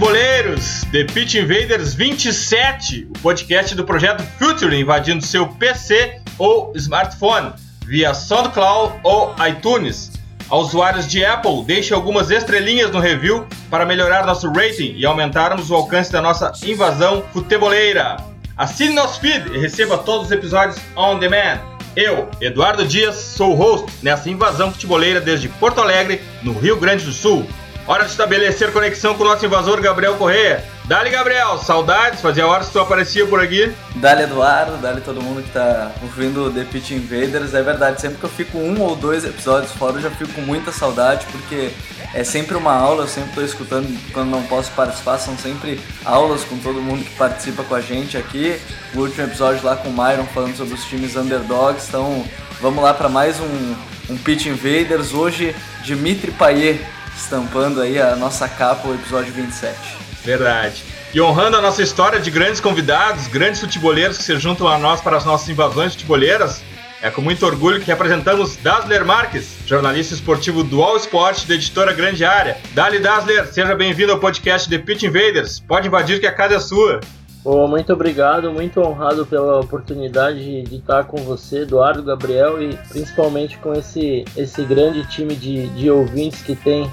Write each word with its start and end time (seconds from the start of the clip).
Futeboleiros! 0.00 0.86
The 0.92 1.04
Pitch 1.04 1.34
Invaders 1.34 1.92
27, 1.92 3.08
o 3.10 3.18
podcast 3.18 3.74
do 3.74 3.84
projeto 3.84 4.22
Future 4.38 4.74
invadindo 4.74 5.22
seu 5.22 5.46
PC 5.46 6.22
ou 6.38 6.72
smartphone 6.74 7.52
via 7.84 8.14
SoundCloud 8.14 8.94
ou 9.02 9.34
iTunes. 9.46 10.12
A 10.48 10.56
usuários 10.56 11.06
de 11.06 11.22
Apple, 11.22 11.64
deixe 11.66 11.92
algumas 11.92 12.30
estrelinhas 12.30 12.90
no 12.90 12.98
review 12.98 13.46
para 13.68 13.84
melhorar 13.84 14.24
nosso 14.24 14.50
rating 14.50 14.94
e 14.96 15.04
aumentarmos 15.04 15.70
o 15.70 15.74
alcance 15.74 16.10
da 16.10 16.22
nossa 16.22 16.50
invasão 16.64 17.22
futeboleira. 17.30 18.16
Assine 18.56 18.94
nosso 18.94 19.20
feed 19.20 19.54
e 19.54 19.58
receba 19.58 19.98
todos 19.98 20.28
os 20.28 20.32
episódios 20.32 20.80
on 20.96 21.18
demand. 21.18 21.60
Eu, 21.94 22.26
Eduardo 22.40 22.86
Dias, 22.86 23.16
sou 23.16 23.52
o 23.52 23.54
host 23.54 23.92
nessa 24.02 24.30
invasão 24.30 24.72
futeboleira 24.72 25.20
desde 25.20 25.50
Porto 25.50 25.82
Alegre, 25.82 26.22
no 26.42 26.58
Rio 26.58 26.80
Grande 26.80 27.04
do 27.04 27.12
Sul. 27.12 27.46
Hora 27.86 28.04
de 28.04 28.10
estabelecer 28.10 28.72
conexão 28.72 29.14
com 29.14 29.24
o 29.24 29.26
nosso 29.26 29.44
invasor 29.44 29.80
Gabriel 29.80 30.14
Correia. 30.14 30.64
Dali, 30.84 31.10
Gabriel, 31.10 31.58
saudades, 31.58 32.20
fazia 32.20 32.46
horas 32.46 32.66
que 32.66 32.72
tu 32.72 32.80
aparecia 32.80 33.26
por 33.26 33.40
aqui. 33.40 33.72
Dali, 33.96 34.24
Eduardo, 34.24 34.76
dali 34.78 35.00
todo 35.00 35.22
mundo 35.22 35.42
que 35.42 35.50
tá 35.50 35.90
ouvindo 36.02 36.52
The 36.52 36.64
Pitch 36.64 36.90
Invaders. 36.90 37.54
É 37.54 37.62
verdade, 37.62 38.00
sempre 38.00 38.18
que 38.18 38.24
eu 38.24 38.30
fico 38.30 38.58
um 38.58 38.80
ou 38.80 38.94
dois 38.94 39.24
episódios 39.24 39.72
fora, 39.72 39.96
eu 39.96 40.02
já 40.02 40.10
fico 40.10 40.32
com 40.32 40.40
muita 40.42 40.70
saudade, 40.72 41.26
porque 41.32 41.70
é 42.12 42.22
sempre 42.22 42.56
uma 42.56 42.72
aula, 42.72 43.04
eu 43.04 43.08
sempre 43.08 43.32
tô 43.34 43.42
escutando 43.42 43.88
quando 44.12 44.30
não 44.30 44.42
posso 44.42 44.70
participar, 44.72 45.18
são 45.18 45.36
sempre 45.38 45.80
aulas 46.04 46.44
com 46.44 46.58
todo 46.58 46.82
mundo 46.82 47.04
que 47.04 47.14
participa 47.16 47.62
com 47.62 47.74
a 47.74 47.80
gente 47.80 48.16
aqui. 48.16 48.60
O 48.94 49.00
último 49.00 49.24
episódio 49.24 49.64
lá 49.64 49.76
com 49.76 49.88
o 49.88 49.92
Myron 49.92 50.26
falando 50.26 50.56
sobre 50.56 50.74
os 50.74 50.84
times 50.84 51.16
underdogs, 51.16 51.86
então 51.88 52.24
vamos 52.60 52.82
lá 52.82 52.92
para 52.92 53.08
mais 53.08 53.38
um, 53.40 53.74
um 54.12 54.16
Pitch 54.18 54.46
Invaders. 54.46 55.14
Hoje, 55.14 55.54
Dimitri 55.82 56.30
Payet 56.32 56.80
estampando 57.20 57.80
aí 57.80 58.00
a 58.00 58.16
nossa 58.16 58.48
capa, 58.48 58.88
o 58.88 58.94
episódio 58.94 59.32
27. 59.32 59.76
Verdade. 60.24 60.82
E 61.12 61.20
honrando 61.20 61.56
a 61.56 61.60
nossa 61.60 61.82
história 61.82 62.20
de 62.20 62.30
grandes 62.30 62.60
convidados, 62.60 63.26
grandes 63.26 63.60
futeboleiros 63.60 64.16
que 64.16 64.22
se 64.22 64.38
juntam 64.38 64.68
a 64.68 64.78
nós 64.78 65.00
para 65.00 65.16
as 65.16 65.24
nossas 65.24 65.48
invasões 65.48 65.94
futeboleiras, 65.94 66.62
é 67.02 67.10
com 67.10 67.22
muito 67.22 67.44
orgulho 67.46 67.80
que 67.80 67.90
apresentamos 67.90 68.56
Dasler 68.56 69.04
Marques, 69.04 69.56
jornalista 69.66 70.14
esportivo 70.14 70.62
do 70.62 70.82
All 70.82 70.96
Sport 70.98 71.46
da 71.46 71.54
editora 71.54 71.92
Grande 71.92 72.24
Área. 72.24 72.58
Dali 72.74 72.98
Dasler, 72.98 73.46
seja 73.46 73.74
bem-vindo 73.74 74.12
ao 74.12 74.18
podcast 74.18 74.68
The 74.68 74.78
Pitch 74.78 75.04
Invaders. 75.04 75.60
Pode 75.60 75.88
invadir 75.88 76.20
que 76.20 76.26
a 76.26 76.32
casa 76.32 76.56
é 76.56 76.60
sua. 76.60 77.00
Oh, 77.42 77.66
muito 77.66 77.90
obrigado, 77.90 78.52
muito 78.52 78.80
honrado 78.80 79.24
pela 79.24 79.60
oportunidade 79.60 80.62
de, 80.62 80.76
estar 80.76 81.04
com 81.04 81.16
você, 81.24 81.60
Eduardo, 81.60 82.02
Gabriel 82.02 82.62
e 82.62 82.76
principalmente 82.90 83.56
com 83.56 83.72
esse, 83.72 84.26
esse 84.36 84.62
grande 84.62 85.06
time 85.08 85.34
de, 85.34 85.68
de 85.68 85.90
ouvintes 85.90 86.42
que 86.42 86.54
tem 86.54 86.90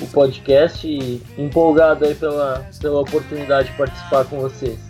o 0.00 0.06
podcast 0.06 0.86
e 0.86 1.20
empolgado 1.36 2.04
aí 2.04 2.14
pela, 2.14 2.66
pela 2.80 3.00
oportunidade 3.00 3.70
de 3.70 3.76
participar 3.76 4.24
com 4.24 4.40
vocês. 4.40 4.89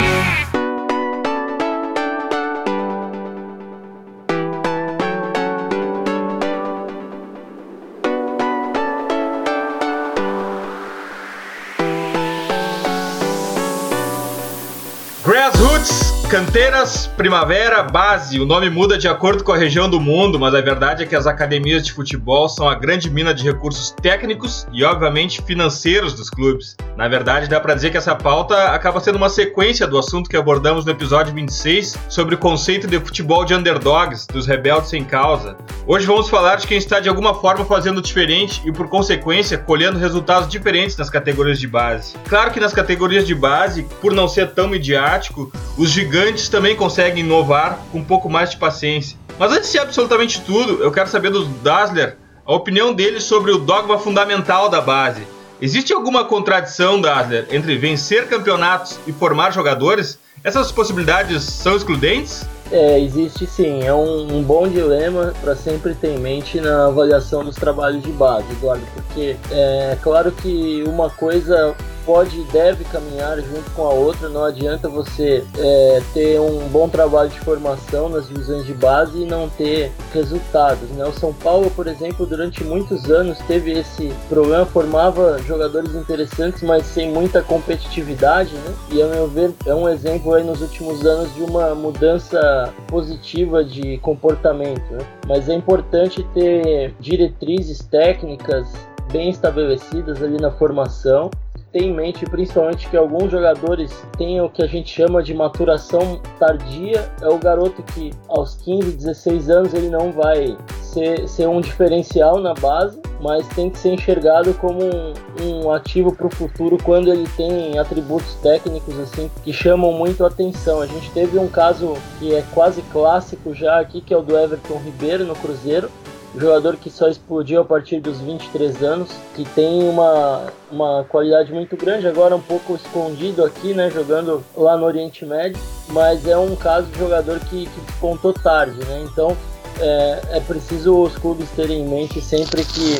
Canteiras, 16.31 17.07
primavera, 17.07 17.83
base. 17.83 18.39
O 18.39 18.45
nome 18.45 18.69
muda 18.69 18.97
de 18.97 19.05
acordo 19.05 19.43
com 19.43 19.51
a 19.51 19.57
região 19.57 19.89
do 19.89 19.99
mundo, 19.99 20.39
mas 20.39 20.55
a 20.55 20.61
verdade 20.61 21.03
é 21.03 21.05
que 21.05 21.13
as 21.13 21.27
academias 21.27 21.85
de 21.85 21.91
futebol 21.91 22.47
são 22.47 22.69
a 22.69 22.73
grande 22.73 23.09
mina 23.09 23.33
de 23.33 23.43
recursos 23.43 23.91
técnicos 24.01 24.65
e, 24.71 24.81
obviamente, 24.81 25.41
financeiros 25.41 26.13
dos 26.13 26.29
clubes. 26.29 26.77
Na 26.95 27.09
verdade, 27.09 27.49
dá 27.49 27.59
para 27.59 27.73
dizer 27.73 27.89
que 27.89 27.97
essa 27.97 28.15
pauta 28.15 28.55
acaba 28.67 29.01
sendo 29.01 29.17
uma 29.17 29.27
sequência 29.27 29.85
do 29.85 29.99
assunto 29.99 30.29
que 30.29 30.37
abordamos 30.37 30.85
no 30.85 30.91
episódio 30.91 31.33
26 31.33 31.97
sobre 32.07 32.35
o 32.35 32.37
conceito 32.37 32.87
de 32.87 32.97
futebol 32.97 33.43
de 33.43 33.53
underdogs, 33.53 34.25
dos 34.25 34.47
rebeldes 34.47 34.89
sem 34.89 35.03
causa. 35.03 35.57
Hoje 35.85 36.05
vamos 36.05 36.29
falar 36.29 36.55
de 36.55 36.65
quem 36.65 36.77
está 36.77 37.01
de 37.01 37.09
alguma 37.09 37.33
forma 37.33 37.65
fazendo 37.65 38.01
diferente 38.01 38.61
e, 38.65 38.71
por 38.71 38.87
consequência, 38.87 39.57
colhendo 39.57 39.99
resultados 39.99 40.47
diferentes 40.47 40.95
nas 40.95 41.09
categorias 41.09 41.59
de 41.59 41.67
base. 41.67 42.15
Claro 42.29 42.51
que 42.51 42.59
nas 42.61 42.73
categorias 42.73 43.27
de 43.27 43.35
base, 43.35 43.85
por 43.99 44.13
não 44.13 44.29
ser 44.29 44.51
tão 44.51 44.69
midiático, 44.69 45.51
os 45.77 45.89
gigantes 45.89 46.20
gigantes 46.21 46.49
também 46.49 46.75
conseguem 46.75 47.23
inovar 47.23 47.79
com 47.91 47.97
um 47.97 48.03
pouco 48.03 48.29
mais 48.29 48.51
de 48.51 48.57
paciência. 48.57 49.17
Mas 49.39 49.51
antes 49.51 49.71
de 49.71 49.79
absolutamente 49.79 50.41
tudo, 50.41 50.83
eu 50.83 50.91
quero 50.91 51.09
saber 51.09 51.31
do 51.31 51.45
Dassler 51.45 52.15
a 52.45 52.53
opinião 52.53 52.93
dele 52.93 53.19
sobre 53.19 53.51
o 53.51 53.57
dogma 53.57 53.97
fundamental 53.97 54.69
da 54.69 54.79
base. 54.79 55.23
Existe 55.59 55.93
alguma 55.93 56.23
contradição, 56.23 57.01
Dassler, 57.01 57.47
entre 57.51 57.75
vencer 57.75 58.27
campeonatos 58.27 58.99
e 59.07 59.11
formar 59.11 59.51
jogadores? 59.51 60.19
Essas 60.43 60.71
possibilidades 60.71 61.43
são 61.43 61.75
excludentes? 61.75 62.45
É, 62.71 62.99
existe 62.99 63.45
sim. 63.47 63.83
É 63.83 63.93
um, 63.93 64.37
um 64.37 64.43
bom 64.43 64.67
dilema 64.67 65.33
para 65.41 65.55
sempre 65.55 65.95
ter 65.95 66.15
em 66.15 66.19
mente 66.19 66.59
na 66.61 66.85
avaliação 66.85 67.43
dos 67.43 67.55
trabalhos 67.55 68.03
de 68.03 68.11
base, 68.11 68.45
Eduardo, 68.51 68.85
porque 68.93 69.35
é 69.51 69.97
claro 70.01 70.31
que 70.31 70.83
uma 70.87 71.09
coisa 71.09 71.75
pode 72.05 72.39
e 72.39 72.43
deve 72.45 72.83
caminhar 72.85 73.37
junto 73.39 73.69
com 73.71 73.85
a 73.85 73.89
outra. 73.89 74.29
Não 74.29 74.43
adianta 74.43 74.87
você 74.89 75.43
é, 75.57 76.01
ter 76.13 76.39
um 76.39 76.67
bom 76.69 76.87
trabalho 76.89 77.29
de 77.29 77.39
formação 77.39 78.09
nas 78.09 78.27
divisões 78.27 78.65
de 78.65 78.73
base 78.73 79.21
e 79.21 79.25
não 79.25 79.49
ter 79.49 79.91
resultados. 80.13 80.89
Né? 80.89 81.05
O 81.05 81.13
São 81.13 81.33
Paulo, 81.33 81.69
por 81.71 81.87
exemplo, 81.87 82.25
durante 82.25 82.63
muitos 82.63 83.09
anos 83.09 83.37
teve 83.39 83.71
esse 83.71 84.13
problema, 84.29 84.65
formava 84.65 85.39
jogadores 85.39 85.93
interessantes, 85.95 86.61
mas 86.61 86.85
sem 86.85 87.11
muita 87.11 87.41
competitividade. 87.41 88.53
Né? 88.53 88.73
E, 88.91 89.01
a 89.01 89.07
meu 89.07 89.27
ver, 89.27 89.51
é 89.65 89.73
um 89.73 89.87
exemplo 89.87 90.33
aí 90.33 90.43
nos 90.43 90.61
últimos 90.61 91.05
anos 91.05 91.33
de 91.35 91.41
uma 91.41 91.73
mudança 91.75 92.73
positiva 92.87 93.63
de 93.63 93.97
comportamento. 93.99 94.83
Né? 94.91 95.05
Mas 95.27 95.49
é 95.49 95.53
importante 95.53 96.23
ter 96.33 96.93
diretrizes 96.99 97.79
técnicas 97.79 98.67
bem 99.11 99.29
estabelecidas 99.29 100.23
ali 100.23 100.39
na 100.39 100.51
formação 100.51 101.29
ter 101.71 101.83
em 101.83 101.93
mente 101.93 102.25
principalmente 102.25 102.89
que 102.89 102.97
alguns 102.97 103.31
jogadores 103.31 103.91
têm 104.17 104.41
o 104.41 104.49
que 104.49 104.63
a 104.63 104.67
gente 104.67 104.93
chama 104.93 105.23
de 105.23 105.33
maturação 105.33 106.21
tardia. 106.37 107.11
É 107.21 107.27
o 107.27 107.37
garoto 107.37 107.81
que 107.83 108.11
aos 108.27 108.55
15, 108.55 108.91
16 108.91 109.49
anos 109.49 109.73
ele 109.73 109.89
não 109.89 110.11
vai 110.11 110.57
ser, 110.81 111.27
ser 111.27 111.47
um 111.47 111.61
diferencial 111.61 112.39
na 112.39 112.53
base, 112.53 113.01
mas 113.21 113.47
tem 113.49 113.69
que 113.69 113.79
ser 113.79 113.93
enxergado 113.93 114.53
como 114.55 114.83
um, 114.83 115.13
um 115.41 115.71
ativo 115.71 116.13
para 116.13 116.27
o 116.27 116.29
futuro 116.29 116.77
quando 116.83 117.11
ele 117.11 117.27
tem 117.37 117.77
atributos 117.79 118.35
técnicos 118.35 118.99
assim 118.99 119.31
que 119.43 119.53
chamam 119.53 119.93
muito 119.93 120.23
a 120.23 120.27
atenção. 120.27 120.81
A 120.81 120.87
gente 120.87 121.09
teve 121.11 121.39
um 121.39 121.47
caso 121.47 121.93
que 122.19 122.35
é 122.35 122.43
quase 122.53 122.81
clássico 122.91 123.53
já 123.53 123.79
aqui, 123.79 124.01
que 124.01 124.13
é 124.13 124.17
o 124.17 124.21
do 124.21 124.37
Everton 124.37 124.77
Ribeiro 124.77 125.25
no 125.25 125.35
Cruzeiro 125.35 125.89
jogador 126.35 126.77
que 126.77 126.89
só 126.89 127.09
explodiu 127.09 127.61
a 127.61 127.65
partir 127.65 127.99
dos 127.99 128.19
23 128.19 128.81
anos, 128.83 129.09
que 129.35 129.43
tem 129.43 129.87
uma, 129.89 130.47
uma 130.71 131.05
qualidade 131.09 131.51
muito 131.51 131.75
grande, 131.75 132.07
agora 132.07 132.35
um 132.35 132.41
pouco 132.41 132.75
escondido 132.75 133.43
aqui, 133.43 133.73
né, 133.73 133.89
jogando 133.89 134.43
lá 134.55 134.77
no 134.77 134.85
Oriente 134.85 135.25
Médio, 135.25 135.61
mas 135.89 136.25
é 136.27 136.37
um 136.37 136.55
caso 136.55 136.87
de 136.87 136.99
jogador 136.99 137.39
que, 137.39 137.65
que 137.65 137.81
despontou 137.81 138.33
tarde, 138.33 138.77
né, 138.85 139.05
então 139.11 139.35
é, 139.79 140.21
é 140.31 140.39
preciso 140.39 141.01
os 141.01 141.17
clubes 141.17 141.49
terem 141.51 141.81
em 141.81 141.87
mente 141.87 142.21
sempre 142.21 142.63
que 142.63 142.97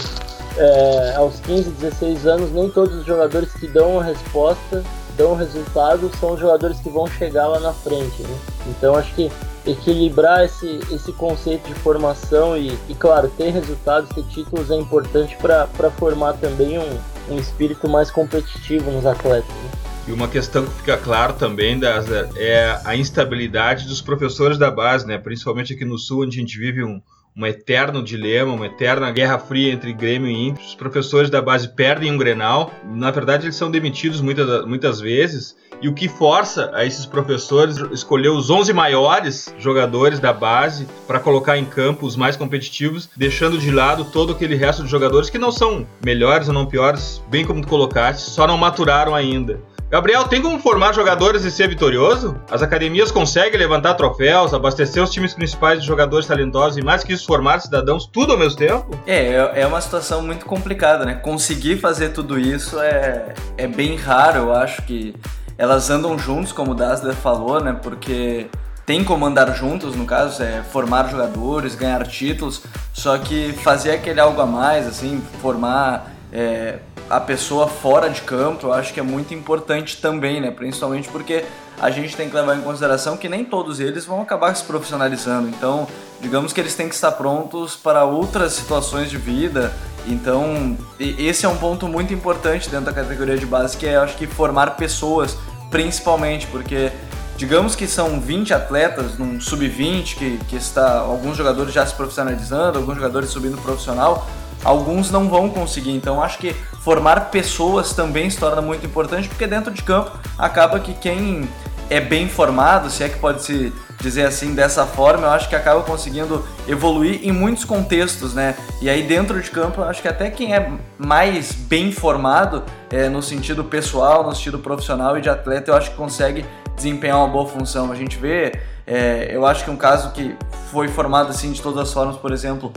é, 0.57 1.15
aos 1.15 1.39
15, 1.39 1.69
16 1.71 2.27
anos, 2.27 2.51
nem 2.51 2.69
todos 2.69 2.95
os 2.95 3.05
jogadores 3.05 3.53
que 3.53 3.67
dão 3.67 3.99
a 3.99 4.03
resposta, 4.03 4.83
dão 5.15 5.31
o 5.31 5.35
resultado, 5.35 6.11
são 6.19 6.33
os 6.33 6.39
jogadores 6.39 6.79
que 6.79 6.89
vão 6.89 7.07
chegar 7.07 7.47
lá 7.47 7.59
na 7.59 7.73
frente, 7.73 8.21
né? 8.23 8.37
Então 8.67 8.95
acho 8.95 9.13
que 9.13 9.31
equilibrar 9.65 10.43
esse, 10.43 10.79
esse 10.91 11.11
conceito 11.13 11.67
de 11.67 11.75
formação 11.75 12.57
e, 12.57 12.77
e, 12.89 12.95
claro, 12.95 13.29
ter 13.37 13.49
resultados, 13.51 14.09
ter 14.09 14.23
títulos 14.23 14.71
é 14.71 14.75
importante 14.75 15.37
para 15.37 15.91
formar 15.91 16.33
também 16.33 16.79
um, 16.79 16.99
um 17.29 17.37
espírito 17.37 17.87
mais 17.87 18.09
competitivo 18.09 18.89
nos 18.91 19.05
atletas. 19.05 19.49
Né? 19.49 19.71
E 20.07 20.11
uma 20.11 20.27
questão 20.27 20.65
que 20.65 20.73
fica 20.73 20.97
claro 20.97 21.33
também 21.33 21.79
das, 21.79 22.09
é 22.35 22.79
a 22.83 22.95
instabilidade 22.95 23.87
dos 23.87 24.01
professores 24.01 24.57
da 24.57 24.71
base, 24.71 25.05
né? 25.05 25.17
principalmente 25.17 25.73
aqui 25.73 25.85
no 25.85 25.97
Sul, 25.97 26.23
onde 26.23 26.37
a 26.37 26.41
gente 26.41 26.57
vive 26.57 26.83
um, 26.83 27.01
um 27.35 27.45
eterno 27.45 28.03
dilema, 28.03 28.53
uma 28.53 28.65
eterna 28.65 29.11
guerra 29.11 29.39
fria 29.39 29.71
entre 29.71 29.93
Grêmio 29.93 30.29
e 30.29 30.47
Inter. 30.47 30.63
Os 30.63 30.75
professores 30.75 31.29
da 31.29 31.41
base 31.41 31.69
perdem 31.69 32.11
um 32.11 32.17
Grenal, 32.17 32.71
na 32.85 33.11
verdade 33.11 33.45
eles 33.45 33.55
são 33.55 33.71
demitidos 33.71 34.21
muitas, 34.21 34.65
muitas 34.65 34.99
vezes, 34.99 35.55
e 35.81 35.87
o 35.87 35.93
que 35.93 36.07
força 36.07 36.69
a 36.73 36.85
esses 36.85 37.05
professores 37.05 37.77
escolher 37.91 38.29
os 38.29 38.49
11 38.49 38.71
maiores 38.73 39.53
jogadores 39.57 40.19
da 40.19 40.31
base 40.31 40.87
para 41.07 41.19
colocar 41.19 41.57
em 41.57 41.65
campo 41.65 42.05
os 42.05 42.15
mais 42.15 42.35
competitivos, 42.35 43.09
deixando 43.15 43.57
de 43.57 43.71
lado 43.71 44.05
todo 44.05 44.33
aquele 44.33 44.55
resto 44.55 44.83
de 44.83 44.89
jogadores 44.89 45.29
que 45.29 45.39
não 45.39 45.51
são 45.51 45.87
melhores 46.03 46.47
ou 46.47 46.53
não 46.53 46.65
piores, 46.65 47.21
bem 47.29 47.45
como 47.45 47.61
tu 47.61 47.67
colocaste, 47.67 48.29
só 48.29 48.45
não 48.45 48.57
maturaram 48.57 49.15
ainda. 49.15 49.59
Gabriel, 49.91 50.23
tem 50.23 50.41
como 50.41 50.57
formar 50.57 50.93
jogadores 50.93 51.43
e 51.43 51.51
ser 51.51 51.67
vitorioso? 51.67 52.39
As 52.49 52.61
academias 52.61 53.11
conseguem 53.11 53.59
levantar 53.59 53.95
troféus, 53.95 54.53
abastecer 54.53 55.03
os 55.03 55.09
times 55.09 55.33
principais 55.33 55.81
de 55.81 55.85
jogadores 55.85 56.25
talentosos 56.25 56.77
e 56.77 56.81
mais 56.81 57.03
que 57.03 57.11
isso 57.11 57.27
formar 57.27 57.59
cidadãos 57.59 58.05
tudo 58.05 58.31
ao 58.31 58.39
mesmo 58.39 58.57
tempo? 58.57 58.97
É, 59.05 59.33
é, 59.33 59.51
é 59.63 59.67
uma 59.67 59.81
situação 59.81 60.21
muito 60.21 60.45
complicada, 60.45 61.03
né? 61.03 61.15
Conseguir 61.15 61.75
fazer 61.75 62.13
tudo 62.13 62.39
isso 62.39 62.79
é, 62.79 63.33
é 63.57 63.67
bem 63.67 63.97
raro, 63.97 64.37
eu 64.37 64.55
acho 64.55 64.81
que 64.83 65.13
elas 65.57 65.89
andam 65.89 66.17
juntos, 66.17 66.53
como 66.53 66.71
o 66.71 66.73
Dassler 66.73 67.13
falou, 67.13 67.61
né? 67.61 67.77
Porque 67.83 68.47
tem 68.85 69.03
como 69.03 69.25
andar 69.25 69.53
juntos, 69.53 69.93
no 69.93 70.05
caso, 70.05 70.41
é 70.41 70.63
formar 70.71 71.09
jogadores, 71.09 71.75
ganhar 71.75 72.07
títulos, 72.07 72.63
só 72.93 73.17
que 73.17 73.51
fazer 73.51 73.91
aquele 73.91 74.21
algo 74.21 74.39
a 74.39 74.45
mais, 74.45 74.87
assim, 74.87 75.21
formar 75.41 76.09
é, 76.31 76.79
a 77.11 77.19
pessoa 77.19 77.67
fora 77.67 78.09
de 78.09 78.21
campo, 78.21 78.67
eu 78.67 78.73
acho 78.73 78.93
que 78.93 78.99
é 78.99 79.03
muito 79.03 79.33
importante 79.33 79.97
também, 79.97 80.39
né? 80.39 80.49
Principalmente 80.49 81.09
porque 81.09 81.43
a 81.79 81.91
gente 81.91 82.15
tem 82.15 82.29
que 82.29 82.35
levar 82.35 82.55
em 82.55 82.61
consideração 82.61 83.17
que 83.17 83.27
nem 83.27 83.43
todos 83.43 83.81
eles 83.81 84.05
vão 84.05 84.21
acabar 84.21 84.55
se 84.55 84.63
profissionalizando. 84.63 85.49
Então, 85.49 85.85
digamos 86.21 86.53
que 86.53 86.61
eles 86.61 86.73
têm 86.73 86.87
que 86.87 86.95
estar 86.95 87.11
prontos 87.11 87.75
para 87.75 88.05
outras 88.05 88.53
situações 88.53 89.09
de 89.09 89.17
vida. 89.17 89.73
Então, 90.07 90.77
esse 90.99 91.45
é 91.45 91.49
um 91.49 91.57
ponto 91.57 91.85
muito 91.85 92.13
importante 92.13 92.69
dentro 92.69 92.85
da 92.85 92.93
categoria 92.93 93.37
de 93.37 93.45
base, 93.45 93.75
que 93.75 93.85
é, 93.85 93.97
acho 93.97 94.15
que, 94.15 94.25
formar 94.25 94.77
pessoas, 94.77 95.37
principalmente, 95.69 96.47
porque 96.47 96.91
digamos 97.35 97.75
que 97.75 97.87
são 97.87 98.21
20 98.21 98.53
atletas 98.53 99.17
num 99.17 99.39
sub-20 99.41 100.15
que, 100.15 100.37
que 100.47 100.55
está 100.55 100.99
alguns 100.99 101.35
jogadores 101.35 101.73
já 101.73 101.85
se 101.85 101.93
profissionalizando, 101.93 102.79
alguns 102.79 102.95
jogadores 102.95 103.29
subindo 103.29 103.57
profissional, 103.61 104.27
alguns 104.63 105.11
não 105.11 105.29
vão 105.29 105.49
conseguir. 105.49 105.91
Então 105.91 106.21
acho 106.21 106.37
que 106.37 106.53
formar 106.81 107.31
pessoas 107.31 107.93
também 107.93 108.29
se 108.29 108.37
torna 108.37 108.61
muito 108.61 108.85
importante, 108.85 109.27
porque 109.27 109.47
dentro 109.47 109.71
de 109.71 109.83
campo 109.83 110.11
acaba 110.37 110.79
que 110.79 110.93
quem 110.93 111.47
é 111.89 111.99
bem 111.99 112.29
formado, 112.29 112.89
se 112.89 113.03
é 113.03 113.09
que 113.09 113.19
pode 113.19 113.43
se 113.43 113.73
dizer 113.99 114.25
assim 114.25 114.55
dessa 114.55 114.85
forma, 114.85 115.27
eu 115.27 115.31
acho 115.31 115.49
que 115.49 115.55
acaba 115.55 115.81
conseguindo 115.81 116.45
evoluir 116.65 117.19
em 117.21 117.33
muitos 117.33 117.65
contextos, 117.65 118.33
né? 118.33 118.55
E 118.81 118.89
aí 118.89 119.03
dentro 119.03 119.39
de 119.41 119.51
campo, 119.51 119.81
eu 119.81 119.85
acho 119.85 120.01
que 120.01 120.07
até 120.07 120.29
quem 120.29 120.55
é 120.55 120.71
mais 120.97 121.51
bem 121.51 121.91
formado 121.91 122.63
é, 122.89 123.09
no 123.09 123.21
sentido 123.21 123.63
pessoal, 123.65 124.23
no 124.23 124.33
sentido 124.33 124.57
profissional 124.59 125.17
e 125.17 125.21
de 125.21 125.29
atleta, 125.29 125.71
eu 125.71 125.75
acho 125.75 125.91
que 125.91 125.97
consegue 125.97 126.45
desempenhar 126.75 127.17
uma 127.17 127.27
boa 127.27 127.47
função. 127.47 127.91
A 127.91 127.95
gente 127.95 128.17
vê, 128.17 128.53
é, 128.87 129.29
eu 129.31 129.45
acho 129.45 129.65
que 129.65 129.69
um 129.69 129.77
caso 129.77 130.11
que 130.11 130.35
foi 130.71 130.87
formado 130.87 131.29
assim 131.29 131.51
de 131.51 131.61
todas 131.61 131.79
as 131.79 131.93
formas, 131.93 132.15
por 132.15 132.31
exemplo, 132.31 132.71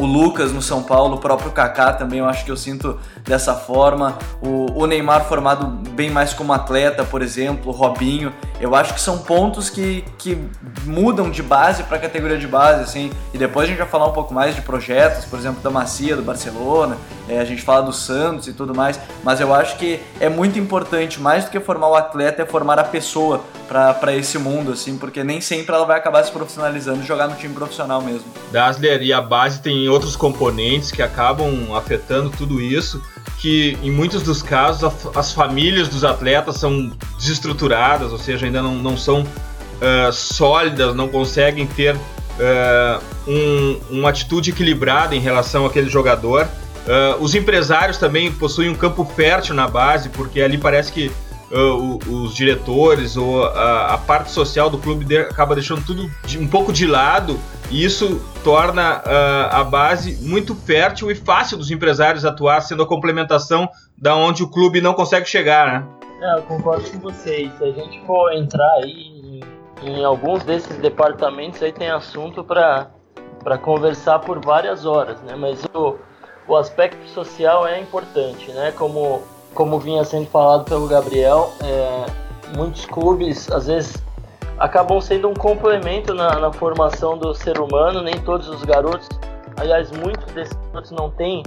o 0.00 0.06
Lucas 0.06 0.52
no 0.52 0.62
São 0.62 0.82
Paulo, 0.82 1.16
o 1.16 1.18
próprio 1.18 1.50
Kaká 1.50 1.92
também, 1.92 2.20
eu 2.20 2.26
acho 2.26 2.44
que 2.44 2.50
eu 2.52 2.56
sinto 2.56 2.98
dessa 3.24 3.54
forma. 3.54 4.16
O, 4.40 4.82
o, 4.82 4.86
Neymar 4.86 5.24
formado 5.24 5.66
bem 5.66 6.08
mais 6.08 6.32
como 6.32 6.52
atleta, 6.52 7.04
por 7.04 7.20
exemplo, 7.20 7.72
o 7.72 7.74
Robinho. 7.74 8.32
Eu 8.60 8.76
acho 8.76 8.94
que 8.94 9.00
são 9.00 9.18
pontos 9.18 9.68
que, 9.68 10.04
que 10.16 10.38
mudam 10.84 11.30
de 11.30 11.42
base 11.42 11.82
para 11.82 11.98
categoria 11.98 12.38
de 12.38 12.46
base, 12.46 12.82
assim. 12.82 13.10
E 13.34 13.38
depois 13.38 13.66
a 13.66 13.68
gente 13.68 13.78
vai 13.78 13.88
falar 13.88 14.06
um 14.06 14.12
pouco 14.12 14.32
mais 14.32 14.54
de 14.54 14.62
projetos, 14.62 15.24
por 15.24 15.36
exemplo, 15.36 15.60
da 15.60 15.70
Macia, 15.70 16.14
do 16.14 16.22
Barcelona, 16.22 16.96
é, 17.28 17.40
a 17.40 17.44
gente 17.44 17.62
fala 17.62 17.82
do 17.82 17.92
Santos 17.92 18.46
e 18.46 18.52
tudo 18.52 18.72
mais. 18.72 19.00
Mas 19.24 19.40
eu 19.40 19.52
acho 19.52 19.76
que 19.76 20.00
é 20.20 20.28
muito 20.28 20.60
importante, 20.60 21.20
mais 21.20 21.44
do 21.44 21.50
que 21.50 21.58
formar 21.58 21.88
o 21.88 21.96
atleta, 21.96 22.42
é 22.42 22.46
formar 22.46 22.78
a 22.78 22.84
pessoa 22.84 23.42
para 23.68 24.14
esse 24.14 24.38
mundo, 24.38 24.72
assim, 24.72 24.96
porque 24.96 25.22
nem 25.22 25.40
sempre 25.40 25.74
ela 25.74 25.84
vai 25.84 25.98
acabar 25.98 26.24
se 26.24 26.32
profissionalizando 26.32 27.02
e 27.02 27.06
jogar 27.06 27.28
no 27.28 27.36
time 27.36 27.52
profissional 27.52 28.00
mesmo. 28.00 28.24
Dasler, 28.50 29.02
e 29.02 29.12
a 29.12 29.20
base 29.20 29.60
tem 29.60 29.87
outros 29.88 30.16
componentes 30.16 30.90
que 30.90 31.02
acabam 31.02 31.74
afetando 31.74 32.30
tudo 32.30 32.60
isso, 32.60 33.02
que 33.38 33.78
em 33.82 33.90
muitos 33.90 34.22
dos 34.22 34.42
casos 34.42 34.92
as 35.14 35.32
famílias 35.32 35.88
dos 35.88 36.04
atletas 36.04 36.56
são 36.56 36.90
desestruturadas, 37.18 38.12
ou 38.12 38.18
seja, 38.18 38.46
ainda 38.46 38.62
não, 38.62 38.74
não 38.76 38.96
são 38.96 39.22
uh, 39.22 40.12
sólidas, 40.12 40.94
não 40.94 41.08
conseguem 41.08 41.66
ter 41.66 41.94
uh, 41.94 43.02
um, 43.26 43.80
uma 43.90 44.10
atitude 44.10 44.50
equilibrada 44.50 45.14
em 45.14 45.20
relação 45.20 45.66
àquele 45.66 45.88
jogador. 45.88 46.46
Uh, 46.86 47.22
os 47.22 47.34
empresários 47.34 47.98
também 47.98 48.32
possuem 48.32 48.68
um 48.68 48.74
campo 48.74 49.04
fértil 49.04 49.54
na 49.54 49.68
base, 49.68 50.08
porque 50.08 50.40
ali 50.40 50.56
parece 50.56 50.90
que 50.90 51.10
uh, 51.50 51.98
os 52.10 52.34
diretores 52.34 53.16
ou 53.16 53.44
a, 53.44 53.94
a, 53.94 53.98
parte 53.98 54.30
social 54.30 54.70
do 54.70 54.78
clube 54.78 55.04
de, 55.04 55.18
acaba 55.18 55.54
deixando 55.54 55.84
tudo 55.84 56.10
de, 56.24 56.38
um 56.38 56.46
pouco 56.46 56.72
de 56.72 56.86
lado 56.86 57.38
e 57.70 57.84
isso 57.84 58.20
torna 58.42 58.98
uh, 58.98 59.48
a 59.50 59.64
base 59.64 60.26
muito 60.26 60.54
fértil 60.54 61.10
e 61.10 61.14
fácil 61.14 61.58
dos 61.58 61.70
empresários 61.70 62.24
atuar, 62.24 62.62
sendo 62.62 62.82
a 62.82 62.86
complementação 62.86 63.68
da 63.96 64.16
onde 64.16 64.42
o 64.42 64.48
clube 64.48 64.80
não 64.80 64.94
consegue 64.94 65.26
chegar, 65.26 65.66
né? 65.66 65.86
É, 66.20 66.38
eu 66.38 66.42
concordo 66.42 66.90
com 66.90 66.98
vocês. 66.98 67.52
Se 67.58 67.64
a 67.64 67.72
gente 67.72 68.00
for 68.06 68.32
entrar 68.32 68.70
aí 68.82 69.40
em, 69.82 69.90
em 69.90 70.04
alguns 70.04 70.42
desses 70.44 70.76
departamentos, 70.78 71.62
aí 71.62 71.72
tem 71.72 71.90
assunto 71.90 72.42
para 72.42 72.88
conversar 73.62 74.18
por 74.20 74.44
várias 74.44 74.86
horas, 74.86 75.20
né? 75.22 75.36
Mas 75.36 75.62
o, 75.74 75.96
o 76.48 76.56
aspecto 76.56 77.06
social 77.10 77.66
é 77.66 77.80
importante, 77.80 78.50
né? 78.52 78.72
Como 78.76 79.22
como 79.54 79.78
vinha 79.80 80.04
sendo 80.04 80.26
falado 80.26 80.64
pelo 80.66 80.86
Gabriel, 80.86 81.52
é, 81.64 82.06
muitos 82.56 82.84
clubes 82.84 83.50
às 83.50 83.66
vezes 83.66 83.96
acabam 84.58 85.00
sendo 85.00 85.28
um 85.28 85.34
complemento 85.34 86.14
na, 86.14 86.38
na, 86.38 86.52
formação 86.52 87.16
do 87.16 87.34
ser 87.34 87.58
humano. 87.58 88.02
Nem 88.02 88.14
todos 88.20 88.48
os 88.48 88.62
garotos, 88.64 89.08
aliás, 89.56 89.90
muitos 89.90 90.32
desses 90.32 90.56
garotos 90.72 90.90
não 90.90 91.10
têm 91.10 91.42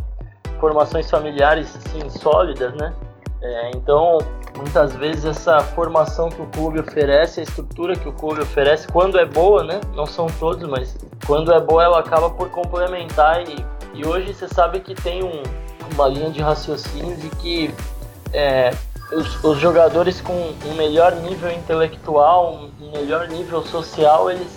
formações 0.59 1.09
familiares 1.09 1.75
assim, 1.75 2.09
sólidas, 2.09 2.73
né? 2.75 2.93
É, 3.41 3.71
então, 3.75 4.19
muitas 4.55 4.95
vezes 4.95 5.25
essa 5.25 5.59
formação 5.59 6.29
que 6.29 6.41
o 6.41 6.45
clube 6.47 6.79
oferece, 6.79 7.39
a 7.39 7.43
estrutura 7.43 7.95
que 7.95 8.07
o 8.07 8.13
clube 8.13 8.41
oferece, 8.41 8.87
quando 8.87 9.17
é 9.17 9.25
boa, 9.25 9.63
né? 9.63 9.81
Não 9.95 10.05
são 10.05 10.27
todos, 10.27 10.67
mas 10.69 10.95
quando 11.25 11.51
é 11.51 11.59
boa, 11.59 11.83
ela 11.83 11.99
acaba 11.99 12.29
por 12.29 12.49
complementar. 12.49 13.41
E, 13.49 13.65
e 13.95 14.05
hoje 14.05 14.33
você 14.33 14.47
sabe 14.47 14.79
que 14.79 14.93
tem 14.93 15.23
um, 15.23 15.41
uma 15.93 16.07
linha 16.07 16.29
de 16.29 16.41
raciocínio 16.41 17.17
de 17.17 17.29
que 17.37 17.73
é, 18.31 18.71
os, 19.11 19.43
os, 19.43 19.59
jogadores 19.59 20.21
com 20.21 20.53
um 20.65 20.73
melhor 20.75 21.15
nível 21.15 21.51
intelectual, 21.51 22.69
um 22.81 22.91
melhor 22.91 23.27
nível 23.27 23.63
social, 23.65 24.29
eles 24.29 24.47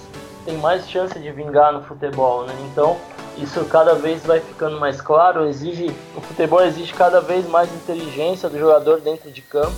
têm 0.44 0.56
mais 0.58 0.88
chance 0.88 1.18
de 1.18 1.30
vingar 1.30 1.72
no 1.72 1.82
futebol, 1.82 2.44
né? 2.44 2.54
Então 2.70 2.96
isso 3.36 3.64
cada 3.64 3.94
vez 3.94 4.24
vai 4.24 4.40
ficando 4.40 4.78
mais 4.78 5.00
claro. 5.00 5.46
Exige, 5.46 5.94
o 6.16 6.20
futebol 6.20 6.62
exige 6.62 6.92
cada 6.92 7.20
vez 7.20 7.48
mais 7.48 7.72
inteligência 7.72 8.48
do 8.48 8.58
jogador 8.58 9.00
dentro 9.00 9.30
de 9.30 9.42
campo. 9.42 9.74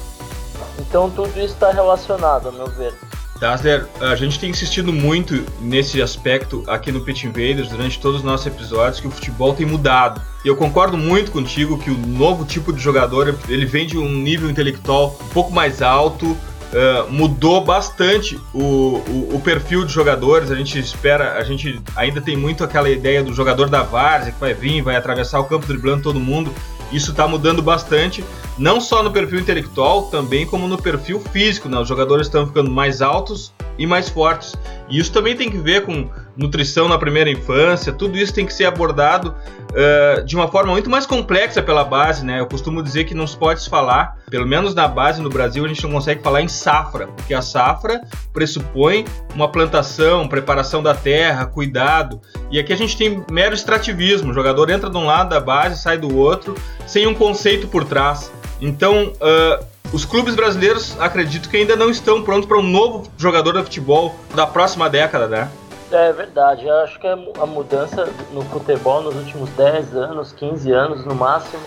Então 0.78 1.11
tudo 1.11 1.30
isso 1.38 1.54
está 1.54 1.71
relacionado, 1.71 2.49
a 2.49 2.52
meu 2.52 2.66
ver. 2.66 2.95
Dassler, 3.38 3.87
a 4.00 4.14
gente 4.14 4.38
tem 4.38 4.50
insistido 4.50 4.93
muito 4.93 5.45
nesse 5.61 6.00
aspecto 6.00 6.64
aqui 6.66 6.90
no 6.90 7.00
Pit 7.00 7.26
Invaders 7.26 7.69
durante 7.69 7.99
todos 7.99 8.21
os 8.21 8.25
nossos 8.25 8.47
episódios 8.47 9.00
que 9.00 9.07
o 9.07 9.11
futebol 9.11 9.55
tem 9.55 9.66
mudado. 9.66 10.21
E 10.45 10.49
eu 10.49 10.57
concordo 10.57 10.97
muito 10.97 11.31
contigo 11.31 11.78
que 11.78 11.90
o 11.90 11.97
novo 11.97 12.45
tipo 12.45 12.73
de 12.73 12.81
jogador 12.81 13.35
ele 13.49 13.66
vem 13.66 13.87
de 13.87 13.99
um 13.99 14.09
nível 14.09 14.49
intelectual 14.49 15.19
um 15.21 15.28
pouco 15.28 15.52
mais 15.52 15.83
alto, 15.83 16.26
uh, 16.26 17.11
mudou 17.11 17.64
bastante 17.64 18.38
o, 18.52 18.59
o, 18.61 19.31
o, 19.35 19.40
perfil 19.40 19.85
de 19.85 19.93
jogadores. 19.93 20.50
A 20.50 20.55
gente 20.55 20.78
espera, 20.78 21.35
a 21.35 21.45
gente 21.45 21.81
ainda 21.95 22.21
tem 22.21 22.37
muito 22.37 22.64
aquela 22.64 22.88
ideia 22.88 23.23
do 23.23 23.33
jogador 23.33 23.69
da 23.69 23.83
várzea 23.83 24.33
que 24.33 24.40
vai 24.40 24.55
vir, 24.55 24.83
vai 24.83 24.97
atravessar 24.97 25.40
o 25.40 25.45
campo 25.45 25.66
driblando 25.66 26.02
todo 26.02 26.21
mundo. 26.21 26.52
Isso 26.93 27.11
está 27.11 27.26
mudando 27.26 27.62
bastante, 27.62 28.25
não 28.57 28.81
só 28.81 29.02
no 29.02 29.11
perfil 29.11 29.40
intelectual, 29.40 30.05
também 30.05 30.47
como 30.47 30.69
no 30.69 30.81
perfil 30.81 31.21
físico. 31.21 31.69
Né? 31.69 31.78
Os 31.78 31.88
jogadores 31.88 32.26
estão 32.26 32.47
ficando 32.47 32.71
mais 32.71 33.02
altos 33.02 33.52
e 33.78 33.87
mais 33.87 34.09
fortes. 34.09 34.55
E 34.88 34.99
isso 34.99 35.12
também 35.12 35.37
tem 35.37 35.50
que 35.50 35.59
ver 35.59 35.85
com 35.85 36.09
nutrição 36.37 36.88
na 36.88 36.99
primeira 36.99 37.31
infância, 37.31 37.93
tudo 37.93 38.19
isso 38.19 38.33
tem 38.33 38.45
que 38.45 38.52
ser 38.52 38.66
abordado 38.66 39.35
uh, 39.71 40.25
de 40.25 40.37
uma 40.37 40.49
forma 40.49 40.73
muito 40.73 40.90
mais 40.90 41.07
complexa 41.07 41.62
pela 41.62 41.85
base, 41.85 42.25
né? 42.25 42.40
Eu 42.40 42.47
costumo 42.47 42.83
dizer 42.83 43.05
que 43.05 43.14
não 43.14 43.26
se 43.26 43.37
pode 43.37 43.69
falar, 43.69 44.19
pelo 44.31 44.47
menos 44.47 44.75
na 44.75 44.87
base 44.87 45.23
no 45.23 45.31
Brasil, 45.31 45.64
a 45.64 45.69
gente 45.69 45.83
não 45.83 45.90
consegue 45.90 46.23
falar 46.23 46.43
em 46.43 46.49
safra, 46.49 47.07
porque 47.09 47.33
a 47.33 47.40
safra 47.40 48.02
pressupõe 48.33 49.05
uma 49.35 49.49
plantação, 49.50 50.28
preparação 50.28 50.83
da 50.83 50.95
terra, 50.95 51.47
cuidado. 51.47 52.21
E 52.50 52.59
aqui 52.59 52.73
a 52.73 52.76
gente 52.76 52.97
tem 52.97 53.25
mero 53.31 53.55
extrativismo, 53.55 54.31
o 54.31 54.35
jogador 54.35 54.69
entra 54.71 54.90
de 54.90 54.97
um 54.97 55.07
lado 55.07 55.31
da 55.31 55.40
base, 55.40 55.81
sai 55.81 55.97
do 55.97 56.16
outro, 56.16 56.55
sem 56.87 57.07
um 57.07 57.14
conceito 57.14 57.66
por 57.69 57.85
trás. 57.85 58.31
Então, 58.61 59.12
uh, 59.14 59.64
os 59.93 60.05
clubes 60.05 60.35
brasileiros 60.35 60.97
acredito 60.99 61.49
que 61.49 61.57
ainda 61.57 61.76
não 61.76 61.90
estão 61.90 62.23
prontos 62.23 62.47
para 62.47 62.59
um 62.59 62.62
novo 62.62 63.09
jogador 63.16 63.52
de 63.52 63.62
futebol 63.62 64.14
da 64.35 64.47
próxima 64.47 64.90
década, 64.90 65.28
né? 65.28 65.49
É 65.90 66.12
verdade, 66.12 66.66
eu 66.66 66.75
acho 66.78 66.99
que 66.99 67.07
a 67.07 67.47
mudança 67.47 68.09
no 68.33 68.43
futebol 68.43 69.02
nos 69.02 69.14
últimos 69.14 69.49
10 69.50 69.95
anos, 69.95 70.33
15 70.33 70.73
anos 70.73 71.05
no 71.05 71.14
máximo, 71.14 71.62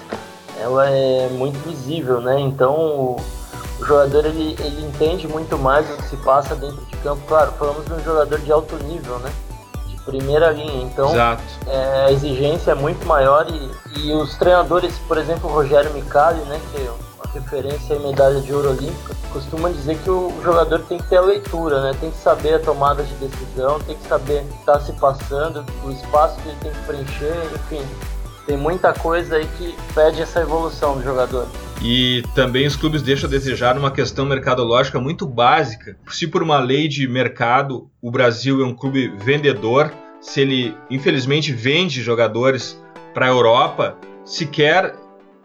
ela 0.59 0.89
é 0.89 1.29
muito 1.29 1.57
visível, 1.67 2.19
né? 2.19 2.37
Então 2.39 2.73
o, 2.75 3.17
jogador 3.79 4.25
ele, 4.25 4.57
ele 4.59 4.85
entende 4.85 5.25
muito 5.25 5.57
mais 5.57 5.89
o 5.89 5.95
que 5.95 6.03
se 6.03 6.17
passa 6.17 6.53
dentro 6.53 6.83
de 6.85 6.97
campo. 6.97 7.21
Claro, 7.27 7.53
falamos 7.53 7.85
de 7.85 7.93
um 7.93 8.03
jogador 8.03 8.39
de 8.39 8.51
alto 8.51 8.75
nível, 8.83 9.19
né? 9.19 9.31
De 9.87 9.95
primeira 10.01 10.51
linha. 10.51 10.83
Então 10.83 11.11
é, 11.65 12.05
a 12.07 12.11
exigência 12.11 12.71
é 12.71 12.75
muito 12.75 13.05
maior 13.07 13.47
e, 13.49 13.99
e 14.01 14.13
os 14.13 14.35
treinadores, 14.37 14.97
por 15.07 15.17
exemplo, 15.17 15.49
o 15.49 15.53
Rogério 15.53 15.93
Micali, 15.93 16.41
né? 16.41 16.59
Que 16.71 16.81
é 16.81 16.91
referência 17.33 17.93
em 17.93 17.99
medalha 17.99 18.41
de 18.41 18.53
ouro 18.53 18.69
olímpica, 18.69 19.15
costuma 19.31 19.69
dizer 19.69 19.97
que 19.99 20.09
o 20.09 20.33
jogador 20.43 20.79
tem 20.81 20.97
que 20.97 21.07
ter 21.07 21.17
a 21.17 21.21
leitura, 21.21 21.81
né? 21.81 21.97
Tem 21.99 22.11
que 22.11 22.17
saber 22.17 22.55
a 22.55 22.59
tomada 22.59 23.03
de 23.03 23.13
decisão, 23.15 23.79
tem 23.81 23.95
que 23.95 24.07
saber 24.07 24.43
o 24.43 24.47
que 24.47 24.59
está 24.59 24.79
se 24.79 24.93
passando, 24.93 25.65
o 25.83 25.91
espaço 25.91 26.39
que 26.41 26.49
ele 26.49 26.57
tem 26.61 26.71
que 26.71 26.79
preencher, 26.85 27.35
enfim. 27.55 27.85
Tem 28.45 28.57
muita 28.57 28.93
coisa 28.93 29.35
aí 29.35 29.47
que 29.57 29.75
pede 29.93 30.21
essa 30.21 30.39
evolução 30.39 30.97
do 30.97 31.03
jogador. 31.03 31.47
E 31.81 32.23
também 32.35 32.65
os 32.67 32.75
clubes 32.75 33.01
deixam 33.01 33.27
a 33.27 33.31
desejar 33.31 33.77
uma 33.77 33.91
questão 33.91 34.25
mercadológica 34.25 34.99
muito 34.99 35.25
básica. 35.25 35.95
Se 36.09 36.27
por 36.27 36.43
uma 36.43 36.59
lei 36.59 36.87
de 36.87 37.07
mercado 37.07 37.89
o 38.01 38.11
Brasil 38.11 38.61
é 38.61 38.65
um 38.65 38.73
clube 38.73 39.13
vendedor, 39.17 39.93
se 40.19 40.41
ele 40.41 40.75
infelizmente 40.89 41.53
vende 41.53 42.01
jogadores 42.01 42.81
para 43.13 43.27
a 43.27 43.29
Europa, 43.29 43.97
sequer 44.25 44.93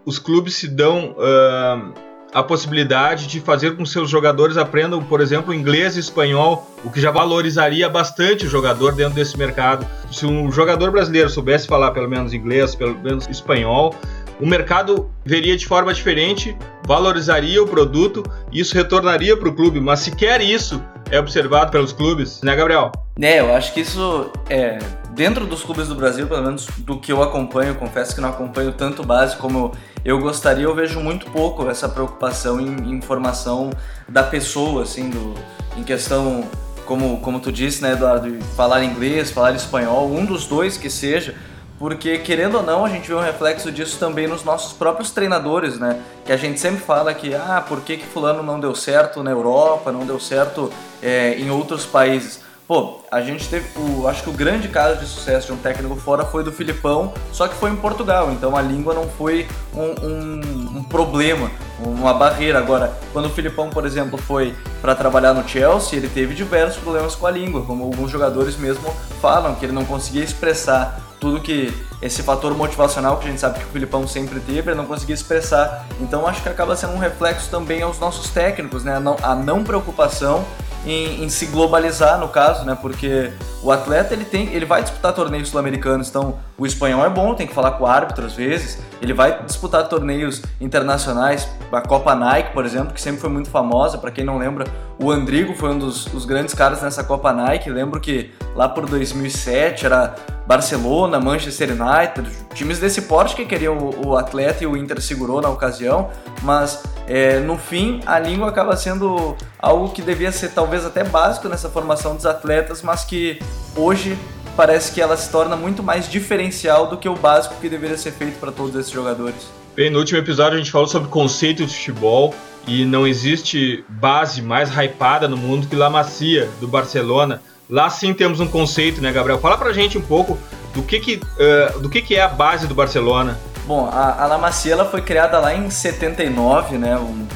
os 0.05 0.19
clubes 0.19 0.57
se 0.57 0.69
dão 0.69 1.17
uh, 1.19 1.95
a 2.35 2.43
possibilidade 2.43 3.29
de 3.29 3.41
fazer 3.41 3.77
com 3.77 3.85
que 3.85 3.89
seus 3.89 4.11
jogadores 4.11 4.57
aprendam, 4.57 5.03
por 5.03 5.21
exemplo, 5.21 5.55
inglês 5.55 5.97
e 5.97 6.01
espanhol, 6.01 6.69
o 6.85 6.91
que 6.91 7.01
já 7.01 7.13
valorizaria 7.13 7.89
bastante 7.89 8.45
o 8.45 8.49
jogador 8.49 8.93
dentro 8.93 9.15
desse 9.15 9.39
mercado. 9.39 9.87
Se 10.11 10.27
um 10.27 10.51
jogador 10.51 10.91
brasileiro 10.91 11.31
soubesse 11.31 11.69
falar 11.69 11.93
pelo 11.93 12.09
menos 12.09 12.35
inglês, 12.35 12.75
pelo 12.75 12.99
menos 12.99 13.29
espanhol, 13.29 13.95
o 14.41 14.47
mercado 14.47 15.09
veria 15.25 15.57
de 15.57 15.65
forma 15.65 15.95
diferente, 15.95 16.57
valorizaria 16.85 17.63
o 17.63 17.69
produto 17.69 18.25
e 18.51 18.61
isso 18.61 18.75
retornaria 18.75 19.37
para 19.37 19.49
o 19.49 19.55
clube. 19.55 19.81
Mas 19.81 20.01
sequer 20.01 20.41
isso 20.41 20.83
é 21.13 21.21
observado 21.21 21.71
pelos 21.71 21.93
clubes, 21.93 22.43
né, 22.43 22.57
Gabriel? 22.57 22.91
É, 23.21 23.39
eu 23.39 23.55
acho 23.55 23.73
que 23.73 23.81
isso 23.83 24.33
é 24.51 24.79
dentro 25.15 25.47
dos 25.47 25.63
clubes 25.63 25.89
do 25.89 25.95
Brasil, 25.95 26.27
pelo 26.27 26.43
menos 26.43 26.67
do 26.79 26.99
que 26.99 27.13
eu 27.13 27.23
acompanho, 27.23 27.77
confesso 27.77 28.15
que 28.15 28.21
não 28.21 28.31
acompanho 28.31 28.73
tanto 28.73 29.05
base 29.05 29.37
como 29.37 29.73
eu 30.05 30.19
gostaria, 30.19 30.65
eu 30.65 30.75
vejo 30.75 31.01
muito 31.01 31.31
pouco 31.31 31.69
essa 31.71 31.89
preocupação 31.89 32.61
em, 32.61 33.01
formação 33.01 33.71
da 34.09 34.23
pessoa, 34.23 34.83
assim, 34.83 35.09
do, 35.09 35.35
em 35.77 35.85
questão, 35.85 36.45
como, 36.85 37.21
como 37.21 37.39
tu 37.39 37.53
disse, 37.53 37.81
né, 37.81 37.93
Eduardo, 37.93 38.39
falar 38.57 38.85
inglês, 38.85 39.31
falar 39.31 39.55
espanhol, 39.55 40.11
um 40.11 40.25
dos 40.25 40.47
dois 40.47 40.77
que 40.77 40.91
seja, 40.91 41.35
porque 41.79 42.19
querendo 42.19 42.57
ou 42.57 42.63
não, 42.63 42.85
a 42.85 42.89
gente 42.89 43.09
vê 43.09 43.15
um 43.15 43.21
reflexo 43.21 43.71
disso 43.71 43.99
também 43.99 44.27
nos 44.27 44.45
nossos 44.45 44.73
próprios 44.73 45.11
treinadores, 45.11 45.79
né? 45.79 46.01
Que 46.25 46.33
a 46.33 46.37
gente 46.37 46.61
sempre 46.61 46.81
fala 46.81 47.13
que, 47.13 47.35
ah, 47.35 47.65
por 47.67 47.81
que, 47.81 47.97
que 47.97 48.07
fulano 48.07 48.45
não 48.45 48.61
deu 48.61 48.75
certo 48.77 49.25
na 49.25 49.33
Europa, 49.33 49.91
não 49.91 50.07
deu 50.07 50.21
certo 50.21 50.71
é, 51.03 51.35
em 51.37 51.51
outros 51.51 51.85
países? 51.85 52.44
Pô, 52.67 53.01
a 53.11 53.21
gente 53.21 53.47
teve, 53.47 53.67
o, 53.79 54.09
acho 54.09 54.23
que 54.23 54.31
o 54.31 54.33
grande 54.33 54.69
caso 54.69 54.99
de 54.99 55.05
sucesso 55.05 55.49
de 55.49 55.53
um 55.53 55.57
técnico 55.59 55.97
fora 55.97 56.25
foi 56.25 56.43
do 56.43 56.51
Filipão, 56.51 57.13
só 57.31 57.47
que 57.47 57.55
foi 57.55 57.71
em 57.71 57.77
Portugal, 57.77 58.33
então 58.33 58.57
a 58.57 58.63
língua 58.63 58.95
não 58.95 59.07
foi 59.07 59.47
um, 59.75 60.07
um, 60.07 60.79
um 60.79 60.83
problema, 60.83 61.51
uma 61.79 62.15
barreira. 62.15 62.59
Agora, 62.59 62.97
quando 63.13 63.27
o 63.27 63.29
Filipão, 63.29 63.69
por 63.69 63.85
exemplo, 63.85 64.17
foi 64.17 64.55
para 64.81 64.95
trabalhar 64.95 65.35
no 65.35 65.47
Chelsea, 65.47 65.99
ele 65.99 66.09
teve 66.09 66.35
diversos 66.35 66.83
problemas 66.83 67.15
com 67.15 67.27
a 67.27 67.31
língua, 67.31 67.67
como 67.67 67.85
alguns 67.85 68.11
jogadores 68.11 68.57
mesmo 68.57 68.91
falam, 69.21 69.55
que 69.57 69.67
ele 69.67 69.73
não 69.73 69.85
conseguia 69.85 70.25
expressar 70.25 71.03
tudo 71.21 71.41
que 71.41 71.73
esse 72.01 72.23
fator 72.23 72.55
motivacional 72.55 73.19
que 73.19 73.27
a 73.27 73.31
gente 73.31 73.41
sabe 73.41 73.59
que 73.59 73.65
o 73.67 73.69
Filipão 73.69 74.09
sempre 74.09 74.41
teve, 74.41 74.71
ele 74.71 74.77
não 74.77 74.87
conseguia 74.87 75.15
expressar. 75.15 75.87
Então 76.01 76.27
acho 76.27 76.43
que 76.43 76.49
acaba 76.49 76.75
sendo 76.77 76.95
um 76.95 76.99
reflexo 76.99 77.51
também 77.51 77.83
aos 77.83 77.99
nossos 77.99 78.31
técnicos, 78.31 78.85
né? 78.85 78.97
A 78.97 79.01
não, 79.01 79.17
a 79.23 79.35
não 79.35 79.63
preocupação 79.63 80.45
em, 80.87 81.25
em, 81.25 81.29
se 81.29 81.47
globalizar 81.47 82.19
no 82.19 82.29
caso, 82.29 82.65
né? 82.65 82.77
Porque 82.81 83.33
o 83.63 83.71
atleta 83.71 84.13
ele 84.13 84.25
tem, 84.25 84.53
ele 84.53 84.67
vai 84.67 84.83
disputar 84.83 85.13
torneios 85.13 85.49
sul-americanos, 85.49 86.09
então 86.09 86.39
o 86.59 86.67
espanhol 86.67 87.05
é 87.05 87.11
bom, 87.11 87.35
tem 87.35 87.47
que 87.47 87.55
falar 87.55 87.73
com 87.73 87.85
o 87.85 87.87
árbitro 87.87 88.27
às 88.27 88.35
vezes. 88.35 88.79
Ele 89.01 89.13
vai 89.13 89.43
disputar 89.45 89.89
torneios 89.89 90.43
internacionais, 90.61 91.49
a 91.73 91.81
Copa 91.81 92.15
Nike, 92.15 92.53
por 92.53 92.65
exemplo, 92.65 92.93
que 92.93 93.01
sempre 93.01 93.21
foi 93.21 93.31
muito 93.31 93.51
famosa. 93.51 93.99
Para 93.99 94.11
quem 94.11 94.25
não 94.25 94.39
lembra, 94.39 94.67
o 94.99 95.11
Andrigo 95.11 95.55
foi 95.55 95.71
um 95.71 95.79
dos, 95.79 96.05
dos 96.07 96.25
grandes 96.25 96.55
caras 96.55 96.83
nessa 96.83 97.03
Copa 97.03 97.33
Nike. 97.33 97.69
Lembro 97.71 98.01
que 98.01 98.33
lá 98.55 98.69
por 98.69 98.87
2007 98.87 99.87
era 99.87 100.15
Barcelona, 100.47 101.19
Manchester 101.19 101.71
United, 101.71 102.31
times 102.55 102.79
desse 102.79 103.03
porte 103.03 103.35
que 103.35 103.45
queriam 103.45 103.79
o, 103.79 104.09
o 104.09 104.17
atleta 104.17 104.63
e 104.63 104.67
o 104.67 104.77
Inter 104.77 105.01
segurou 105.01 105.41
na 105.41 105.49
ocasião, 105.49 106.11
mas 106.43 106.83
é, 107.07 107.41
no 107.41 107.57
fim 107.57 108.01
a 108.07 108.19
língua 108.19 108.49
acaba 108.49 108.77
sendo 108.77 109.37
algo 109.59 109.91
que 109.91 110.03
devia 110.03 110.31
ser 110.31 110.51
talvez 110.51 110.85
até 110.85 111.03
básico 111.03 111.49
nessa 111.49 111.69
formação 111.69 112.15
dos 112.15 112.27
atletas, 112.27 112.83
mas 112.83 113.05
que 113.05 113.39
hoje 113.75 114.19
parece 114.57 114.93
que 114.93 115.01
ela 115.01 115.17
se 115.17 115.31
torna 115.31 115.57
muito 115.57 115.83
mais 115.83 116.09
diferencial 116.09 116.87
do 116.87 116.97
que 116.97 117.09
o 117.09 117.17
básico 117.17 117.57
que 117.61 117.69
deveria 117.69 117.97
ser 117.97 118.13
feito 118.13 118.39
para 118.39 118.53
todos 118.53 118.75
esses 118.77 118.93
jogadores. 118.93 119.64
Bem, 119.77 119.91
no 119.91 119.99
último 119.99 120.19
episódio 120.19 120.55
a 120.55 120.59
gente 120.59 120.71
falou 120.71 120.87
sobre 120.87 121.09
conceito 121.09 121.67
de 121.67 121.75
futebol 121.75 122.35
e 122.67 122.85
não 122.85 123.07
existe 123.07 123.85
base 123.89 124.41
mais 124.41 124.71
hypada 124.71 125.29
no 125.29 125.37
mundo 125.37 125.67
que 125.67 125.75
La 125.75 125.91
Macia, 125.91 126.49
do 126.61 126.69
Barcelona 126.69 127.41
Lá 127.69 127.89
sim 127.89 128.13
temos 128.13 128.41
um 128.41 128.47
conceito, 128.47 129.01
né, 129.01 129.11
Gabriel? 129.11 129.39
Fala 129.39 129.57
pra 129.57 129.73
gente 129.73 129.97
um 129.97 130.03
pouco 130.03 130.39
do 130.75 130.83
que, 130.83 131.01
que, 131.01 131.15
uh, 131.17 131.81
do 131.81 131.89
que, 131.89 132.03
que 132.03 132.15
é 132.15 132.21
a 132.21 132.29
base 132.29 132.67
do 132.67 132.75
Barcelona. 132.75 133.39
Bom, 133.67 133.89
a, 133.91 134.23
a 134.23 134.27
La 134.27 134.37
Macia 134.37 134.75
ela 134.75 134.85
foi 134.85 135.01
criada 135.01 135.39
lá 135.39 135.55
em 135.55 135.71
79, 135.71 136.77
né? 136.77 136.97
Um 136.97 137.27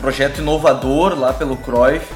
projeto 0.00 0.38
inovador 0.40 1.18
lá 1.18 1.32
pelo 1.32 1.56
Cruyff, 1.56 2.06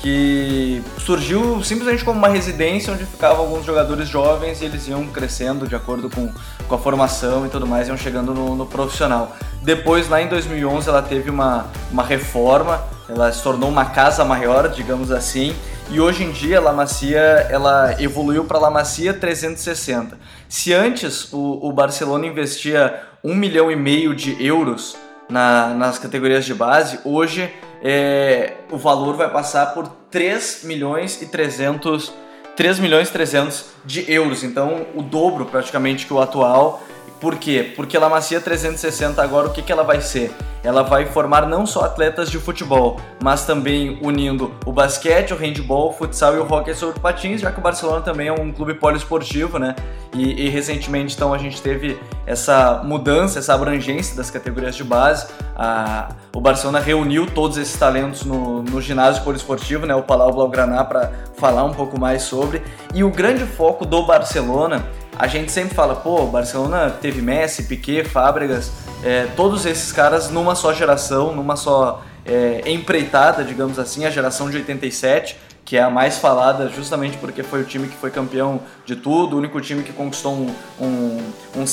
que 0.00 0.82
surgiu 1.04 1.62
simplesmente 1.62 2.04
como 2.04 2.18
uma 2.18 2.28
residência 2.28 2.92
onde 2.92 3.04
ficavam 3.04 3.40
alguns 3.40 3.64
jogadores 3.64 4.08
jovens 4.08 4.60
e 4.60 4.64
eles 4.64 4.86
iam 4.86 5.06
crescendo 5.08 5.66
de 5.66 5.74
acordo 5.74 6.08
com, 6.08 6.32
com 6.68 6.74
a 6.74 6.78
formação 6.78 7.44
e 7.46 7.48
tudo 7.48 7.66
mais, 7.66 7.88
iam 7.88 7.96
chegando 7.96 8.32
no, 8.32 8.54
no 8.54 8.66
profissional. 8.66 9.36
Depois, 9.62 10.08
lá 10.08 10.22
em 10.22 10.28
2011, 10.28 10.88
ela 10.88 11.02
teve 11.02 11.30
uma, 11.30 11.66
uma 11.90 12.04
reforma, 12.04 12.82
ela 13.08 13.32
se 13.32 13.42
tornou 13.42 13.68
uma 13.68 13.86
casa 13.86 14.24
maior, 14.24 14.68
digamos 14.68 15.10
assim, 15.10 15.54
e 15.90 15.98
hoje 15.98 16.22
em 16.22 16.30
dia 16.30 16.58
a 16.58 16.60
La 16.60 16.72
Macia 16.72 17.18
ela 17.50 17.96
evoluiu 17.98 18.44
para 18.44 18.58
La 18.58 18.70
Macia 18.70 19.14
360. 19.14 20.18
Se 20.48 20.72
antes 20.72 21.32
o, 21.32 21.66
o, 21.66 21.72
Barcelona 21.72 22.26
investia 22.26 23.02
um 23.24 23.34
milhão 23.34 23.70
e 23.70 23.76
meio 23.76 24.14
de 24.14 24.36
euros 24.44 24.96
na, 25.30 25.68
nas 25.68 25.98
categorias 25.98 26.44
de 26.44 26.52
base, 26.52 27.00
hoje 27.04 27.50
é, 27.82 28.54
o 28.70 28.76
valor 28.76 29.16
vai 29.16 29.30
passar 29.30 29.74
por 29.74 29.88
3 30.10 30.64
milhões 30.64 31.20
e 31.22 31.26
300 31.26 32.12
3 32.56 32.80
milhões 32.80 33.08
e 33.08 33.12
300 33.12 33.66
de 33.84 34.12
euros, 34.12 34.42
então 34.42 34.84
o 34.96 35.00
dobro 35.00 35.46
praticamente 35.46 36.04
que 36.04 36.12
o 36.12 36.20
atual 36.20 36.82
por 37.20 37.36
quê? 37.36 37.72
Porque 37.74 37.98
La 37.98 38.08
Macia 38.08 38.40
360 38.40 39.22
agora 39.22 39.48
o 39.48 39.52
que, 39.52 39.62
que 39.62 39.72
ela 39.72 39.82
vai 39.82 40.00
ser? 40.00 40.32
Ela 40.62 40.82
vai 40.82 41.06
formar 41.06 41.46
não 41.46 41.64
só 41.66 41.82
atletas 41.84 42.30
de 42.30 42.38
futebol, 42.38 43.00
mas 43.22 43.44
também 43.44 43.98
unindo 44.02 44.52
o 44.66 44.72
basquete, 44.72 45.32
o 45.32 45.36
handball, 45.36 45.90
o 45.90 45.92
futsal 45.92 46.34
e 46.36 46.38
o 46.38 46.52
hockey 46.52 46.74
sobre 46.74 47.00
patins, 47.00 47.40
já 47.40 47.50
que 47.50 47.58
o 47.58 47.62
Barcelona 47.62 48.00
também 48.02 48.28
é 48.28 48.32
um 48.32 48.52
clube 48.52 48.74
poliesportivo, 48.74 49.58
né? 49.58 49.74
E, 50.14 50.46
e 50.46 50.48
recentemente 50.48 51.14
então 51.14 51.32
a 51.32 51.38
gente 51.38 51.62
teve 51.62 51.98
essa 52.26 52.82
mudança, 52.84 53.38
essa 53.38 53.54
abrangência 53.54 54.16
das 54.16 54.30
categorias 54.30 54.74
de 54.74 54.84
base. 54.84 55.28
A, 55.56 56.08
o 56.34 56.40
Barcelona 56.40 56.80
reuniu 56.80 57.26
todos 57.26 57.56
esses 57.56 57.78
talentos 57.78 58.24
no, 58.24 58.62
no 58.62 58.80
ginásio 58.80 59.22
poliesportivo, 59.22 59.86
né? 59.86 59.94
O 59.94 60.02
Palau 60.02 60.32
Blaugrana 60.32 60.84
para 60.84 61.12
falar 61.36 61.64
um 61.64 61.72
pouco 61.72 61.98
mais 61.98 62.22
sobre. 62.22 62.62
E 62.94 63.02
o 63.02 63.10
grande 63.10 63.44
foco 63.44 63.86
do 63.86 64.04
Barcelona 64.04 64.84
a 65.18 65.26
gente 65.26 65.50
sempre 65.50 65.74
fala, 65.74 65.96
pô, 65.96 66.26
Barcelona 66.26 66.90
teve 66.90 67.20
Messi, 67.20 67.64
Piquet, 67.64 68.04
Fábregas, 68.04 68.70
é, 69.02 69.26
todos 69.36 69.66
esses 69.66 69.90
caras 69.90 70.30
numa 70.30 70.54
só 70.54 70.72
geração, 70.72 71.34
numa 71.34 71.56
só 71.56 72.02
é, 72.24 72.62
empreitada, 72.66 73.42
digamos 73.42 73.78
assim, 73.78 74.04
a 74.04 74.10
geração 74.10 74.48
de 74.48 74.56
87, 74.58 75.36
que 75.64 75.76
é 75.76 75.82
a 75.82 75.90
mais 75.90 76.18
falada 76.18 76.68
justamente 76.70 77.18
porque 77.18 77.42
foi 77.42 77.60
o 77.60 77.64
time 77.64 77.88
que 77.88 77.96
foi 77.96 78.10
campeão 78.10 78.60
de 78.86 78.96
tudo, 78.96 79.34
o 79.34 79.38
único 79.38 79.60
time 79.60 79.82
que 79.82 79.92
conquistou 79.92 80.32
um, 80.32 80.54
um, 80.80 81.32
um 81.56 81.64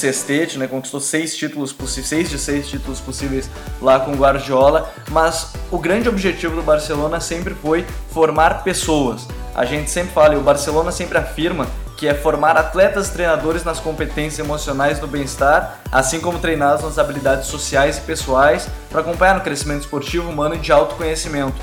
né? 0.57 0.67
conquistou 0.67 0.99
seis 0.99 1.37
títulos 1.37 1.73
seis 2.03 2.29
de 2.29 2.37
seis 2.37 2.67
títulos 2.67 2.99
possíveis 2.99 3.49
lá 3.81 3.99
com 3.99 4.11
o 4.11 4.15
Guardiola, 4.15 4.91
mas 5.11 5.53
o 5.71 5.77
grande 5.77 6.09
objetivo 6.09 6.55
do 6.55 6.63
Barcelona 6.63 7.21
sempre 7.21 7.53
foi 7.53 7.85
formar 8.09 8.63
pessoas. 8.63 9.27
A 9.53 9.63
gente 9.63 9.89
sempre 9.89 10.11
fala, 10.11 10.33
e 10.33 10.37
o 10.37 10.41
Barcelona 10.41 10.91
sempre 10.91 11.17
afirma 11.17 11.65
que 11.97 12.07
é 12.07 12.13
formar 12.13 12.57
atletas 12.57 13.09
treinadores 13.09 13.63
nas 13.63 13.79
competências 13.79 14.39
emocionais 14.39 14.99
do 14.99 15.07
bem-estar, 15.07 15.79
assim 15.91 16.19
como 16.19 16.39
treiná-los 16.39 16.83
nas 16.83 16.97
habilidades 16.97 17.47
sociais 17.47 17.97
e 17.97 18.01
pessoais 18.01 18.67
para 18.89 19.01
acompanhar 19.01 19.35
no 19.35 19.41
crescimento 19.41 19.81
esportivo, 19.81 20.29
humano 20.29 20.55
e 20.55 20.59
de 20.59 20.71
autoconhecimento. 20.71 21.55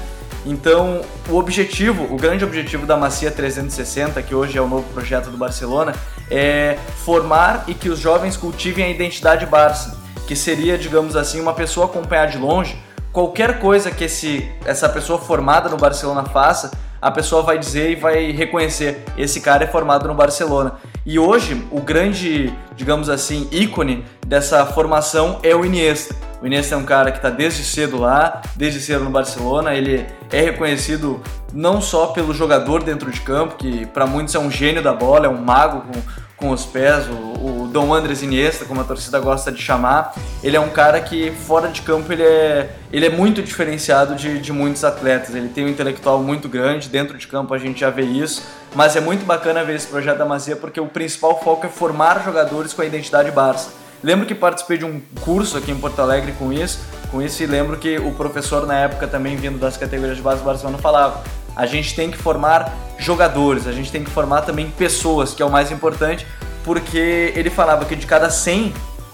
Então, 0.44 1.02
o 1.28 1.36
objetivo, 1.36 2.12
o 2.12 2.16
grande 2.16 2.44
objetivo 2.44 2.84
da 2.84 2.96
Macia 2.96 3.30
360, 3.30 4.20
que 4.22 4.34
hoje 4.34 4.58
é 4.58 4.60
o 4.60 4.66
novo 4.66 4.84
projeto 4.92 5.30
do 5.30 5.36
Barcelona, 5.36 5.94
é 6.30 6.78
formar 7.04 7.64
e 7.68 7.74
que 7.74 7.88
os 7.88 7.98
jovens 8.00 8.36
cultivem 8.36 8.84
a 8.84 8.88
identidade 8.88 9.46
Barça, 9.46 9.96
que 10.26 10.34
seria, 10.34 10.76
digamos 10.76 11.14
assim, 11.14 11.40
uma 11.40 11.54
pessoa 11.54 11.86
acompanhar 11.86 12.26
de 12.26 12.38
longe 12.38 12.76
qualquer 13.12 13.60
coisa 13.60 13.90
que 13.90 14.04
esse, 14.04 14.50
essa 14.64 14.88
pessoa 14.88 15.18
formada 15.18 15.68
no 15.68 15.76
Barcelona 15.76 16.24
faça, 16.24 16.72
a 17.02 17.10
pessoa 17.10 17.42
vai 17.42 17.58
dizer 17.58 17.90
e 17.90 17.96
vai 17.96 18.30
reconhecer 18.30 19.04
esse 19.18 19.40
cara 19.40 19.64
é 19.64 19.66
formado 19.66 20.06
no 20.06 20.14
Barcelona. 20.14 20.74
E 21.04 21.18
hoje 21.18 21.66
o 21.72 21.80
grande, 21.80 22.54
digamos 22.76 23.08
assim, 23.08 23.48
ícone 23.50 24.04
dessa 24.24 24.64
formação 24.64 25.40
é 25.42 25.52
o 25.52 25.64
Iniesta. 25.64 26.14
O 26.40 26.46
Iniesta 26.46 26.76
é 26.76 26.78
um 26.78 26.84
cara 26.84 27.10
que 27.10 27.18
está 27.18 27.28
desde 27.28 27.64
cedo 27.64 27.98
lá, 27.98 28.40
desde 28.54 28.80
cedo 28.80 29.02
no 29.02 29.10
Barcelona. 29.10 29.74
Ele 29.74 30.06
é 30.30 30.40
reconhecido 30.42 31.20
não 31.52 31.80
só 31.80 32.06
pelo 32.06 32.32
jogador 32.32 32.84
dentro 32.84 33.10
de 33.10 33.20
campo, 33.20 33.56
que 33.56 33.84
para 33.86 34.06
muitos 34.06 34.34
é 34.36 34.38
um 34.38 34.50
gênio 34.50 34.80
da 34.82 34.92
bola, 34.92 35.26
é 35.26 35.28
um 35.28 35.42
mago 35.42 35.82
com, 35.82 36.00
com 36.42 36.50
os 36.50 36.66
pés, 36.66 37.06
o, 37.08 37.62
o 37.62 37.68
Dom 37.72 37.94
Andres 37.94 38.20
Iniesta, 38.20 38.64
como 38.64 38.80
a 38.80 38.84
torcida 38.84 39.20
gosta 39.20 39.52
de 39.52 39.62
chamar, 39.62 40.12
ele 40.42 40.56
é 40.56 40.60
um 40.60 40.70
cara 40.70 41.00
que 41.00 41.30
fora 41.30 41.68
de 41.68 41.82
campo 41.82 42.12
ele 42.12 42.24
é, 42.24 42.74
ele 42.92 43.06
é 43.06 43.10
muito 43.10 43.40
diferenciado 43.40 44.16
de, 44.16 44.40
de 44.40 44.52
muitos 44.52 44.82
atletas, 44.82 45.36
ele 45.36 45.48
tem 45.48 45.64
um 45.64 45.68
intelectual 45.68 46.20
muito 46.20 46.48
grande, 46.48 46.88
dentro 46.88 47.16
de 47.16 47.28
campo 47.28 47.54
a 47.54 47.58
gente 47.58 47.78
já 47.78 47.90
vê 47.90 48.02
isso, 48.02 48.42
mas 48.74 48.96
é 48.96 49.00
muito 49.00 49.24
bacana 49.24 49.62
ver 49.62 49.76
esse 49.76 49.86
projeto 49.86 50.18
da 50.18 50.24
Mazia 50.24 50.56
porque 50.56 50.80
o 50.80 50.86
principal 50.88 51.40
foco 51.40 51.64
é 51.64 51.68
formar 51.68 52.24
jogadores 52.24 52.72
com 52.72 52.82
a 52.82 52.84
identidade 52.84 53.30
Barça. 53.30 53.70
Lembro 54.02 54.26
que 54.26 54.34
participei 54.34 54.78
de 54.78 54.84
um 54.84 55.00
curso 55.20 55.56
aqui 55.56 55.70
em 55.70 55.78
Porto 55.78 56.00
Alegre 56.02 56.32
com 56.32 56.52
isso, 56.52 56.80
com 57.08 57.22
isso 57.22 57.40
e 57.40 57.46
lembro 57.46 57.76
que 57.76 57.98
o 57.98 58.10
professor 58.10 58.66
na 58.66 58.74
época 58.74 59.06
também 59.06 59.36
vindo 59.36 59.60
das 59.60 59.76
categorias 59.76 60.16
de 60.16 60.22
base 60.24 60.40
do 60.40 60.44
Barcelona 60.44 60.76
falava 60.78 61.22
a 61.56 61.66
gente 61.66 61.94
tem 61.94 62.10
que 62.10 62.16
formar 62.16 62.72
jogadores, 62.98 63.66
a 63.66 63.72
gente 63.72 63.90
tem 63.90 64.04
que 64.04 64.10
formar 64.10 64.42
também 64.42 64.70
pessoas, 64.70 65.34
que 65.34 65.42
é 65.42 65.46
o 65.46 65.50
mais 65.50 65.70
importante, 65.70 66.26
porque 66.64 67.32
ele 67.34 67.50
falava 67.50 67.84
que 67.84 67.96
de 67.96 68.06
cada 68.06 68.30
100 68.30 68.72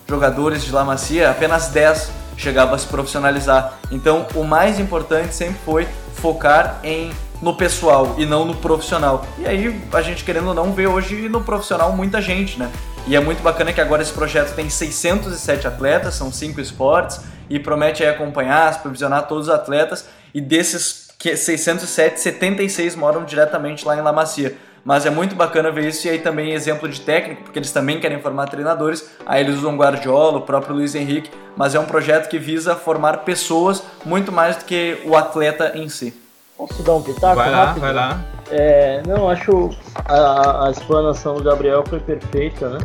jogadores 0.08 0.64
de 0.64 0.72
La 0.72 0.84
Macia, 0.84 1.30
apenas 1.30 1.68
10 1.68 2.10
chegava 2.36 2.74
a 2.74 2.78
se 2.78 2.86
profissionalizar. 2.86 3.74
Então, 3.90 4.26
o 4.34 4.44
mais 4.44 4.78
importante 4.78 5.34
sempre 5.34 5.56
foi 5.64 5.88
focar 6.14 6.80
em 6.82 7.10
no 7.40 7.54
pessoal 7.54 8.16
e 8.18 8.26
não 8.26 8.44
no 8.44 8.54
profissional. 8.56 9.24
E 9.38 9.46
aí, 9.46 9.80
a 9.92 10.02
gente 10.02 10.24
querendo 10.24 10.48
ou 10.48 10.54
não 10.54 10.72
vê 10.72 10.86
hoje 10.86 11.28
no 11.28 11.40
profissional 11.40 11.92
muita 11.92 12.20
gente, 12.20 12.58
né? 12.58 12.70
E 13.06 13.16
é 13.16 13.20
muito 13.20 13.42
bacana 13.42 13.72
que 13.72 13.80
agora 13.80 14.02
esse 14.02 14.12
projeto 14.12 14.54
tem 14.54 14.68
607 14.68 15.66
atletas, 15.66 16.14
são 16.14 16.32
cinco 16.32 16.60
esportes, 16.60 17.20
e 17.48 17.58
promete 17.58 18.04
acompanhar, 18.04 18.74
supervisionar 18.74 19.26
todos 19.26 19.48
os 19.48 19.54
atletas, 19.54 20.06
e 20.34 20.40
desses 20.40 21.07
que 21.18 21.36
607, 21.36 22.20
76 22.20 22.94
moram 22.94 23.24
diretamente 23.24 23.84
lá 23.84 23.96
em 23.96 24.00
La 24.00 24.12
Macia. 24.12 24.56
Mas 24.84 25.04
é 25.04 25.10
muito 25.10 25.34
bacana 25.34 25.70
ver 25.70 25.88
isso 25.88 26.06
e 26.06 26.10
aí 26.10 26.18
também 26.20 26.52
exemplo 26.52 26.88
de 26.88 27.00
técnico, 27.00 27.42
porque 27.42 27.58
eles 27.58 27.72
também 27.72 28.00
querem 28.00 28.20
formar 28.20 28.46
treinadores. 28.46 29.10
Aí 29.26 29.42
eles 29.42 29.56
usam 29.56 29.76
Guardiola, 29.76 30.38
o 30.38 30.42
próprio 30.42 30.76
Luiz 30.76 30.94
Henrique, 30.94 31.30
mas 31.56 31.74
é 31.74 31.80
um 31.80 31.84
projeto 31.84 32.28
que 32.28 32.38
visa 32.38 32.76
formar 32.76 33.18
pessoas 33.18 33.82
muito 34.04 34.30
mais 34.30 34.56
do 34.56 34.64
que 34.64 35.02
o 35.04 35.16
atleta 35.16 35.72
em 35.74 35.88
si. 35.88 36.14
Posso 36.56 36.82
dar 36.82 36.94
um 36.94 37.02
pitaco 37.02 37.36
vai 37.36 37.50
lá, 37.50 37.64
rápido? 37.64 37.80
Vai 37.80 37.92
lá, 37.92 38.24
é, 38.50 39.02
Não, 39.06 39.28
acho 39.28 39.70
a, 40.06 40.66
a 40.66 40.70
explanação 40.70 41.34
do 41.34 41.42
Gabriel 41.42 41.84
foi 41.86 42.00
perfeita, 42.00 42.68
né? 42.70 42.78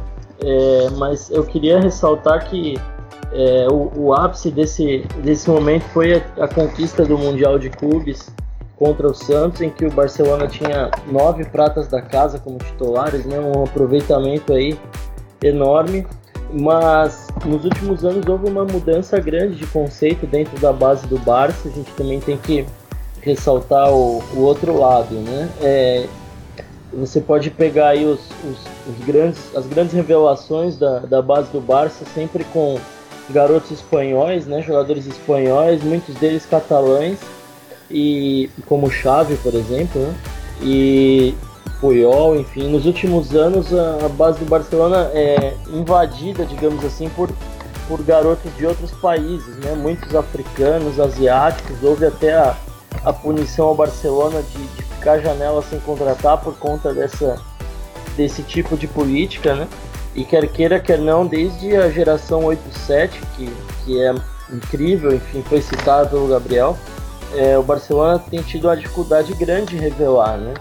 É, 0.43 0.89
mas 0.97 1.29
eu 1.31 1.43
queria 1.43 1.79
ressaltar 1.79 2.49
que 2.49 2.77
é, 3.33 3.67
o, 3.67 3.91
o, 3.95 4.13
ápice 4.13 4.51
desse, 4.51 5.05
desse 5.23 5.49
momento 5.49 5.83
foi 5.85 6.15
a, 6.15 6.43
a, 6.43 6.47
conquista 6.47 7.03
do 7.03 7.17
Mundial 7.17 7.57
de 7.57 7.69
Clubes 7.69 8.31
contra 8.77 9.07
o 9.07 9.13
Santos, 9.13 9.61
em 9.61 9.69
que 9.69 9.85
o 9.85 9.91
Barcelona 9.91 10.47
tinha 10.47 10.91
nove 11.11 11.43
pratas 11.45 11.87
da 11.87 12.01
casa 12.01 12.37
como 12.39 12.59
titulares, 12.59 13.25
né, 13.25 13.39
um 13.39 13.63
aproveitamento 13.63 14.53
aí 14.53 14.77
enorme. 15.41 16.05
Mas 16.51 17.27
nos 17.45 17.65
últimos 17.65 18.05
anos 18.05 18.27
houve 18.27 18.47
uma 18.47 18.63
mudança 18.63 19.19
grande 19.19 19.55
de 19.55 19.65
conceito 19.65 20.27
dentro 20.27 20.59
da 20.59 20.71
base 20.71 21.07
do 21.07 21.17
Barça. 21.17 21.67
A 21.67 21.71
gente 21.71 21.91
também 21.93 22.19
tem 22.19 22.37
que 22.37 22.63
ressaltar 23.21 23.91
o, 23.91 24.21
o 24.35 24.41
outro 24.41 24.77
lado, 24.77 25.15
né? 25.15 25.49
É, 25.61 26.05
você 26.93 27.19
pode 27.19 27.49
pegar 27.49 27.89
aí 27.89 28.05
os, 28.05 28.19
os, 28.43 28.57
os, 28.87 29.05
grandes, 29.05 29.55
as 29.55 29.65
grandes 29.65 29.93
revelações 29.93 30.77
da, 30.77 30.99
da 30.99 31.21
base 31.23 31.49
do 31.51 31.59
Barça, 31.59 32.05
sempre 32.13 32.43
com 32.43 32.77
garotos 33.29 33.71
espanhóis, 33.71 34.45
né, 34.45 34.61
jogadores 34.61 35.05
espanhóis, 35.05 35.83
muitos 35.83 36.15
deles 36.15 36.45
catalães, 36.45 37.19
e 37.89 38.49
como 38.65 38.89
Xavi, 38.89 39.35
por 39.37 39.53
exemplo, 39.53 40.01
né, 40.01 40.15
e 40.61 41.35
Puyol, 41.79 42.37
enfim, 42.37 42.69
nos 42.69 42.85
últimos 42.85 43.35
anos 43.35 43.73
a, 43.73 44.07
base 44.09 44.39
do 44.39 44.45
Barcelona 44.45 45.11
é 45.13 45.53
invadida, 45.69 46.45
digamos 46.45 46.83
assim, 46.85 47.09
por, 47.09 47.29
por 47.87 48.01
garotos 48.03 48.55
de 48.55 48.65
outros 48.65 48.91
países, 48.91 49.55
né, 49.57 49.73
muitos 49.75 50.15
africanos, 50.15 50.99
asiáticos, 50.99 51.83
houve 51.83 52.05
até 52.05 52.33
a, 52.33 52.55
a 53.03 53.13
punição 53.13 53.67
ao 53.67 53.75
Barcelona 53.75 54.41
de, 54.41 54.67
de 54.75 54.83
ficar 54.83 55.19
janela 55.19 55.61
sem 55.61 55.79
contratar 55.81 56.37
por 56.37 56.55
conta 56.55 56.93
dessa, 56.93 57.37
desse 58.15 58.43
tipo 58.43 58.77
de 58.77 58.87
política, 58.87 59.53
né, 59.55 59.67
e 60.15 60.23
quer 60.23 60.47
queira, 60.47 60.79
quer 60.79 60.99
não, 60.99 61.25
desde 61.25 61.75
a 61.75 61.89
geração 61.89 62.43
8-7, 62.43 63.09
que, 63.35 63.49
que 63.83 64.01
é 64.01 64.13
incrível, 64.51 65.13
enfim, 65.13 65.41
foi 65.43 65.61
citado 65.61 66.09
pelo 66.09 66.27
Gabriel, 66.27 66.77
é, 67.35 67.57
o 67.57 67.63
Barcelona 67.63 68.19
tem 68.19 68.41
tido 68.41 68.67
uma 68.67 68.77
dificuldade 68.77 69.33
grande 69.33 69.75
em 69.75 69.79
revelar, 69.79 70.37
né? 70.37 70.53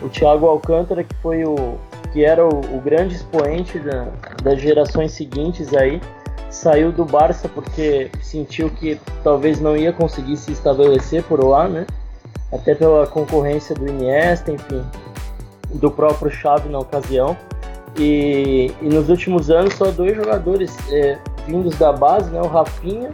O 0.00 0.08
Thiago 0.08 0.46
Alcântara, 0.46 1.02
que 1.02 1.14
foi 1.16 1.44
o 1.44 1.76
que 2.12 2.24
era 2.24 2.44
o, 2.44 2.76
o 2.76 2.80
grande 2.80 3.14
expoente 3.14 3.78
da, 3.78 4.08
das 4.42 4.60
gerações 4.60 5.12
seguintes 5.12 5.74
aí, 5.74 6.00
saiu 6.50 6.90
do 6.90 7.04
Barça 7.04 7.48
porque 7.48 8.10
sentiu 8.20 8.70
que 8.70 9.00
talvez 9.22 9.60
não 9.60 9.76
ia 9.76 9.92
conseguir 9.92 10.36
se 10.36 10.52
estabelecer 10.52 11.22
por 11.24 11.42
lá, 11.44 11.68
né? 11.68 11.86
Até 12.52 12.74
pela 12.74 13.06
concorrência 13.06 13.74
do 13.74 13.86
Iniesta, 13.88 14.50
enfim, 14.50 14.84
do 15.74 15.90
próprio 15.90 16.30
Xavi 16.30 16.68
na 16.68 16.80
ocasião. 16.80 17.36
E, 17.98 18.72
e 18.80 18.84
nos 18.86 19.08
últimos 19.08 19.50
anos 19.50 19.74
só 19.74 19.90
dois 19.90 20.16
jogadores 20.16 20.76
é, 20.90 21.18
vindos 21.46 21.76
da 21.76 21.92
base, 21.92 22.30
né? 22.30 22.40
O 22.40 22.46
Rafinha, 22.46 23.10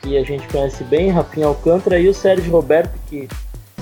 que 0.00 0.16
a 0.16 0.24
gente 0.24 0.46
conhece 0.48 0.84
bem, 0.84 1.10
Rafinha 1.10 1.46
Alcântara, 1.46 1.98
e 1.98 2.08
o 2.08 2.14
Sérgio 2.14 2.50
Roberto, 2.50 2.94
que 3.08 3.28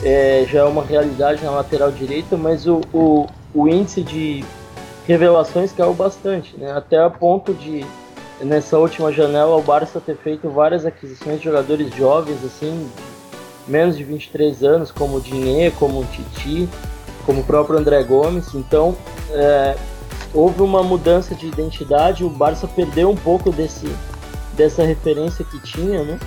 é, 0.02 0.46
já 0.50 0.60
é 0.60 0.64
uma 0.64 0.84
realidade 0.84 1.42
na 1.42 1.50
lateral 1.50 1.90
direita, 1.90 2.36
mas 2.36 2.66
o, 2.66 2.80
o, 2.92 3.26
o 3.54 3.68
índice 3.68 4.02
de 4.02 4.44
revelações 5.06 5.72
caiu 5.72 5.94
bastante, 5.94 6.56
né? 6.56 6.72
Até 6.72 6.98
a 6.98 7.10
ponto 7.10 7.52
de 7.54 7.84
nessa 8.40 8.78
última 8.78 9.12
janela 9.12 9.56
o 9.56 9.62
Barça 9.62 10.00
ter 10.00 10.16
feito 10.16 10.48
várias 10.50 10.84
aquisições 10.84 11.38
de 11.38 11.44
jogadores 11.44 11.94
jovens, 11.94 12.44
assim, 12.44 12.88
menos 13.66 13.96
de 13.96 14.04
23 14.04 14.62
anos, 14.62 14.90
como 14.90 15.16
o 15.16 15.20
Dinê, 15.20 15.70
como 15.70 16.00
o 16.00 16.04
Titi, 16.04 16.68
como 17.24 17.40
o 17.40 17.44
próprio 17.44 17.78
André 17.78 18.02
Gomes. 18.02 18.54
Então, 18.54 18.96
é, 19.30 19.76
houve 20.34 20.60
uma 20.60 20.82
mudança 20.82 21.34
de 21.34 21.46
identidade, 21.46 22.24
o 22.24 22.28
Barça 22.28 22.66
perdeu 22.66 23.08
um 23.08 23.16
pouco 23.16 23.52
desse, 23.52 23.88
dessa 24.56 24.82
referência 24.82 25.44
que 25.44 25.60
tinha, 25.60 26.02
né? 26.02 26.18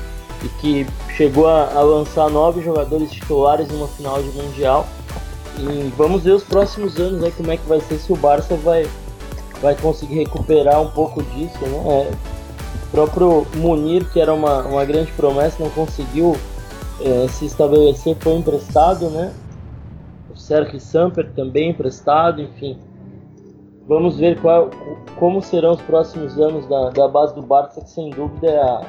E 0.43 0.47
que 0.59 0.87
chegou 1.15 1.47
a, 1.47 1.73
a 1.73 1.81
lançar 1.81 2.29
nove 2.29 2.63
jogadores 2.63 3.11
titulares 3.11 3.67
numa 3.67 3.87
final 3.87 4.21
de 4.23 4.29
Mundial. 4.29 4.87
E 5.59 5.91
vamos 5.97 6.23
ver 6.23 6.31
os 6.31 6.43
próximos 6.43 6.97
anos 6.97 7.23
aí 7.23 7.31
como 7.31 7.51
é 7.51 7.57
que 7.57 7.67
vai 7.67 7.81
ser 7.81 7.97
se 7.97 8.13
o 8.13 8.15
Barça 8.15 8.55
vai, 8.55 8.87
vai 9.61 9.75
conseguir 9.75 10.15
recuperar 10.15 10.81
um 10.81 10.89
pouco 10.89 11.21
disso, 11.23 11.59
né? 11.61 11.83
É, 11.87 12.11
o 12.75 12.91
próprio 12.91 13.45
Munir, 13.55 14.09
que 14.11 14.19
era 14.19 14.33
uma, 14.33 14.61
uma 14.61 14.85
grande 14.85 15.11
promessa, 15.11 15.61
não 15.61 15.69
conseguiu 15.71 16.37
é, 17.01 17.27
se 17.27 17.45
estabelecer, 17.45 18.15
foi 18.19 18.35
emprestado, 18.35 19.09
né? 19.09 19.33
O 20.33 20.37
Sergio 20.37 20.79
Samper 20.79 21.31
também 21.33 21.71
emprestado, 21.71 22.41
enfim. 22.41 22.77
Vamos 23.87 24.17
ver 24.17 24.37
qual, 24.41 24.69
como 25.15 25.41
serão 25.41 25.71
os 25.71 25.81
próximos 25.81 26.37
anos 26.37 26.67
da, 26.67 26.89
da 26.89 27.07
base 27.07 27.33
do 27.33 27.41
Barça, 27.41 27.79
que 27.79 27.89
sem 27.89 28.09
dúvida 28.09 28.47
é 28.47 28.59
a, 28.59 28.81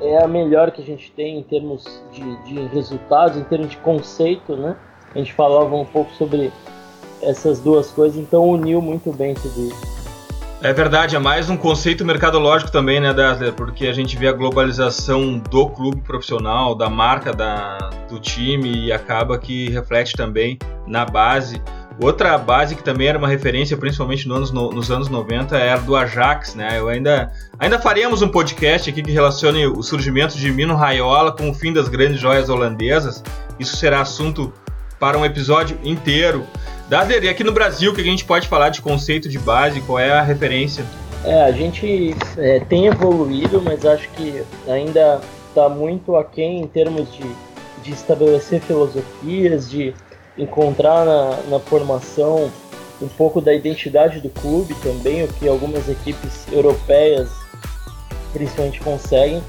é 0.00 0.24
a 0.24 0.26
melhor 0.26 0.72
que 0.72 0.82
a 0.82 0.84
gente 0.84 1.12
tem 1.12 1.38
em 1.38 1.42
termos 1.44 2.02
de, 2.10 2.44
de 2.44 2.66
resultados, 2.74 3.38
em 3.38 3.44
termos 3.44 3.70
de 3.70 3.76
conceito, 3.76 4.56
né? 4.56 4.76
A 5.14 5.18
gente 5.18 5.32
falava 5.32 5.74
um 5.76 5.84
pouco 5.84 6.12
sobre 6.14 6.52
essas 7.22 7.60
duas 7.60 7.92
coisas, 7.92 8.18
então 8.18 8.48
uniu 8.48 8.82
muito 8.82 9.12
bem 9.12 9.34
tudo 9.34 9.68
isso. 9.68 9.96
É 10.62 10.72
verdade, 10.72 11.14
é 11.14 11.18
mais 11.18 11.48
um 11.48 11.56
conceito 11.56 12.04
mercadológico 12.04 12.72
também, 12.72 12.98
né, 12.98 13.14
Dazzler? 13.14 13.52
Porque 13.52 13.86
a 13.86 13.92
gente 13.92 14.16
vê 14.16 14.26
a 14.26 14.32
globalização 14.32 15.38
do 15.38 15.68
clube 15.68 16.00
profissional, 16.00 16.74
da 16.74 16.90
marca 16.90 17.32
da, 17.32 17.78
do 18.08 18.18
time 18.18 18.86
e 18.86 18.92
acaba 18.92 19.38
que 19.38 19.70
reflete 19.70 20.16
também 20.16 20.58
na 20.86 21.04
base 21.04 21.62
Outra 21.98 22.36
base 22.36 22.74
que 22.76 22.82
também 22.82 23.08
era 23.08 23.16
uma 23.16 23.28
referência, 23.28 23.76
principalmente 23.76 24.28
nos 24.28 24.36
anos, 24.36 24.50
no, 24.50 24.70
nos 24.70 24.90
anos 24.90 25.08
90, 25.08 25.56
era 25.56 25.80
do 25.80 25.96
Ajax, 25.96 26.54
né? 26.54 26.78
Eu 26.78 26.88
ainda, 26.88 27.32
ainda 27.58 27.78
faremos 27.78 28.20
um 28.20 28.28
podcast 28.28 28.90
aqui 28.90 29.02
que 29.02 29.10
relacione 29.10 29.66
o 29.66 29.82
surgimento 29.82 30.36
de 30.36 30.50
Mino 30.50 30.74
Raiola 30.74 31.32
com 31.32 31.48
o 31.48 31.54
fim 31.54 31.72
das 31.72 31.88
grandes 31.88 32.20
joias 32.20 32.50
holandesas. 32.50 33.24
Isso 33.58 33.76
será 33.76 34.02
assunto 34.02 34.52
para 35.00 35.16
um 35.16 35.24
episódio 35.24 35.78
inteiro. 35.82 36.44
Dader, 36.88 37.24
e 37.24 37.28
aqui 37.28 37.42
no 37.42 37.52
Brasil, 37.52 37.94
que 37.94 38.00
a 38.02 38.04
gente 38.04 38.24
pode 38.24 38.46
falar 38.46 38.68
de 38.68 38.82
conceito 38.82 39.28
de 39.28 39.38
base, 39.38 39.80
qual 39.80 39.98
é 39.98 40.12
a 40.12 40.22
referência? 40.22 40.84
É, 41.24 41.44
a 41.44 41.50
gente 41.50 42.14
é, 42.36 42.60
tem 42.60 42.86
evoluído, 42.86 43.60
mas 43.62 43.84
acho 43.86 44.08
que 44.10 44.42
ainda 44.68 45.20
está 45.48 45.68
muito 45.68 46.14
aquém 46.14 46.60
em 46.60 46.66
termos 46.66 47.10
de, 47.12 47.24
de 47.82 47.92
estabelecer 47.92 48.60
filosofias, 48.60 49.68
de 49.68 49.94
encontrar 50.38 51.04
na, 51.04 51.36
na 51.48 51.60
formação 51.60 52.50
um 53.00 53.08
pouco 53.08 53.40
da 53.40 53.52
identidade 53.54 54.20
do 54.20 54.30
clube 54.30 54.74
também, 54.82 55.24
o 55.24 55.28
que 55.28 55.46
algumas 55.48 55.88
equipes 55.88 56.46
europeias 56.50 57.28
principalmente 58.32 58.80
conseguem. 58.80 59.42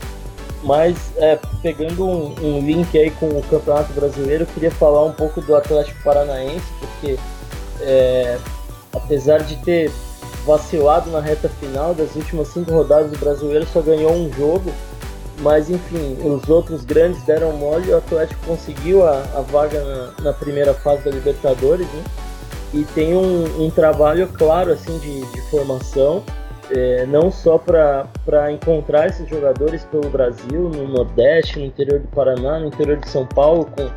Mas 0.63 0.97
é, 1.17 1.37
pegando 1.61 2.05
um, 2.05 2.35
um, 2.41 2.59
link 2.59 2.97
aí 2.97 3.11
com 3.11 3.27
o 3.27 3.43
Campeonato 3.43 3.93
Brasileiro, 3.93 4.43
eu 4.43 4.47
queria 4.47 4.71
falar 4.71 5.03
um 5.05 5.13
pouco 5.13 5.39
do 5.39 5.55
Atlético 5.55 6.01
Paranaense, 6.03 6.65
porque 6.79 7.17
é, 7.81 8.37
apesar 8.93 9.39
de 9.43 9.55
ter 9.57 9.91
vacilado 10.45 11.09
na 11.11 11.19
reta 11.19 11.47
final 11.47 11.93
das 11.93 12.15
últimas 12.15 12.47
cinco 12.47 12.71
rodadas 12.71 13.11
do 13.11 13.17
Brasileiro, 13.17 13.67
só 13.71 13.81
ganhou 13.81 14.13
um 14.13 14.31
jogo. 14.33 14.71
Mas 15.39 15.69
enfim, 15.69 16.17
os 16.23 16.49
outros 16.49 16.83
grandes 16.83 17.21
deram 17.23 17.53
mole 17.53 17.91
o 17.91 17.97
Atlético 17.97 18.43
conseguiu 18.45 19.05
a, 19.05 19.19
a 19.35 19.41
vaga 19.41 19.83
na, 19.83 20.23
na, 20.23 20.33
primeira 20.33 20.73
fase 20.73 21.03
da 21.03 21.11
Libertadores, 21.11 21.85
né? 21.87 22.03
E 22.73 22.83
tem 22.95 23.15
um, 23.15 23.65
um 23.65 23.69
trabalho 23.69 24.27
claro 24.29 24.71
assim 24.71 24.97
de, 24.97 25.21
de 25.31 25.41
formação 25.49 26.23
é, 26.71 27.05
não 27.05 27.31
só 27.31 27.57
para 27.57 28.51
encontrar 28.51 29.07
esses 29.07 29.27
jogadores 29.29 29.85
pelo 29.85 30.09
Brasil, 30.09 30.69
no 30.69 30.87
Nordeste, 30.87 31.59
no 31.59 31.65
interior 31.65 31.99
do 31.99 32.07
Paraná, 32.09 32.59
no 32.59 32.67
interior 32.67 32.97
de 32.97 33.09
São 33.09 33.25
Paulo, 33.25 33.65
com, 33.65 33.87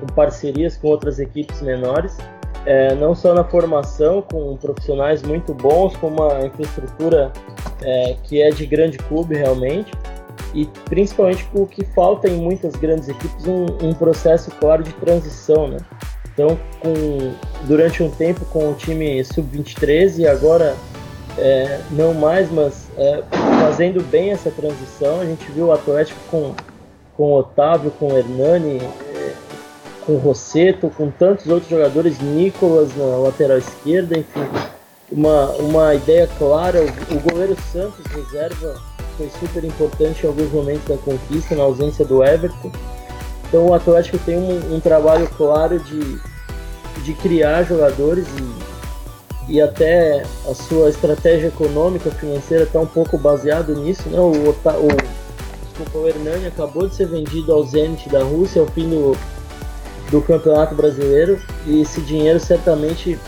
com 0.00 0.06
parcerias 0.14 0.76
com 0.76 0.88
outras 0.88 1.18
equipes 1.18 1.62
menores, 1.62 2.16
é, 2.66 2.94
não 2.94 3.14
só 3.14 3.34
na 3.34 3.44
formação, 3.44 4.22
com 4.22 4.56
profissionais 4.56 5.22
muito 5.22 5.54
bons, 5.54 5.96
com 5.96 6.08
uma 6.08 6.44
infraestrutura 6.44 7.32
é, 7.82 8.16
que 8.24 8.42
é 8.42 8.50
de 8.50 8.66
grande 8.66 8.98
clube 8.98 9.36
realmente, 9.36 9.92
e 10.54 10.66
principalmente 10.84 11.44
com 11.46 11.62
o 11.62 11.66
que 11.66 11.84
falta 11.84 12.28
em 12.28 12.36
muitas 12.36 12.74
grandes 12.76 13.08
equipes, 13.08 13.46
um, 13.46 13.66
um 13.82 13.92
processo 13.92 14.50
claro 14.52 14.82
de 14.82 14.92
transição, 14.94 15.68
né? 15.68 15.78
Então, 16.32 16.58
com, 16.80 17.34
durante 17.66 18.02
um 18.02 18.10
tempo 18.10 18.44
com 18.46 18.70
o 18.70 18.74
time 18.74 19.22
sub-23 19.24 20.18
e 20.18 20.26
agora 20.26 20.74
é, 21.38 21.80
não 21.90 22.12
mais, 22.12 22.50
mas 22.50 22.88
é, 22.96 23.22
fazendo 23.60 24.02
bem 24.02 24.30
essa 24.30 24.50
transição. 24.50 25.20
A 25.20 25.24
gente 25.24 25.50
viu 25.52 25.66
o 25.66 25.72
Atlético 25.72 26.18
com, 26.30 26.54
com 27.16 27.32
Otávio, 27.34 27.90
com 27.92 28.16
Hernani, 28.16 28.80
é, 29.14 29.32
com 30.04 30.16
Rosseto, 30.16 30.90
com 30.90 31.10
tantos 31.10 31.46
outros 31.46 31.70
jogadores, 31.70 32.20
Nicolas 32.20 32.94
na 32.96 33.16
lateral 33.16 33.58
esquerda, 33.58 34.18
enfim, 34.18 34.40
uma, 35.10 35.50
uma 35.52 35.94
ideia 35.94 36.28
clara. 36.38 36.80
O, 36.80 37.16
o 37.16 37.20
goleiro 37.20 37.56
Santos, 37.72 38.04
reserva, 38.06 38.74
foi 39.16 39.30
super 39.40 39.64
importante 39.64 40.24
em 40.24 40.28
alguns 40.28 40.50
momentos 40.50 40.86
da 40.88 40.96
conquista, 40.96 41.54
na 41.54 41.62
ausência 41.62 42.04
do 42.04 42.22
Everton. 42.22 42.70
Então 43.48 43.66
o 43.66 43.74
Atlético 43.74 44.18
tem 44.18 44.36
um, 44.36 44.74
um 44.74 44.80
trabalho 44.80 45.28
claro 45.36 45.78
de, 45.78 46.18
de 47.02 47.14
criar 47.14 47.62
jogadores 47.64 48.26
e 48.38 48.74
e 49.48 49.60
até 49.60 50.22
a 50.48 50.54
sua 50.54 50.88
estratégia 50.88 51.48
econômica, 51.48 52.10
financeira 52.10 52.64
está 52.64 52.80
um 52.80 52.86
pouco 52.86 53.18
baseado 53.18 53.74
nisso, 53.74 54.08
né? 54.08 54.18
O, 54.18 54.30
o, 54.50 55.98
o 55.98 56.08
Hernani 56.08 56.46
acabou 56.46 56.86
de 56.86 56.94
ser 56.94 57.08
vendido 57.08 57.52
ao 57.52 57.64
Zenit 57.64 58.08
da 58.08 58.22
Rússia 58.22 58.62
ao 58.62 58.68
fim 58.68 58.88
do, 58.88 59.16
do 60.10 60.22
Campeonato 60.22 60.74
Brasileiro 60.74 61.38
e 61.66 61.82
esse 61.82 62.00
dinheiro 62.00 62.40
certamente 62.40 63.18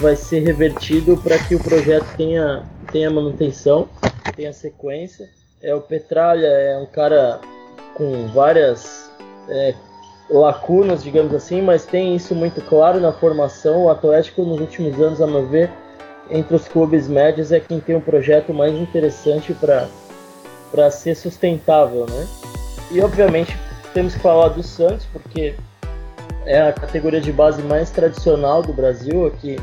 vai 0.00 0.16
ser 0.16 0.40
revertido 0.40 1.16
para 1.16 1.38
que 1.38 1.54
o 1.54 1.58
projeto 1.58 2.06
tenha, 2.16 2.62
tenha 2.90 3.10
manutenção, 3.10 3.86
tenha 4.32 4.52
sequência. 4.52 5.28
É, 5.62 5.74
o 5.74 5.80
Petralha 5.80 6.46
é 6.46 6.78
um 6.78 6.86
cara 6.86 7.40
com 7.94 8.28
várias 8.28 9.10
é, 9.48 9.74
lacunas, 10.30 11.02
digamos 11.02 11.34
assim, 11.34 11.60
mas 11.60 11.84
tem 11.84 12.14
isso 12.14 12.34
muito 12.34 12.60
claro 12.62 13.00
na 13.00 13.12
formação. 13.12 13.84
O 13.84 13.88
Atlético, 13.90 14.42
nos 14.42 14.60
últimos 14.60 14.98
anos, 15.00 15.20
a 15.20 15.26
meu 15.26 15.46
ver, 15.46 15.70
entre 16.30 16.54
os 16.54 16.66
clubes 16.68 17.08
médios, 17.08 17.52
é 17.52 17.60
quem 17.60 17.80
tem 17.80 17.96
um 17.96 18.00
projeto 18.00 18.54
mais 18.54 18.74
interessante 18.74 19.54
para 19.54 20.90
ser 20.90 21.14
sustentável, 21.14 22.06
né? 22.06 22.26
E, 22.90 23.00
obviamente, 23.00 23.56
temos 23.92 24.14
que 24.14 24.20
falar 24.20 24.48
do 24.48 24.62
Santos, 24.62 25.06
porque 25.12 25.54
é 26.46 26.62
a 26.62 26.72
categoria 26.72 27.20
de 27.20 27.32
base 27.32 27.62
mais 27.62 27.90
tradicional 27.90 28.62
do 28.62 28.72
Brasil, 28.72 29.26
aqui 29.26 29.56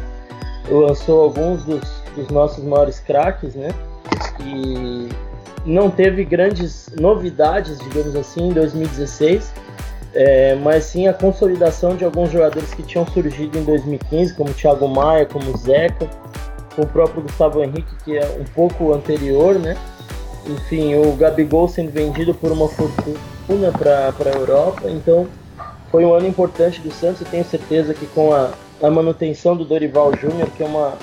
lançou 0.69 1.21
alguns 1.21 1.63
dos, 1.63 2.01
dos 2.15 2.27
nossos 2.27 2.63
maiores 2.63 2.99
craques, 2.99 3.55
né? 3.55 3.69
E 4.45 5.09
não 5.65 5.89
teve 5.89 6.23
grandes 6.23 6.89
novidades, 6.99 7.77
digamos 7.79 8.15
assim, 8.15 8.49
em 8.49 8.53
2016 8.53 9.51
é, 10.13 10.55
mas 10.55 10.85
sim 10.85 11.07
a 11.07 11.13
consolidação 11.13 11.95
de 11.95 12.03
alguns 12.03 12.31
jogadores 12.31 12.73
que 12.73 12.81
tinham 12.81 13.05
surgido 13.05 13.57
em 13.59 13.63
2015, 13.63 14.33
como 14.33 14.51
Thiago 14.51 14.87
Maia, 14.87 15.27
como 15.27 15.55
Zeca, 15.55 16.09
o 16.75 16.87
próprio 16.87 17.21
Gustavo 17.21 17.63
Henrique, 17.63 17.95
que 18.03 18.17
é 18.17 18.25
um 18.39 18.43
pouco 18.45 18.93
anterior, 18.93 19.59
né? 19.59 19.77
Enfim, 20.47 20.95
o 20.95 21.11
Gabigol 21.15 21.67
sendo 21.67 21.91
vendido 21.91 22.33
por 22.33 22.51
uma 22.51 22.67
fortuna 22.67 23.71
para 23.77 24.11
a 24.31 24.37
Europa, 24.37 24.89
então 24.89 25.27
foi 25.91 26.03
um 26.03 26.13
ano 26.13 26.27
importante 26.27 26.81
do 26.81 26.91
Santos 26.91 27.21
e 27.21 27.25
tenho 27.25 27.45
certeza 27.45 27.93
que 27.93 28.07
com 28.07 28.33
a, 28.33 28.51
a 28.81 28.89
manutenção 28.89 29.55
do 29.55 29.65
Dorival 29.65 30.15
Júnior, 30.15 30.49
que 30.57 30.63
é 30.63 30.65
uma, 30.65 30.93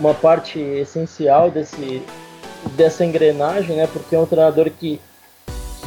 uma 0.00 0.14
parte 0.14 0.58
essencial 0.58 1.50
desse, 1.50 2.02
dessa 2.72 3.04
engrenagem, 3.04 3.76
né? 3.76 3.86
Porque 3.86 4.16
é 4.16 4.18
um 4.18 4.26
treinador 4.26 4.70
que 4.70 5.00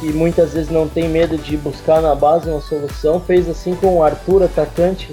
que 0.00 0.12
muitas 0.12 0.52
vezes 0.52 0.70
não 0.70 0.88
tem 0.88 1.08
medo 1.08 1.38
de 1.38 1.56
buscar 1.56 2.02
na 2.02 2.14
base 2.14 2.50
uma 2.50 2.60
solução. 2.60 3.20
Fez 3.20 3.48
assim 3.48 3.74
com 3.74 3.98
o 3.98 4.02
Arthur, 4.02 4.42
atacante 4.42 5.10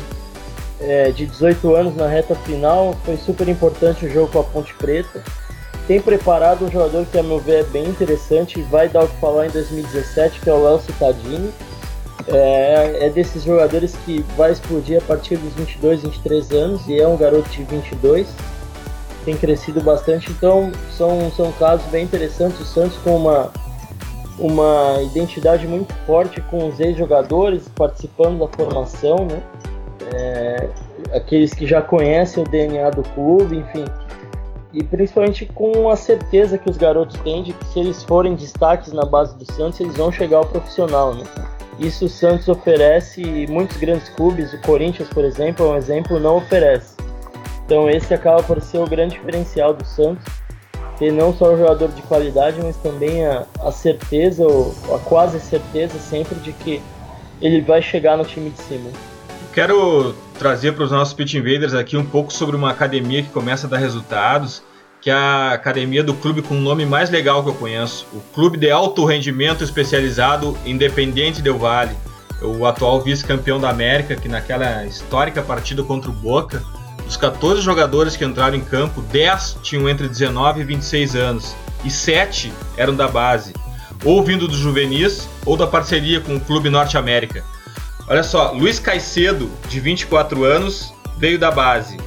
é, 0.80 1.12
de 1.12 1.26
18 1.26 1.76
anos 1.76 1.96
na 1.96 2.08
reta 2.08 2.36
final. 2.36 2.96
Foi 3.06 3.16
super 3.18 3.48
importante 3.48 4.06
o 4.06 4.10
jogo 4.10 4.32
com 4.32 4.40
a 4.40 4.44
Ponte 4.44 4.74
Preta. 4.74 5.24
Tem 5.88 6.02
preparado 6.02 6.66
um 6.66 6.72
jogador 6.72 7.06
que, 7.06 7.18
a 7.18 7.24
meu 7.24 7.40
ver, 7.40 7.62
é 7.62 7.64
bem 7.64 7.86
interessante 7.86 8.62
vai 8.64 8.88
dar 8.88 9.04
o 9.04 9.08
que 9.08 9.18
falar 9.18 9.48
em 9.48 9.52
2017, 9.52 10.42
que 10.42 10.50
é 10.50 10.54
o 10.54 10.68
Elcio 10.68 10.94
Tadini. 11.00 11.52
É, 12.28 13.06
é 13.06 13.10
desses 13.10 13.44
jogadores 13.44 13.96
que 14.06 14.24
vai 14.38 14.52
explodir 14.52 14.98
a 14.98 15.02
partir 15.02 15.38
dos 15.38 15.54
22, 15.54 16.04
23 16.04 16.52
anos 16.52 16.88
e 16.88 17.00
é 17.00 17.08
um 17.08 17.18
garoto 17.18 17.50
de 17.50 17.64
22 17.64 18.28
tem 19.22 19.36
crescido 19.38 19.82
bastante, 19.82 20.32
então 20.32 20.72
são, 20.98 21.32
são 21.32 21.52
casos 21.54 21.86
bem 21.88 22.04
interessantes. 22.04 22.60
O 22.60 22.66
Santos 22.66 22.98
com 22.98 23.16
uma 23.16 23.52
uma 24.42 25.02
identidade 25.04 25.68
muito 25.68 25.94
forte 26.06 26.42
com 26.42 26.68
os 26.68 26.80
ex-jogadores 26.80 27.70
participando 27.76 28.40
da 28.40 28.48
formação, 28.48 29.28
né? 29.28 29.42
É, 30.14 30.70
aqueles 31.14 31.54
que 31.54 31.68
já 31.68 31.82
conhecem 31.82 32.44
o 32.44 32.48
DNA 32.48 32.90
do 32.90 33.04
clube, 33.14 33.58
enfim. 33.58 33.86
E 34.74 34.84
principalmente 34.84 35.46
com 35.46 35.90
a 35.90 35.96
certeza 35.96 36.58
que 36.58 36.70
os 36.70 36.78
garotos 36.78 37.18
têm 37.20 37.44
de 37.44 37.54
que 37.54 37.66
se 37.68 37.80
eles 37.80 38.04
forem 38.04 38.36
destaques 38.36 38.92
na 38.92 39.06
base 39.06 39.38
do 39.38 39.46
Santos, 39.54 39.80
eles 39.80 39.96
vão 39.96 40.12
chegar 40.12 40.38
ao 40.38 40.46
profissional, 40.46 41.14
né? 41.14 41.24
Isso 41.78 42.06
o 42.06 42.10
Santos 42.10 42.48
oferece 42.48 43.22
e 43.22 43.48
muitos 43.48 43.78
grandes 43.78 44.10
clubes, 44.10 44.54
o 44.54 44.62
Corinthians, 44.62 45.10
por 45.10 45.24
exemplo, 45.24 45.66
é 45.66 45.70
um 45.70 45.78
exemplo, 45.78 46.20
não 46.20 46.38
oferece. 46.38 46.96
Então 47.72 47.90
esse 47.90 48.14
acaba 48.14 48.44
por 48.44 48.62
ser 48.62 48.80
o 48.80 48.86
grande 48.86 49.16
diferencial 49.16 49.74
do 49.74 49.86
Santos 49.86 50.26
ter 51.00 51.10
não 51.10 51.34
só 51.34 51.54
um 51.54 51.58
jogador 51.58 51.88
de 51.88 52.02
qualidade, 52.02 52.60
mas 52.62 52.76
também 52.76 53.26
a, 53.26 53.46
a 53.62 53.72
certeza, 53.72 54.44
ou 54.44 54.76
a 54.94 55.00
quase 55.00 55.40
certeza 55.40 55.98
sempre 55.98 56.36
de 56.42 56.52
que 56.52 56.82
ele 57.42 57.62
vai 57.62 57.82
chegar 57.82 58.18
no 58.18 58.26
time 58.26 58.50
de 58.50 58.62
cima. 58.62 58.90
Quero 59.54 60.14
trazer 60.38 60.74
para 60.74 60.84
os 60.84 60.92
nossos 60.92 61.14
Pitch 61.14 61.36
Invaders 61.36 61.74
aqui 61.74 61.96
um 61.96 62.04
pouco 62.04 62.34
sobre 62.34 62.58
uma 62.58 62.72
academia 62.72 63.24
que 63.24 63.30
começa 63.30 63.68
a 63.68 63.70
dar 63.70 63.78
resultados, 63.78 64.62
que 65.00 65.10
é 65.10 65.14
a 65.14 65.54
academia 65.54 66.04
do 66.04 66.14
clube 66.14 66.42
com 66.42 66.56
o 66.56 66.60
nome 66.60 66.86
mais 66.86 67.10
legal 67.10 67.42
que 67.42 67.52
eu 67.52 67.56
conheço, 67.56 68.06
o 68.14 68.20
Clube 68.34 68.58
de 68.58 68.70
Alto 68.70 69.06
Rendimento 69.06 69.64
Especializado 69.64 70.58
Independente 70.66 71.42
Del 71.42 71.58
Vale, 71.58 71.96
o 72.42 72.66
atual 72.66 73.00
vice-campeão 73.00 73.62
da 73.62 73.70
América, 73.70 74.14
que 74.18 74.28
naquela 74.28 74.86
histórica 74.86 75.42
partida 75.42 75.82
contra 75.84 76.12
o 76.12 76.14
Boca 76.14 76.62
dos 77.12 77.18
14 77.18 77.62
jogadores 77.62 78.16
que 78.16 78.24
entraram 78.24 78.56
em 78.56 78.62
campo, 78.62 79.02
10 79.02 79.58
tinham 79.62 79.90
entre 79.90 80.08
19 80.08 80.62
e 80.62 80.64
26 80.64 81.16
anos 81.18 81.54
e 81.84 81.92
7 81.92 82.54
eram 82.78 82.96
da 82.96 83.06
base, 83.06 83.54
ou 84.06 84.24
vindo 84.24 84.48
dos 84.48 84.58
juvenis 84.58 85.28
ou 85.46 85.58
da 85.58 85.68
parceria 85.68 86.22
com 86.22 86.38
o 86.38 86.40
Clube 86.40 86.70
Norte 86.70 86.98
América. 86.98 87.44
Olha 88.08 88.24
só, 88.24 88.54
Luiz 88.54 88.80
Caicedo, 88.80 89.52
de 89.68 89.82
24 89.82 90.46
anos, 90.46 90.94
veio 91.18 91.38
da 91.38 91.52
base. 91.52 91.98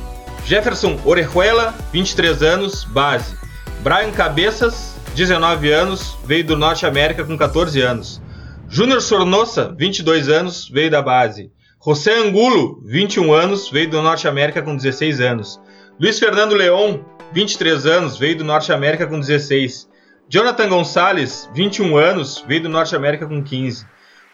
Jefferson 0.47 0.99
Orejuela, 1.05 1.75
23 1.93 2.43
anos, 2.43 2.85
base. 2.85 3.37
Brian 3.81 4.11
Cabeças, 4.11 4.95
19 5.15 5.71
anos, 5.71 6.17
veio 6.25 6.47
do 6.47 6.57
Norte 6.57 6.87
América 6.87 7.23
com 7.25 7.37
14 7.37 7.79
anos. 7.83 8.23
Júnior 8.71 9.03
Sornosa, 9.03 9.75
22 9.77 10.31
anos, 10.31 10.67
veio 10.67 10.91
da 10.91 11.03
base. 11.03 11.53
José 11.87 12.17
Angulo, 12.17 12.81
21 12.83 13.35
anos, 13.35 13.69
veio 13.69 13.91
do 13.91 14.01
Norte 14.01 14.27
América 14.27 14.63
com 14.63 14.75
16 14.75 15.21
anos. 15.21 15.61
Luiz 16.01 16.19
Fernando 16.19 16.55
Leon, 16.55 17.01
23 17.35 17.85
anos, 17.85 18.17
veio 18.17 18.39
do 18.39 18.43
Norte 18.43 18.73
América 18.73 19.07
com 19.07 19.21
16. 19.21 19.87
Jonathan 20.27 20.71
Gonçalves, 20.71 21.47
21 21.55 21.95
anos, 21.99 22.43
veio 22.49 22.63
do 22.63 22.69
Norte 22.71 22.97
América 22.97 23.27
com 23.27 23.43
15. 23.43 23.85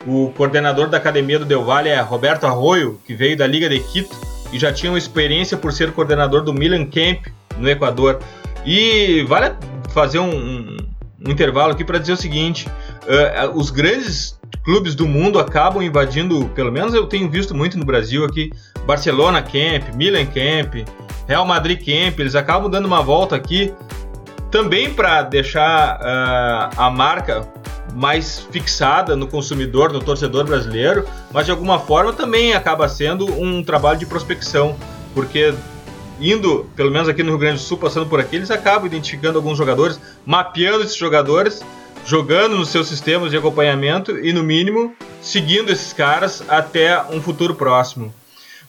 O 0.07 0.33
coordenador 0.37 0.89
da 0.89 0.99
academia 0.99 1.41
do 1.41 1.45
Del 1.45 1.65
Valle 1.65 1.89
é 1.89 2.01
Roberto 2.01 2.45
Arroio, 2.47 3.01
que 3.05 3.17
veio 3.17 3.37
da 3.37 3.49
Liga 3.49 3.69
de 3.69 3.81
Quito 3.81 4.17
e 4.53 4.59
já 4.59 4.73
tinha 4.73 4.93
uma 4.93 4.99
experiência 4.99 5.57
por 5.57 5.73
ser 5.73 5.91
coordenador 5.91 6.45
do 6.45 6.55
Milan 6.55 6.87
Camp 6.87 7.27
no 7.59 7.69
Equador. 7.69 8.21
E 8.65 9.25
vale 9.25 9.57
fazer 9.93 10.21
um, 10.21 10.31
um, 10.31 10.77
um 11.27 11.31
intervalo 11.33 11.73
aqui 11.73 11.85
para 11.85 11.99
dizer 11.99 12.13
o 12.13 12.17
seguinte: 12.17 12.69
uh, 12.69 13.59
os 13.59 13.71
grandes 13.71 14.40
clubes 14.65 14.95
do 14.95 15.07
mundo 15.07 15.39
acabam 15.39 15.83
invadindo, 15.83 16.49
pelo 16.55 16.71
menos 16.71 16.95
eu 16.95 17.07
tenho 17.07 17.29
visto 17.29 17.55
muito 17.55 17.79
no 17.79 17.85
Brasil 17.85 18.25
aqui, 18.25 18.53
Barcelona 18.87 19.43
Camp, 19.43 19.95
Milan 19.95 20.27
Camp, 20.27 20.87
Real 21.27 21.47
Madrid 21.47 21.79
Camp, 21.79 22.19
eles 22.19 22.35
acabam 22.35 22.71
dando 22.71 22.87
uma 22.87 23.03
volta 23.03 23.37
aqui 23.37 23.73
também 24.51 24.93
para 24.93 25.23
deixar 25.23 26.01
uh, 26.01 26.81
a 26.81 26.91
marca 26.91 27.49
mais 27.95 28.41
fixada 28.51 29.17
no 29.17 29.27
consumidor, 29.27 29.93
no 29.93 30.01
torcedor 30.01 30.45
brasileiro, 30.45 31.07
mas 31.33 31.47
de 31.47 31.51
alguma 31.51 31.79
forma 31.79 32.13
também 32.13 32.53
acaba 32.53 32.89
sendo 32.89 33.27
um 33.41 33.63
trabalho 33.63 33.99
de 33.99 34.07
prospecção, 34.07 34.77
porque 35.15 35.55
indo, 36.21 36.69
pelo 36.77 36.91
menos 36.91 37.09
aqui 37.09 37.23
no 37.23 37.31
Rio 37.31 37.39
Grande 37.39 37.57
do 37.57 37.63
Sul, 37.63 37.79
passando 37.79 38.07
por 38.07 38.21
aqui, 38.21 38.37
eles 38.37 38.51
acabam 38.51 38.87
identificando 38.87 39.39
alguns 39.39 39.57
jogadores, 39.57 40.01
mapeando 40.27 40.85
esses 40.85 40.97
jogadores, 40.97 41.63
jogando 42.07 42.57
nos 42.57 42.69
seus 42.69 42.89
sistemas 42.89 43.31
de 43.31 43.37
acompanhamento 43.37 44.19
e, 44.19 44.33
no 44.33 44.43
mínimo, 44.43 44.95
seguindo 45.21 45.71
esses 45.71 45.93
caras 45.93 46.43
até 46.49 47.01
um 47.11 47.21
futuro 47.21 47.55
próximo. 47.55 48.13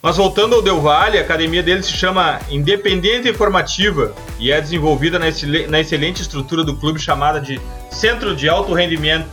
Mas 0.02 0.18
voltando 0.18 0.56
ao 0.56 0.62
Del 0.64 0.82
Valle, 0.82 1.20
a 1.20 1.22
academia 1.22 1.62
dele 1.62 1.84
se 1.84 1.92
chama 1.92 2.40
Independente 2.50 3.30
Informativa 3.30 4.16
e 4.40 4.52
é 4.52 4.60
desenvolvida 4.60 5.20
na, 5.20 5.80
excelente 5.80 6.24
estrutura 6.24 6.64
do 6.64 6.76
clube 6.76 7.00
chamada 7.00 7.40
de 7.40 7.62
Centro 7.92 8.36
de 8.36 8.50
Alto 8.50 8.74
Rendimento, 8.74 9.28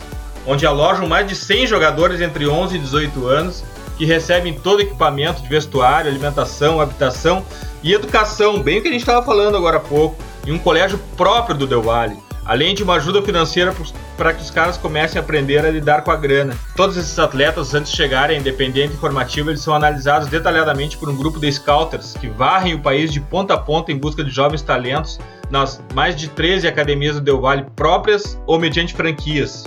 onde 0.45 0.67
alojam 0.67 1.07
mais 1.07 1.27
de 1.27 1.35
100 1.35 1.65
jogadores 1.65 2.21
entre 2.21 2.47
11 2.47 2.75
e 2.75 2.79
18 2.79 3.27
anos 3.27 3.63
que 3.97 4.05
recebem 4.05 4.53
todo 4.53 4.81
equipamento 4.81 5.41
de 5.41 5.49
vestuário, 5.49 6.09
alimentação, 6.09 6.79
habitação 6.79 7.43
e 7.83 7.91
educação, 7.91 8.61
bem 8.61 8.79
o 8.79 8.81
que 8.81 8.87
a 8.87 8.91
gente 8.91 9.01
estava 9.01 9.25
falando 9.25 9.57
agora 9.57 9.77
há 9.77 9.81
pouco, 9.81 10.15
em 10.45 10.51
um 10.51 10.59
colégio 10.59 10.99
próprio 11.17 11.57
do 11.57 11.67
Del 11.67 11.81
Valle 11.81 12.28
além 12.49 12.73
de 12.73 12.81
uma 12.81 12.95
ajuda 12.95 13.21
financeira 13.21 13.71
para 14.17 14.33
que 14.33 14.41
os 14.41 14.49
caras 14.49 14.75
comecem 14.75 15.19
a 15.19 15.23
aprender 15.23 15.63
a 15.63 15.69
lidar 15.69 16.01
com 16.01 16.09
a 16.09 16.15
grana. 16.15 16.57
Todos 16.75 16.97
esses 16.97 17.19
atletas, 17.19 17.75
antes 17.75 17.91
de 17.91 17.97
chegarem 17.97 18.37
à 18.37 18.39
Independente 18.39 18.95
Informativa, 18.95 19.51
eles 19.51 19.61
são 19.61 19.75
analisados 19.75 20.27
detalhadamente 20.27 20.97
por 20.97 21.07
um 21.09 21.15
grupo 21.15 21.39
de 21.39 21.51
scouters 21.51 22.15
que 22.19 22.27
varrem 22.27 22.73
o 22.73 22.79
país 22.79 23.13
de 23.13 23.19
ponta 23.19 23.53
a 23.53 23.57
ponta 23.57 23.91
em 23.91 23.97
busca 23.99 24.23
de 24.23 24.31
jovens 24.31 24.63
talentos 24.63 25.19
nas 25.51 25.79
mais 25.93 26.15
de 26.15 26.27
13 26.27 26.67
academias 26.67 27.13
do 27.13 27.21
Del 27.21 27.39
Valle 27.39 27.67
próprias 27.75 28.41
ou 28.47 28.57
mediante 28.57 28.95
franquias. 28.95 29.65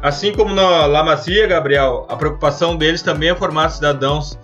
Assim 0.00 0.32
como 0.32 0.54
na 0.54 0.86
La 0.86 1.04
Gabriel, 1.46 2.06
a 2.08 2.16
preocupação 2.16 2.74
deles 2.74 3.02
também 3.02 3.28
é 3.28 3.34
formar 3.34 3.68
cidadãos 3.68 4.38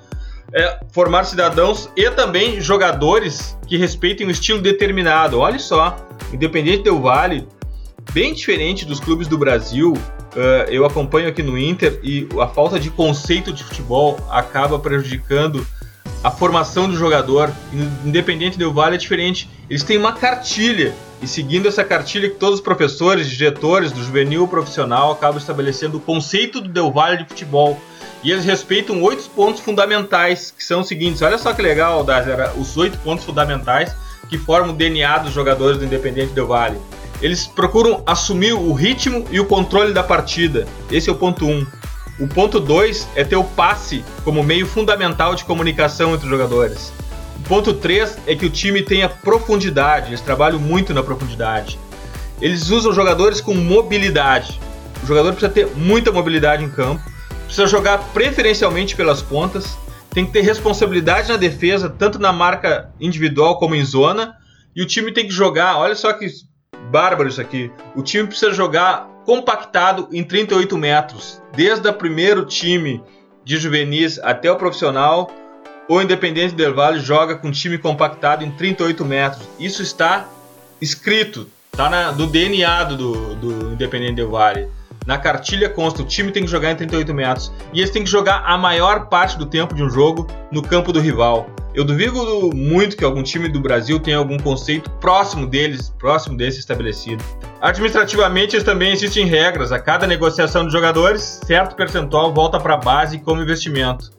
é 0.52 0.80
formar 0.92 1.24
cidadãos 1.24 1.88
e 1.96 2.10
também 2.10 2.60
jogadores 2.60 3.56
que 3.66 3.78
respeitem 3.78 4.26
um 4.26 4.30
estilo 4.30 4.60
determinado. 4.60 5.38
Olha 5.38 5.60
só, 5.60 5.96
Independente 6.32 6.82
Del 6.82 7.00
Vale 7.00 7.48
bem 8.12 8.34
diferente 8.34 8.84
dos 8.84 9.00
clubes 9.00 9.28
do 9.28 9.38
Brasil. 9.38 9.92
Uh, 9.92 10.70
eu 10.70 10.84
acompanho 10.84 11.28
aqui 11.28 11.42
no 11.42 11.58
Inter 11.58 11.98
e 12.02 12.28
a 12.40 12.46
falta 12.46 12.78
de 12.78 12.90
conceito 12.90 13.52
de 13.52 13.64
futebol 13.64 14.18
acaba 14.30 14.78
prejudicando 14.78 15.66
a 16.22 16.30
formação 16.30 16.88
do 16.88 16.96
jogador. 16.96 17.52
Independente 18.04 18.58
do 18.58 18.72
Vale 18.72 18.96
é 18.96 18.98
diferente. 18.98 19.48
Eles 19.68 19.82
têm 19.82 19.98
uma 19.98 20.12
cartilha 20.12 20.94
e 21.22 21.26
seguindo 21.26 21.68
essa 21.68 21.84
cartilha 21.84 22.28
que 22.28 22.36
todos 22.36 22.56
os 22.56 22.60
professores, 22.60 23.28
diretores 23.28 23.92
do 23.92 24.02
juvenil 24.02 24.46
profissional 24.48 25.12
acabam 25.12 25.38
estabelecendo 25.38 25.98
o 25.98 26.00
conceito 26.00 26.60
do 26.60 26.68
Del 26.68 26.90
Valle 26.90 27.18
de 27.18 27.28
futebol. 27.28 27.78
E 28.22 28.30
eles 28.30 28.44
respeitam 28.44 29.02
oito 29.02 29.30
pontos 29.30 29.62
fundamentais, 29.62 30.50
que 30.50 30.62
são 30.62 30.80
os 30.80 30.88
seguintes. 30.88 31.22
Olha 31.22 31.38
só 31.38 31.54
que 31.54 31.62
legal, 31.62 32.04
Dazera, 32.04 32.52
os 32.56 32.76
oito 32.76 32.98
pontos 32.98 33.24
fundamentais 33.24 33.94
que 34.28 34.36
formam 34.36 34.74
o 34.74 34.76
DNA 34.76 35.18
dos 35.18 35.32
jogadores 35.32 35.78
do 35.78 35.84
Independente 35.84 36.32
Del 36.32 36.46
Valle 36.46 36.78
eles 37.20 37.46
procuram 37.46 38.02
assumir 38.06 38.52
o 38.52 38.72
ritmo 38.72 39.26
e 39.30 39.38
o 39.38 39.46
controle 39.46 39.92
da 39.92 40.02
partida. 40.02 40.66
Esse 40.90 41.08
é 41.08 41.12
o 41.12 41.16
ponto 41.16 41.46
1. 41.46 41.50
Um. 41.50 41.66
O 42.20 42.28
ponto 42.28 42.60
2 42.60 43.08
é 43.14 43.24
ter 43.24 43.36
o 43.36 43.44
passe 43.44 44.04
como 44.24 44.42
meio 44.42 44.66
fundamental 44.66 45.34
de 45.34 45.44
comunicação 45.44 46.14
entre 46.14 46.26
os 46.26 46.30
jogadores. 46.30 46.92
O 47.36 47.48
ponto 47.48 47.72
3 47.72 48.18
é 48.26 48.34
que 48.34 48.44
o 48.44 48.50
time 48.50 48.82
tenha 48.82 49.08
profundidade, 49.08 50.08
eles 50.08 50.20
trabalham 50.20 50.58
muito 50.58 50.92
na 50.92 51.02
profundidade. 51.02 51.78
Eles 52.40 52.70
usam 52.70 52.92
jogadores 52.92 53.40
com 53.40 53.54
mobilidade. 53.54 54.60
O 55.02 55.06
jogador 55.06 55.32
precisa 55.32 55.50
ter 55.50 55.66
muita 55.74 56.12
mobilidade 56.12 56.62
em 56.62 56.70
campo, 56.70 57.02
precisa 57.44 57.66
jogar 57.66 57.98
preferencialmente 58.12 58.94
pelas 58.94 59.22
pontas, 59.22 59.76
tem 60.10 60.26
que 60.26 60.32
ter 60.32 60.42
responsabilidade 60.42 61.28
na 61.28 61.36
defesa, 61.36 61.88
tanto 61.88 62.18
na 62.18 62.32
marca 62.32 62.90
individual 63.00 63.58
como 63.58 63.74
em 63.74 63.84
zona, 63.84 64.34
e 64.74 64.82
o 64.82 64.86
time 64.86 65.12
tem 65.12 65.26
que 65.26 65.32
jogar, 65.32 65.78
olha 65.78 65.94
só 65.94 66.12
que 66.12 66.26
bárbaro 66.90 67.28
isso 67.28 67.40
aqui. 67.40 67.70
O 67.94 68.02
time 68.02 68.26
precisa 68.26 68.52
jogar 68.52 69.08
compactado 69.24 70.08
em 70.12 70.24
38 70.24 70.76
metros, 70.76 71.40
desde 71.54 71.88
o 71.88 71.92
primeiro 71.92 72.44
time 72.44 73.02
de 73.44 73.56
juvenis 73.56 74.18
até 74.18 74.50
o 74.50 74.56
profissional. 74.56 75.30
O 75.88 76.00
Independente 76.00 76.54
Del 76.54 76.74
Valle 76.74 77.00
joga 77.00 77.36
com 77.36 77.50
time 77.50 77.78
compactado 77.78 78.44
em 78.44 78.50
38 78.50 79.04
metros. 79.04 79.48
Isso 79.58 79.82
está 79.82 80.28
escrito, 80.80 81.48
está 81.72 82.12
no 82.12 82.26
DNA 82.26 82.84
do, 82.84 83.34
do 83.36 83.72
Independente 83.72 84.14
Del 84.14 84.30
Valle. 84.30 84.68
Na 85.06 85.18
cartilha 85.18 85.68
consta, 85.68 86.02
o 86.02 86.04
time 86.04 86.30
tem 86.30 86.44
que 86.44 86.50
jogar 86.50 86.72
em 86.72 86.76
38 86.76 87.14
metros 87.14 87.52
e 87.72 87.80
eles 87.80 87.90
têm 87.90 88.04
que 88.04 88.10
jogar 88.10 88.42
a 88.44 88.56
maior 88.58 89.06
parte 89.06 89.38
do 89.38 89.46
tempo 89.46 89.74
de 89.74 89.82
um 89.82 89.90
jogo 89.90 90.26
no 90.52 90.62
campo 90.62 90.92
do 90.92 91.00
rival. 91.00 91.48
Eu 91.72 91.84
duvido 91.84 92.50
muito 92.54 92.96
que 92.96 93.04
algum 93.04 93.22
time 93.22 93.48
do 93.48 93.60
Brasil 93.60 94.00
tenha 94.00 94.18
algum 94.18 94.38
conceito 94.38 94.90
próximo 95.00 95.46
deles, 95.46 95.94
próximo 95.98 96.36
desse 96.36 96.58
estabelecido. 96.58 97.22
Administrativamente, 97.60 98.60
também 98.64 98.92
existem 98.92 99.24
regras. 99.24 99.70
A 99.70 99.78
cada 99.78 100.06
negociação 100.06 100.66
de 100.66 100.72
jogadores, 100.72 101.40
certo 101.46 101.76
percentual 101.76 102.34
volta 102.34 102.58
para 102.58 102.74
a 102.74 102.76
base 102.76 103.18
como 103.20 103.40
investimento. 103.40 104.10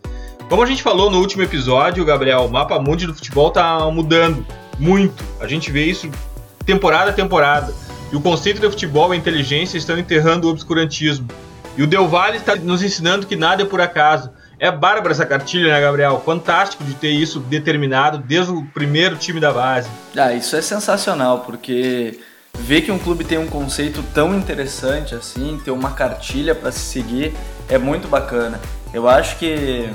Como 0.48 0.64
a 0.64 0.66
gente 0.66 0.82
falou 0.82 1.10
no 1.10 1.20
último 1.20 1.44
episódio, 1.44 2.06
Gabriel, 2.06 2.46
o 2.46 2.52
mapa 2.52 2.80
mundi 2.80 3.06
do 3.06 3.14
futebol 3.14 3.50
está 3.50 3.80
mudando 3.92 4.46
muito. 4.80 5.24
A 5.40 5.48
gente 5.48 5.72
vê 5.72 5.86
isso 5.86 6.10
temporada 6.66 7.12
a 7.12 7.14
temporada. 7.14 7.74
E 8.12 8.16
o 8.16 8.22
conceito 8.22 8.60
de 8.60 8.70
futebol 8.70 9.14
e 9.14 9.16
a 9.16 9.20
inteligência 9.20 9.78
estão 9.78 9.98
enterrando 9.98 10.48
o 10.48 10.52
obscurantismo. 10.52 11.28
E 11.78 11.84
o 11.84 11.88
Del 11.88 12.08
Valle 12.08 12.38
está 12.38 12.56
nos 12.56 12.84
ensinando 12.84 13.26
que 13.26 13.36
nada 13.36 13.62
é 13.62 13.66
por 13.66 13.80
acaso. 13.80 14.30
É 14.60 14.70
bárbara 14.70 15.12
essa 15.12 15.26
cartilha, 15.26 15.74
né, 15.74 15.82
Gabriel? 15.82 16.22
Fantástico 16.24 16.84
de 16.84 16.94
ter 16.94 17.10
isso 17.10 17.40
determinado 17.40 18.18
desde 18.18 18.52
o 18.52 18.64
primeiro 18.66 19.16
time 19.16 19.40
da 19.40 19.52
base. 19.52 19.90
Ah, 20.16 20.34
isso 20.34 20.56
é 20.56 20.62
sensacional, 20.62 21.40
porque 21.40 22.20
ver 22.60 22.82
que 22.82 22.92
um 22.92 23.00
clube 23.00 23.24
tem 23.24 23.38
um 23.38 23.48
conceito 23.48 24.04
tão 24.14 24.36
interessante 24.36 25.16
assim, 25.16 25.60
ter 25.64 25.72
uma 25.72 25.92
cartilha 25.92 26.54
para 26.54 26.72
se 26.72 26.80
seguir, 26.80 27.34
é 27.70 27.78
muito 27.78 28.08
bacana. 28.08 28.60
Eu 28.94 29.08
acho 29.08 29.38
que, 29.38 29.90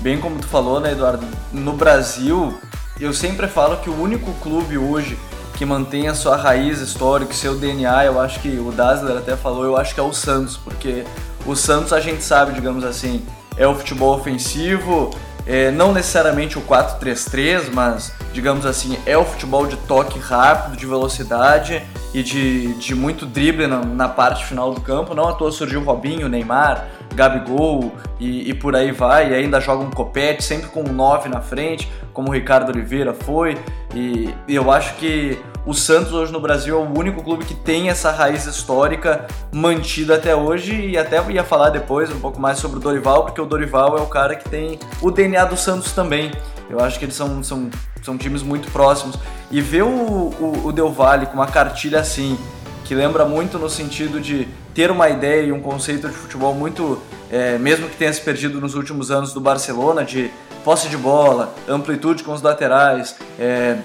bem 0.00 0.18
como 0.18 0.40
tu 0.40 0.46
falou, 0.48 0.80
né, 0.80 0.92
Eduardo, 0.92 1.26
no 1.52 1.74
Brasil, 1.74 2.58
eu 2.98 3.12
sempre 3.12 3.46
falo 3.46 3.76
que 3.76 3.90
o 3.90 4.02
único 4.02 4.32
clube 4.40 4.78
hoje 4.78 5.18
que 5.62 5.66
mantém 5.66 6.08
a 6.08 6.14
sua 6.14 6.34
raiz 6.34 6.80
histórica, 6.80 7.32
seu 7.32 7.54
DNA, 7.54 8.06
eu 8.06 8.20
acho 8.20 8.40
que 8.40 8.48
o 8.48 8.72
Dazzler 8.72 9.16
até 9.16 9.36
falou, 9.36 9.62
eu 9.62 9.76
acho 9.76 9.94
que 9.94 10.00
é 10.00 10.02
o 10.02 10.12
Santos, 10.12 10.56
porque 10.56 11.04
o 11.46 11.54
Santos 11.54 11.92
a 11.92 12.00
gente 12.00 12.24
sabe, 12.24 12.52
digamos 12.52 12.82
assim, 12.82 13.24
é 13.56 13.64
o 13.64 13.72
futebol 13.72 14.12
ofensivo, 14.12 15.10
é, 15.46 15.70
não 15.70 15.92
necessariamente 15.92 16.58
o 16.58 16.62
4-3-3, 16.62 17.70
mas 17.72 18.12
digamos 18.32 18.66
assim, 18.66 18.98
é 19.06 19.16
o 19.16 19.24
futebol 19.24 19.64
de 19.68 19.76
toque 19.76 20.18
rápido, 20.18 20.76
de 20.76 20.84
velocidade 20.84 21.80
e 22.12 22.24
de, 22.24 22.74
de 22.74 22.92
muito 22.92 23.24
drible 23.24 23.68
na, 23.68 23.84
na 23.84 24.08
parte 24.08 24.44
final 24.44 24.74
do 24.74 24.80
campo. 24.80 25.14
Não 25.14 25.28
à 25.28 25.32
toa 25.32 25.52
surgiu 25.52 25.84
Robinho, 25.84 26.28
Neymar, 26.28 26.88
Gabigol 27.14 27.92
e, 28.18 28.50
e 28.50 28.54
por 28.54 28.74
aí 28.74 28.90
vai, 28.90 29.30
e 29.30 29.34
ainda 29.34 29.60
joga 29.60 29.84
um 29.84 29.90
copete, 29.90 30.42
sempre 30.42 30.68
com 30.68 30.80
um 30.80 30.92
9 30.92 31.28
na 31.28 31.40
frente. 31.40 31.90
como 32.12 32.28
o 32.28 32.32
Ricardo 32.32 32.70
Oliveira 32.70 33.14
foi, 33.14 33.56
e, 33.94 34.34
e 34.46 34.54
eu 34.54 34.70
acho 34.70 34.94
que 34.96 35.38
o 35.64 35.72
Santos 35.72 36.12
hoje 36.12 36.32
no 36.32 36.40
Brasil 36.40 36.76
é 36.76 36.80
o 36.80 36.98
único 36.98 37.22
clube 37.22 37.44
que 37.44 37.54
tem 37.54 37.88
essa 37.88 38.10
raiz 38.10 38.46
histórica 38.46 39.26
mantida 39.52 40.16
até 40.16 40.34
hoje 40.34 40.74
e 40.74 40.98
até 40.98 41.22
ia 41.30 41.44
falar 41.44 41.70
depois 41.70 42.10
um 42.10 42.18
pouco 42.18 42.40
mais 42.40 42.58
sobre 42.58 42.78
o 42.78 42.80
Dorival, 42.80 43.24
porque 43.24 43.40
o 43.40 43.46
Dorival 43.46 43.96
é 43.96 44.00
o 44.00 44.06
cara 44.06 44.34
que 44.34 44.48
tem 44.48 44.78
o 45.00 45.10
DNA 45.10 45.44
do 45.44 45.56
Santos 45.56 45.92
também. 45.92 46.32
Eu 46.68 46.80
acho 46.80 46.98
que 46.98 47.04
eles 47.04 47.14
são, 47.14 47.42
são, 47.44 47.70
são 48.02 48.18
times 48.18 48.42
muito 48.42 48.70
próximos. 48.72 49.16
E 49.50 49.60
ver 49.60 49.82
o, 49.82 49.88
o, 49.88 50.62
o 50.64 50.72
Del 50.72 50.90
Valle 50.90 51.26
com 51.26 51.34
uma 51.34 51.46
cartilha 51.46 52.00
assim, 52.00 52.36
que 52.84 52.94
lembra 52.94 53.24
muito 53.24 53.58
no 53.58 53.70
sentido 53.70 54.20
de 54.20 54.48
ter 54.74 54.90
uma 54.90 55.08
ideia 55.08 55.42
e 55.42 55.52
um 55.52 55.60
conceito 55.60 56.08
de 56.08 56.14
futebol 56.14 56.54
muito, 56.54 57.00
é, 57.30 57.58
mesmo 57.58 57.88
que 57.88 57.96
tenha 57.96 58.12
se 58.12 58.20
perdido 58.20 58.60
nos 58.60 58.74
últimos 58.74 59.10
anos 59.10 59.32
do 59.32 59.40
Barcelona, 59.40 60.04
de 60.04 60.30
posse 60.64 60.88
de 60.88 60.96
bola, 60.96 61.54
amplitude 61.68 62.22
com 62.22 62.32
os 62.32 62.42
laterais, 62.42 63.16
é, 63.38 63.76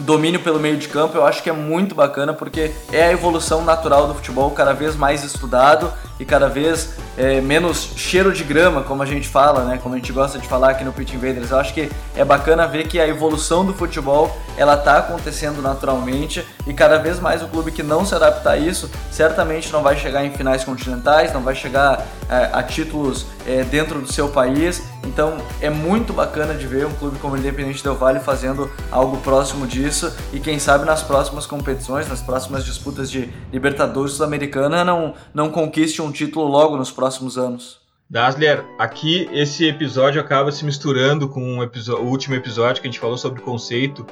domínio 0.00 0.40
pelo 0.40 0.58
meio 0.58 0.76
de 0.76 0.88
campo, 0.88 1.16
eu 1.16 1.26
acho 1.26 1.42
que 1.42 1.50
é 1.50 1.52
muito 1.52 1.94
bacana 1.94 2.32
porque 2.32 2.72
é 2.92 3.04
a 3.04 3.12
evolução 3.12 3.64
natural 3.64 4.06
do 4.06 4.14
futebol 4.14 4.50
cada 4.50 4.72
vez 4.72 4.96
mais 4.96 5.24
estudado 5.24 5.92
e 6.20 6.24
cada 6.26 6.48
vez 6.48 6.90
é, 7.16 7.40
menos 7.40 7.92
cheiro 7.96 8.32
de 8.32 8.44
grama, 8.44 8.82
como 8.82 9.02
a 9.02 9.06
gente 9.06 9.26
fala, 9.26 9.64
né? 9.64 9.80
Como 9.82 9.94
a 9.94 9.98
gente 9.98 10.12
gosta 10.12 10.38
de 10.38 10.46
falar 10.46 10.70
aqui 10.70 10.84
no 10.84 10.92
Pitch 10.92 11.14
Invaders. 11.14 11.50
Eu 11.50 11.58
acho 11.58 11.72
que 11.72 11.90
é 12.14 12.24
bacana 12.24 12.66
ver 12.66 12.86
que 12.86 13.00
a 13.00 13.08
evolução 13.08 13.64
do 13.64 13.72
futebol 13.72 14.36
ela 14.56 14.74
está 14.74 14.98
acontecendo 14.98 15.62
naturalmente 15.62 16.46
e 16.66 16.74
cada 16.74 16.98
vez 16.98 17.18
mais 17.18 17.42
o 17.42 17.48
clube 17.48 17.72
que 17.72 17.82
não 17.82 18.04
se 18.04 18.14
adaptar 18.14 18.52
a 18.52 18.56
isso 18.58 18.90
certamente 19.10 19.72
não 19.72 19.82
vai 19.82 19.96
chegar 19.96 20.24
em 20.24 20.30
finais 20.30 20.62
continentais, 20.62 21.32
não 21.32 21.40
vai 21.40 21.54
chegar 21.54 22.06
é, 22.28 22.50
a 22.52 22.62
títulos 22.62 23.26
é, 23.46 23.64
dentro 23.64 24.00
do 24.00 24.12
seu 24.12 24.28
país. 24.28 24.82
Então 25.04 25.38
é 25.60 25.70
muito 25.70 26.12
bacana 26.12 26.54
de 26.54 26.66
ver 26.66 26.86
um 26.86 26.92
clube 26.92 27.18
como 27.18 27.34
o 27.34 27.38
Independente 27.38 27.82
Del 27.82 27.96
Vale 27.96 28.20
fazendo 28.20 28.70
algo 28.90 29.16
próximo 29.18 29.66
disso 29.66 30.12
e 30.32 30.38
quem 30.38 30.58
sabe 30.58 30.84
nas 30.84 31.02
próximas 31.02 31.46
competições, 31.46 32.06
nas 32.06 32.20
próximas 32.20 32.64
disputas 32.64 33.10
de 33.10 33.30
Libertadores 33.50 34.12
Sul-Americana 34.12 34.84
não, 34.84 35.14
não 35.32 35.50
conquiste 35.50 36.02
um 36.02 36.09
título 36.12 36.46
logo 36.46 36.76
nos 36.76 36.90
próximos 36.90 37.38
anos. 37.38 37.80
Dasler, 38.08 38.64
aqui 38.76 39.28
esse 39.32 39.68
episódio 39.68 40.20
acaba 40.20 40.50
se 40.50 40.64
misturando 40.64 41.28
com 41.28 41.58
o, 41.58 41.62
o 41.62 42.06
último 42.08 42.34
episódio 42.34 42.82
que 42.82 42.88
a 42.88 42.90
gente 42.90 43.00
falou 43.00 43.16
sobre 43.16 43.40
conceito. 43.40 44.04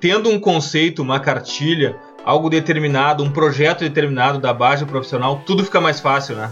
Tendo 0.00 0.30
um 0.30 0.40
conceito, 0.40 1.02
uma 1.02 1.20
cartilha, 1.20 1.96
algo 2.24 2.48
determinado, 2.48 3.22
um 3.22 3.30
projeto 3.30 3.80
determinado 3.80 4.38
da 4.38 4.52
base 4.54 4.84
profissional, 4.86 5.42
tudo 5.44 5.64
fica 5.64 5.80
mais 5.80 6.00
fácil, 6.00 6.36
né? 6.36 6.50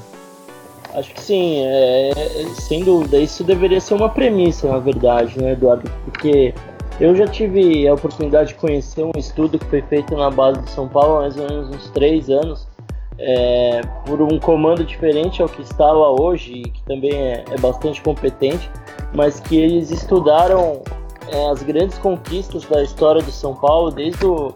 Acho 0.94 1.14
que 1.14 1.20
sim, 1.20 1.62
é, 1.64 2.12
sem 2.54 2.84
dúvida. 2.84 3.16
Isso 3.16 3.44
deveria 3.44 3.80
ser 3.80 3.94
uma 3.94 4.08
premissa, 4.08 4.68
na 4.68 4.78
verdade, 4.78 5.40
né, 5.40 5.52
Eduardo? 5.52 5.90
Porque 6.04 6.52
eu 7.00 7.16
já 7.16 7.26
tive 7.26 7.88
a 7.88 7.94
oportunidade 7.94 8.50
de 8.50 8.54
conhecer 8.56 9.02
um 9.02 9.12
estudo 9.16 9.58
que 9.58 9.64
foi 9.66 9.82
feito 9.82 10.14
na 10.14 10.30
base 10.30 10.60
de 10.60 10.70
São 10.70 10.86
Paulo 10.86 11.16
há 11.16 11.20
mais 11.20 11.36
ou 11.36 11.48
menos 11.48 11.70
uns 11.70 11.88
três 11.90 12.28
anos, 12.28 12.68
é, 13.20 13.82
por 14.06 14.22
um 14.22 14.38
comando 14.38 14.82
diferente 14.82 15.42
ao 15.42 15.48
que 15.48 15.60
está 15.60 15.92
lá 15.92 16.10
hoje, 16.10 16.62
que 16.62 16.82
também 16.84 17.12
é, 17.14 17.44
é 17.50 17.58
bastante 17.58 18.00
competente, 18.00 18.70
mas 19.14 19.38
que 19.40 19.56
eles 19.56 19.90
estudaram 19.90 20.82
é, 21.28 21.50
as 21.50 21.62
grandes 21.62 21.98
conquistas 21.98 22.64
da 22.64 22.82
história 22.82 23.22
do 23.22 23.30
São 23.30 23.54
Paulo, 23.54 23.90
desde 23.90 24.24
o 24.24 24.54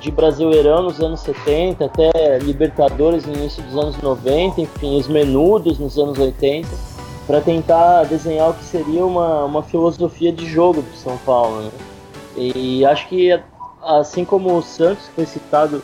de 0.00 0.10
Brasileirão 0.10 0.82
nos 0.82 1.00
anos 1.00 1.20
70 1.20 1.84
até 1.84 2.38
Libertadores 2.42 3.24
no 3.24 3.34
início 3.34 3.62
dos 3.62 3.76
anos 3.76 3.96
90, 3.98 4.60
enfim, 4.60 4.98
os 4.98 5.06
menudos 5.06 5.78
nos 5.78 5.96
anos 5.96 6.18
80, 6.18 6.68
para 7.26 7.40
tentar 7.40 8.02
desenhar 8.04 8.50
o 8.50 8.54
que 8.54 8.64
seria 8.64 9.06
uma, 9.06 9.44
uma 9.44 9.62
filosofia 9.62 10.32
de 10.32 10.44
jogo 10.44 10.82
do 10.82 10.96
São 10.96 11.16
Paulo. 11.18 11.62
Né? 11.62 11.70
E 12.36 12.84
acho 12.84 13.08
que, 13.08 13.40
assim 13.80 14.24
como 14.24 14.56
o 14.56 14.62
Santos 14.62 15.08
foi 15.14 15.24
citado 15.24 15.80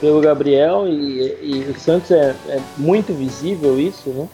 pelo 0.00 0.20
Gabriel, 0.20 0.86
e, 0.86 1.38
e 1.42 1.70
o 1.70 1.80
Santos 1.80 2.10
é, 2.10 2.34
é 2.48 2.60
muito 2.76 3.12
visível 3.12 3.78
isso, 3.80 4.10
né? 4.10 4.28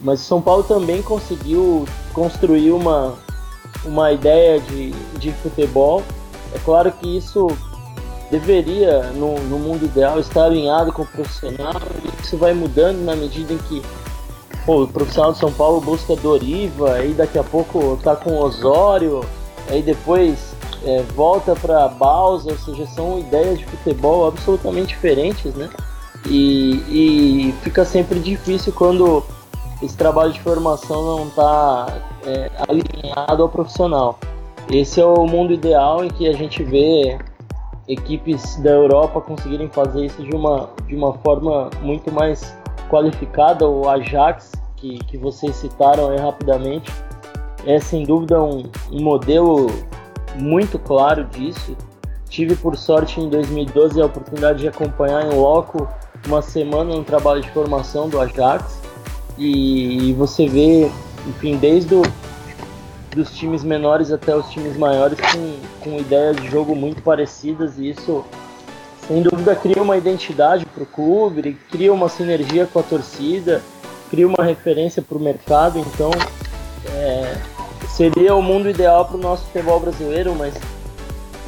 mas 0.00 0.20
o 0.20 0.24
São 0.24 0.42
Paulo 0.42 0.62
também 0.62 1.02
conseguiu 1.02 1.86
construir 2.12 2.70
uma, 2.70 3.14
uma 3.84 4.12
ideia 4.12 4.60
de, 4.60 4.90
de 5.18 5.32
futebol. 5.32 6.02
É 6.54 6.58
claro 6.58 6.92
que 6.92 7.16
isso 7.16 7.48
deveria, 8.30 9.04
no, 9.14 9.38
no 9.40 9.58
mundo 9.58 9.84
ideal, 9.84 10.18
estar 10.18 10.44
alinhado 10.44 10.92
com 10.92 11.02
o 11.02 11.06
profissional. 11.06 11.74
Isso 12.22 12.36
vai 12.36 12.52
mudando 12.52 12.98
na 13.04 13.16
medida 13.16 13.52
em 13.52 13.58
que 13.58 13.82
pô, 14.64 14.82
o 14.82 14.88
profissional 14.88 15.32
de 15.32 15.38
São 15.38 15.52
Paulo 15.52 15.80
busca 15.80 16.16
Doriva, 16.16 16.94
aí 16.94 17.12
daqui 17.12 17.38
a 17.38 17.44
pouco 17.44 17.98
tá 18.02 18.16
com 18.16 18.38
Osório, 18.38 19.24
aí 19.68 19.80
depois 19.80 20.55
é, 20.84 21.02
volta 21.14 21.54
para 21.54 21.88
Balsa, 21.88 22.50
ou 22.50 22.58
seja, 22.58 22.86
são 22.86 23.18
ideias 23.18 23.58
de 23.58 23.66
futebol 23.66 24.26
absolutamente 24.26 24.88
diferentes, 24.88 25.54
né? 25.54 25.68
E, 26.28 27.48
e 27.48 27.54
fica 27.62 27.84
sempre 27.84 28.18
difícil 28.18 28.72
quando 28.72 29.22
esse 29.82 29.96
trabalho 29.96 30.32
de 30.32 30.40
formação 30.40 31.18
não 31.18 31.28
está 31.28 31.86
é, 32.24 32.50
alinhado 32.68 33.42
ao 33.42 33.48
profissional. 33.48 34.18
Esse 34.70 35.00
é 35.00 35.04
o 35.04 35.26
mundo 35.26 35.52
ideal 35.52 36.04
em 36.04 36.08
que 36.08 36.26
a 36.26 36.32
gente 36.32 36.64
vê 36.64 37.18
equipes 37.88 38.56
da 38.56 38.70
Europa 38.70 39.20
conseguirem 39.20 39.68
fazer 39.68 40.06
isso 40.06 40.22
de 40.22 40.34
uma, 40.34 40.70
de 40.86 40.96
uma 40.96 41.14
forma 41.18 41.70
muito 41.82 42.10
mais 42.10 42.56
qualificada. 42.90 43.68
O 43.68 43.88
Ajax, 43.88 44.52
que, 44.76 44.98
que 45.04 45.16
vocês 45.16 45.54
citaram 45.54 46.10
aí 46.10 46.18
rapidamente, 46.18 46.90
é 47.64 47.78
sem 47.78 48.04
dúvida 48.04 48.42
um, 48.42 48.64
um 48.90 49.02
modelo 49.02 49.66
muito 50.38 50.78
claro 50.78 51.24
disso. 51.24 51.76
Tive 52.28 52.56
por 52.56 52.76
sorte 52.76 53.20
em 53.20 53.28
2012 53.28 54.00
a 54.00 54.06
oportunidade 54.06 54.60
de 54.60 54.68
acompanhar 54.68 55.24
em 55.24 55.34
loco 55.34 55.88
uma 56.26 56.42
semana 56.42 56.94
no 56.94 57.04
trabalho 57.04 57.40
de 57.40 57.50
formação 57.50 58.08
do 58.08 58.20
Ajax. 58.20 58.80
E, 59.38 60.12
você 60.14 60.48
vê, 60.48 60.90
enfim, 61.26 61.56
desde 61.56 61.94
o 61.94 62.02
dos 63.14 63.34
times 63.34 63.64
menores 63.64 64.12
até 64.12 64.36
os 64.36 64.46
times 64.50 64.76
maiores 64.76 65.18
com, 65.18 65.56
com 65.80 65.98
ideias 65.98 66.36
de 66.36 66.50
jogo 66.50 66.76
muito 66.76 67.00
parecidas. 67.02 67.78
E 67.78 67.90
isso 67.90 68.22
sem 69.06 69.22
dúvida 69.22 69.54
cria 69.54 69.82
uma 69.82 69.96
identidade 69.96 70.66
para 70.66 70.82
o 70.82 70.86
clube, 70.86 71.56
cria 71.70 71.92
uma 71.92 72.08
sinergia 72.08 72.66
com 72.66 72.78
a 72.78 72.82
torcida, 72.82 73.62
cria 74.10 74.26
uma 74.26 74.44
referência 74.44 75.00
para 75.00 75.16
o 75.16 75.20
mercado, 75.20 75.78
então 75.78 76.10
é, 76.92 77.36
seria 77.88 78.34
o 78.34 78.42
mundo 78.42 78.68
ideal 78.68 79.04
para 79.04 79.16
o 79.16 79.20
nosso 79.20 79.44
futebol 79.46 79.80
brasileiro, 79.80 80.34
mas 80.34 80.54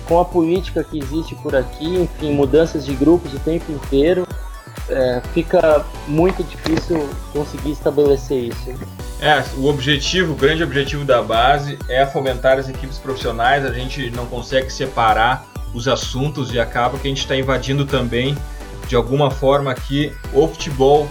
com 0.07 0.19
a 0.19 0.25
política 0.25 0.83
que 0.83 0.99
existe 0.99 1.35
por 1.37 1.55
aqui, 1.55 1.87
enfim, 1.87 2.33
mudanças 2.33 2.87
de 2.87 2.95
grupos 2.95 3.35
o 3.35 3.39
tempo 3.39 3.71
inteiro, 3.71 4.27
é, 4.89 5.21
fica 5.35 5.85
muito 6.07 6.43
difícil 6.43 7.09
conseguir 7.33 7.73
estabelecer 7.73 8.45
isso. 8.45 8.75
É, 9.21 9.45
o 9.57 9.67
objetivo, 9.67 10.33
o 10.33 10.37
grande 10.37 10.63
objetivo 10.63 11.05
da 11.05 11.21
base 11.21 11.79
é 11.89 12.07
fomentar 12.07 12.59
as 12.59 12.69
equipes 12.69 12.99
profissionais. 12.99 13.65
A 13.65 13.73
gente 13.73 14.11
não 14.11 14.27
consegue 14.27 14.73
separar 14.73 15.45
os 15.75 15.87
assuntos 15.87 16.55
e 16.55 16.61
acaba 16.61 16.99
que 16.99 17.07
a 17.07 17.11
gente 17.11 17.21
está 17.21 17.37
invadindo 17.37 17.85
também, 17.85 18.37
de 18.87 18.97
alguma 18.97 19.31
forma, 19.31 19.71
aqui 19.71 20.13
o 20.33 20.49
futebol 20.49 21.09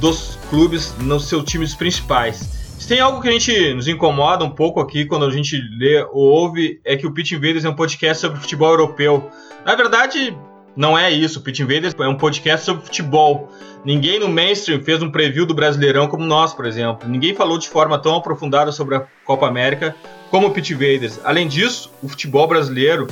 dos 0.00 0.38
clubes 0.48 0.94
nos 0.98 1.28
seus 1.28 1.44
times 1.44 1.74
principais. 1.74 2.59
Se 2.80 2.88
tem 2.88 2.98
algo 2.98 3.20
que 3.20 3.28
a 3.28 3.32
gente 3.32 3.74
nos 3.74 3.86
incomoda 3.86 4.42
um 4.42 4.50
pouco 4.50 4.80
aqui 4.80 5.04
quando 5.04 5.26
a 5.26 5.30
gente 5.30 5.60
lê 5.78 6.02
ou 6.02 6.24
ouve, 6.24 6.80
é 6.82 6.96
que 6.96 7.06
o 7.06 7.12
Pitch 7.12 7.32
Invaders 7.32 7.62
é 7.66 7.68
um 7.68 7.74
podcast 7.74 8.22
sobre 8.22 8.40
futebol 8.40 8.70
europeu. 8.70 9.30
Na 9.66 9.74
verdade, 9.74 10.34
não 10.74 10.98
é 10.98 11.10
isso. 11.10 11.40
O 11.40 11.42
Pit 11.42 11.62
Invaders 11.62 11.94
é 11.96 12.08
um 12.08 12.16
podcast 12.16 12.64
sobre 12.64 12.82
futebol. 12.82 13.50
Ninguém 13.84 14.18
no 14.18 14.30
mainstream 14.30 14.82
fez 14.82 15.02
um 15.02 15.10
preview 15.10 15.44
do 15.44 15.54
Brasileirão 15.54 16.08
como 16.08 16.24
nós, 16.24 16.54
por 16.54 16.64
exemplo. 16.64 17.06
Ninguém 17.06 17.34
falou 17.34 17.58
de 17.58 17.68
forma 17.68 17.98
tão 17.98 18.16
aprofundada 18.16 18.72
sobre 18.72 18.96
a 18.96 19.06
Copa 19.26 19.46
América 19.46 19.94
como 20.30 20.46
o 20.46 20.50
Pit 20.50 20.72
Invaders. 20.72 21.20
Além 21.22 21.46
disso, 21.46 21.92
o 22.02 22.08
futebol 22.08 22.48
brasileiro, 22.48 23.06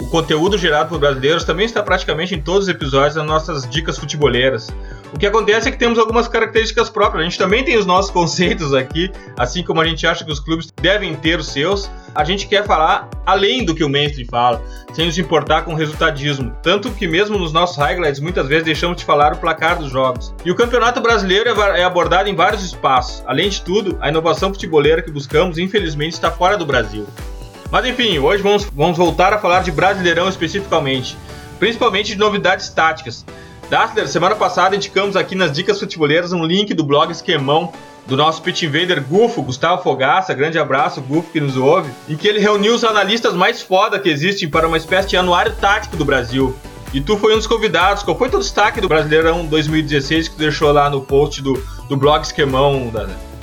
o 0.00 0.06
conteúdo 0.06 0.58
gerado 0.58 0.88
por 0.88 0.98
brasileiros 0.98 1.44
também 1.44 1.66
está 1.66 1.82
praticamente 1.82 2.34
em 2.34 2.40
todos 2.40 2.64
os 2.64 2.68
episódios 2.68 3.14
das 3.14 3.24
nossas 3.24 3.68
dicas 3.68 3.98
futeboleiras. 3.98 4.68
O 5.12 5.18
que 5.18 5.26
acontece 5.26 5.68
é 5.68 5.72
que 5.72 5.78
temos 5.78 5.98
algumas 5.98 6.26
características 6.26 6.90
próprias. 6.90 7.20
A 7.20 7.24
gente 7.24 7.38
também 7.38 7.64
tem 7.64 7.78
os 7.78 7.86
nossos 7.86 8.10
conceitos 8.12 8.74
aqui, 8.74 9.10
assim 9.38 9.62
como 9.62 9.80
a 9.80 9.84
gente 9.84 10.06
acha 10.06 10.24
que 10.24 10.32
os 10.32 10.40
clubes 10.40 10.72
devem 10.82 11.14
ter 11.14 11.38
os 11.38 11.46
seus. 11.46 11.88
A 12.14 12.24
gente 12.24 12.48
quer 12.48 12.64
falar 12.64 13.08
além 13.24 13.64
do 13.64 13.74
que 13.74 13.84
o 13.84 13.88
mainstream 13.88 14.26
fala, 14.28 14.62
sem 14.92 15.06
nos 15.06 15.16
importar 15.16 15.62
com 15.62 15.72
o 15.72 15.76
resultadismo. 15.76 16.52
Tanto 16.62 16.90
que 16.90 17.06
mesmo 17.06 17.38
nos 17.38 17.52
nossos 17.52 17.76
highlights, 17.76 18.20
muitas 18.20 18.46
vezes 18.48 18.64
deixamos 18.64 18.96
de 18.96 19.04
falar 19.04 19.32
o 19.32 19.38
placar 19.38 19.78
dos 19.78 19.90
jogos. 19.90 20.34
E 20.44 20.50
o 20.50 20.56
Campeonato 20.56 21.00
Brasileiro 21.00 21.48
é, 21.48 21.80
é 21.80 21.84
abordado 21.84 22.28
em 22.28 22.34
vários 22.34 22.64
espaços. 22.64 23.22
Além 23.26 23.48
de 23.48 23.62
tudo, 23.62 23.96
a 24.00 24.08
inovação 24.08 24.52
futeboleira 24.52 25.02
que 25.02 25.10
buscamos, 25.10 25.58
infelizmente, 25.58 26.12
está 26.12 26.30
fora 26.30 26.56
do 26.56 26.66
Brasil. 26.66 27.06
Mas 27.70 27.86
enfim, 27.86 28.18
hoje 28.18 28.42
vamos, 28.42 28.64
vamos 28.64 28.96
voltar 28.96 29.32
a 29.32 29.38
falar 29.38 29.62
de 29.62 29.72
Brasileirão 29.72 30.28
especificamente, 30.28 31.16
principalmente 31.58 32.12
de 32.12 32.18
novidades 32.18 32.68
táticas. 32.68 33.24
Dassler, 33.68 34.06
semana 34.06 34.36
passada 34.36 34.76
indicamos 34.76 35.16
aqui 35.16 35.34
nas 35.34 35.50
dicas 35.50 35.80
futeboleiras 35.80 36.32
um 36.32 36.44
link 36.44 36.74
do 36.74 36.84
blog 36.84 37.10
Esquemão 37.10 37.72
do 38.06 38.16
nosso 38.16 38.42
pitch 38.42 38.64
invader 38.64 39.02
Gufo, 39.02 39.42
Gustavo 39.42 39.82
Fogaça, 39.82 40.34
grande 40.34 40.58
abraço, 40.58 41.00
Gufo 41.00 41.30
que 41.32 41.40
nos 41.40 41.56
ouve, 41.56 41.90
em 42.08 42.16
que 42.16 42.28
ele 42.28 42.38
reuniu 42.38 42.74
os 42.74 42.84
analistas 42.84 43.32
mais 43.32 43.62
foda 43.62 43.98
que 43.98 44.10
existem 44.10 44.48
para 44.48 44.68
uma 44.68 44.76
espécie 44.76 45.08
de 45.08 45.16
anuário 45.16 45.54
tático 45.56 45.96
do 45.96 46.04
Brasil. 46.04 46.54
E 46.92 47.00
tu 47.00 47.16
foi 47.16 47.32
um 47.34 47.38
dos 47.38 47.46
convidados. 47.46 48.04
Qual 48.04 48.16
foi 48.16 48.28
teu 48.28 48.38
destaque 48.38 48.80
do 48.80 48.86
Brasileirão 48.86 49.44
2016 49.46 50.28
que 50.28 50.34
tu 50.36 50.38
deixou 50.38 50.70
lá 50.70 50.88
no 50.88 51.00
post 51.00 51.42
do, 51.42 51.60
do 51.88 51.96
blog 51.96 52.22
Esquemão, 52.22 52.88
Dana? 52.88 53.33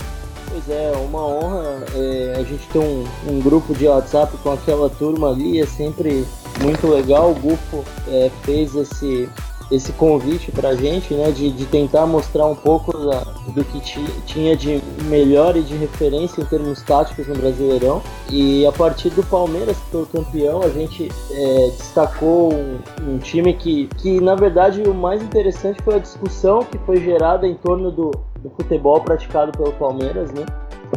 Pois 0.63 0.77
é, 0.77 0.91
uma 0.91 1.25
honra 1.25 1.83
é, 1.95 2.35
a 2.37 2.43
gente 2.43 2.67
ter 2.67 2.77
um, 2.77 3.03
um, 3.27 3.39
grupo 3.39 3.73
de 3.73 3.87
WhatsApp 3.87 4.35
com 4.43 4.51
aquela 4.51 4.89
turma 4.89 5.31
ali, 5.31 5.59
é 5.59 5.65
sempre 5.65 6.25
muito 6.61 6.87
legal. 6.87 7.31
O 7.31 7.35
Gufo 7.35 7.83
é, 8.07 8.29
fez 8.43 8.75
esse, 8.75 9.27
esse 9.71 9.93
convite 9.93 10.51
para 10.51 10.69
a 10.69 10.75
gente, 10.75 11.13
né, 11.13 11.31
de, 11.31 11.49
de 11.49 11.65
tentar 11.65 12.05
mostrar 12.05 12.45
um 12.45 12.55
pouco 12.55 12.91
da, 12.97 13.21
do 13.47 13.63
que 13.63 13.79
tinha 14.25 14.55
de 14.55 14.81
melhor 15.05 15.55
e 15.55 15.61
de 15.61 15.75
referência 15.75 16.41
em 16.41 16.45
termos 16.45 16.81
táticos 16.81 17.25
no 17.27 17.35
Brasileirão. 17.35 18.01
E 18.29 18.65
a 18.65 18.71
partir 18.71 19.09
do 19.11 19.23
Palmeiras, 19.23 19.77
que 19.77 19.91
foi 19.91 20.01
o 20.03 20.05
campeão, 20.05 20.61
a 20.61 20.69
gente 20.69 21.09
é, 21.31 21.69
destacou 21.77 22.53
um, 22.53 22.79
um, 23.07 23.17
time 23.17 23.53
que, 23.53 23.87
que, 23.97 24.19
na 24.19 24.35
verdade, 24.35 24.83
o 24.83 24.93
mais 24.93 25.21
interessante 25.21 25.81
foi 25.81 25.95
a 25.95 25.99
discussão 25.99 26.63
que 26.63 26.77
foi 26.79 27.01
gerada 27.01 27.47
em 27.47 27.55
torno 27.55 27.91
do, 27.91 28.11
do 28.39 28.49
futebol 28.49 28.99
praticado 29.01 29.51
pelo 29.53 29.71
Palmeiras, 29.73 30.31
né? 30.31 30.45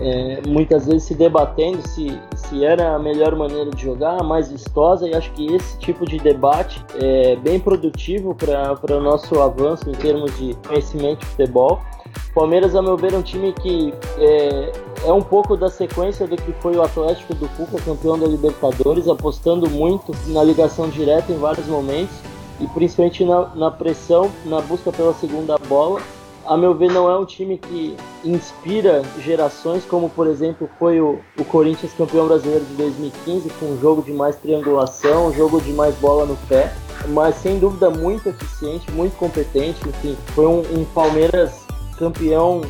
É, 0.01 0.41
muitas 0.47 0.87
vezes 0.87 1.05
se 1.05 1.15
debatendo 1.15 1.87
se, 1.89 2.19
se 2.35 2.65
era 2.65 2.95
a 2.95 2.99
melhor 2.99 3.37
maneira 3.37 3.71
de 3.71 3.83
jogar, 3.83 4.21
a 4.21 4.25
mais 4.25 4.51
vistosa, 4.51 5.09
e 5.09 5.15
acho 5.15 5.31
que 5.33 5.55
esse 5.55 5.79
tipo 5.79 6.05
de 6.05 6.19
debate 6.19 6.85
é 7.01 7.37
bem 7.37 7.61
produtivo 7.61 8.35
para 8.35 8.97
o 8.97 9.01
nosso 9.01 9.41
avanço 9.41 9.89
em 9.89 9.95
termos 9.95 10.37
de 10.37 10.55
conhecimento 10.67 11.21
de 11.21 11.27
futebol. 11.27 11.81
Palmeiras, 12.35 12.75
a 12.75 12.83
meu 12.83 12.97
ver, 12.97 13.13
é 13.13 13.17
um 13.17 13.23
time 13.23 13.53
que 13.53 13.95
é, 14.19 14.73
é 15.07 15.13
um 15.13 15.23
pouco 15.23 15.57
da 15.57 15.69
sequência 15.69 16.27
do 16.27 16.37
que 16.37 16.53
foi 16.55 16.77
o 16.77 16.83
Atlético 16.83 17.35
do 17.35 17.49
Cuca, 17.51 17.81
campeão 17.83 18.19
da 18.19 18.27
Libertadores, 18.27 19.09
apostando 19.09 19.71
muito 19.71 20.13
na 20.27 20.43
ligação 20.43 20.89
direta 20.89 21.33
em 21.33 21.39
vários 21.39 21.67
momentos 21.67 22.15
e 22.61 22.67
principalmente 22.69 23.25
na, 23.25 23.55
na 23.55 23.71
pressão, 23.71 24.31
na 24.45 24.61
busca 24.61 24.93
pela 24.93 25.15
segunda 25.15 25.57
bola 25.69 26.01
a 26.47 26.57
meu 26.57 26.75
ver, 26.75 26.91
não 26.91 27.09
é 27.11 27.17
um 27.17 27.25
time 27.25 27.59
que 27.59 27.97
inspira 28.25 29.03
gerações, 29.21 29.85
como 29.85 30.11
por 30.11 30.27
exemplo 30.27 30.69
foi 30.79 31.01
o, 31.01 31.19
o 31.39 31.45
Corinthians 31.45 31.93
campeão 31.93 32.27
brasileiro 32.27 32.65
de 32.65 32.75
2015, 32.75 33.51
com 33.59 33.67
um 33.67 33.81
jogo 33.81 34.03
de 34.03 34.13
mais 34.13 34.37
triangulação, 34.37 35.29
um 35.29 35.33
jogo 35.33 35.61
de 35.61 35.73
mais 35.73 35.95
bola 35.97 36.27
no 36.27 36.37
pé, 36.49 36.73
mas 37.09 37.37
sem 37.37 37.59
dúvida 37.59 37.91
muito 37.91 38.29
eficiente, 38.29 38.91
muito 38.93 39.17
competente. 39.17 39.81
Enfim, 39.89 40.17
foi 40.35 40.47
um, 40.47 40.61
um 40.61 40.85
Palmeiras 40.87 41.65
campeão 41.99 42.63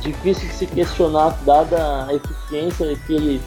difícil 0.00 0.48
de 0.48 0.54
se 0.54 0.66
questionar, 0.66 1.38
dada 1.44 2.06
a 2.06 2.14
eficiência 2.14 2.96
que 3.06 3.14
ele 3.14 3.42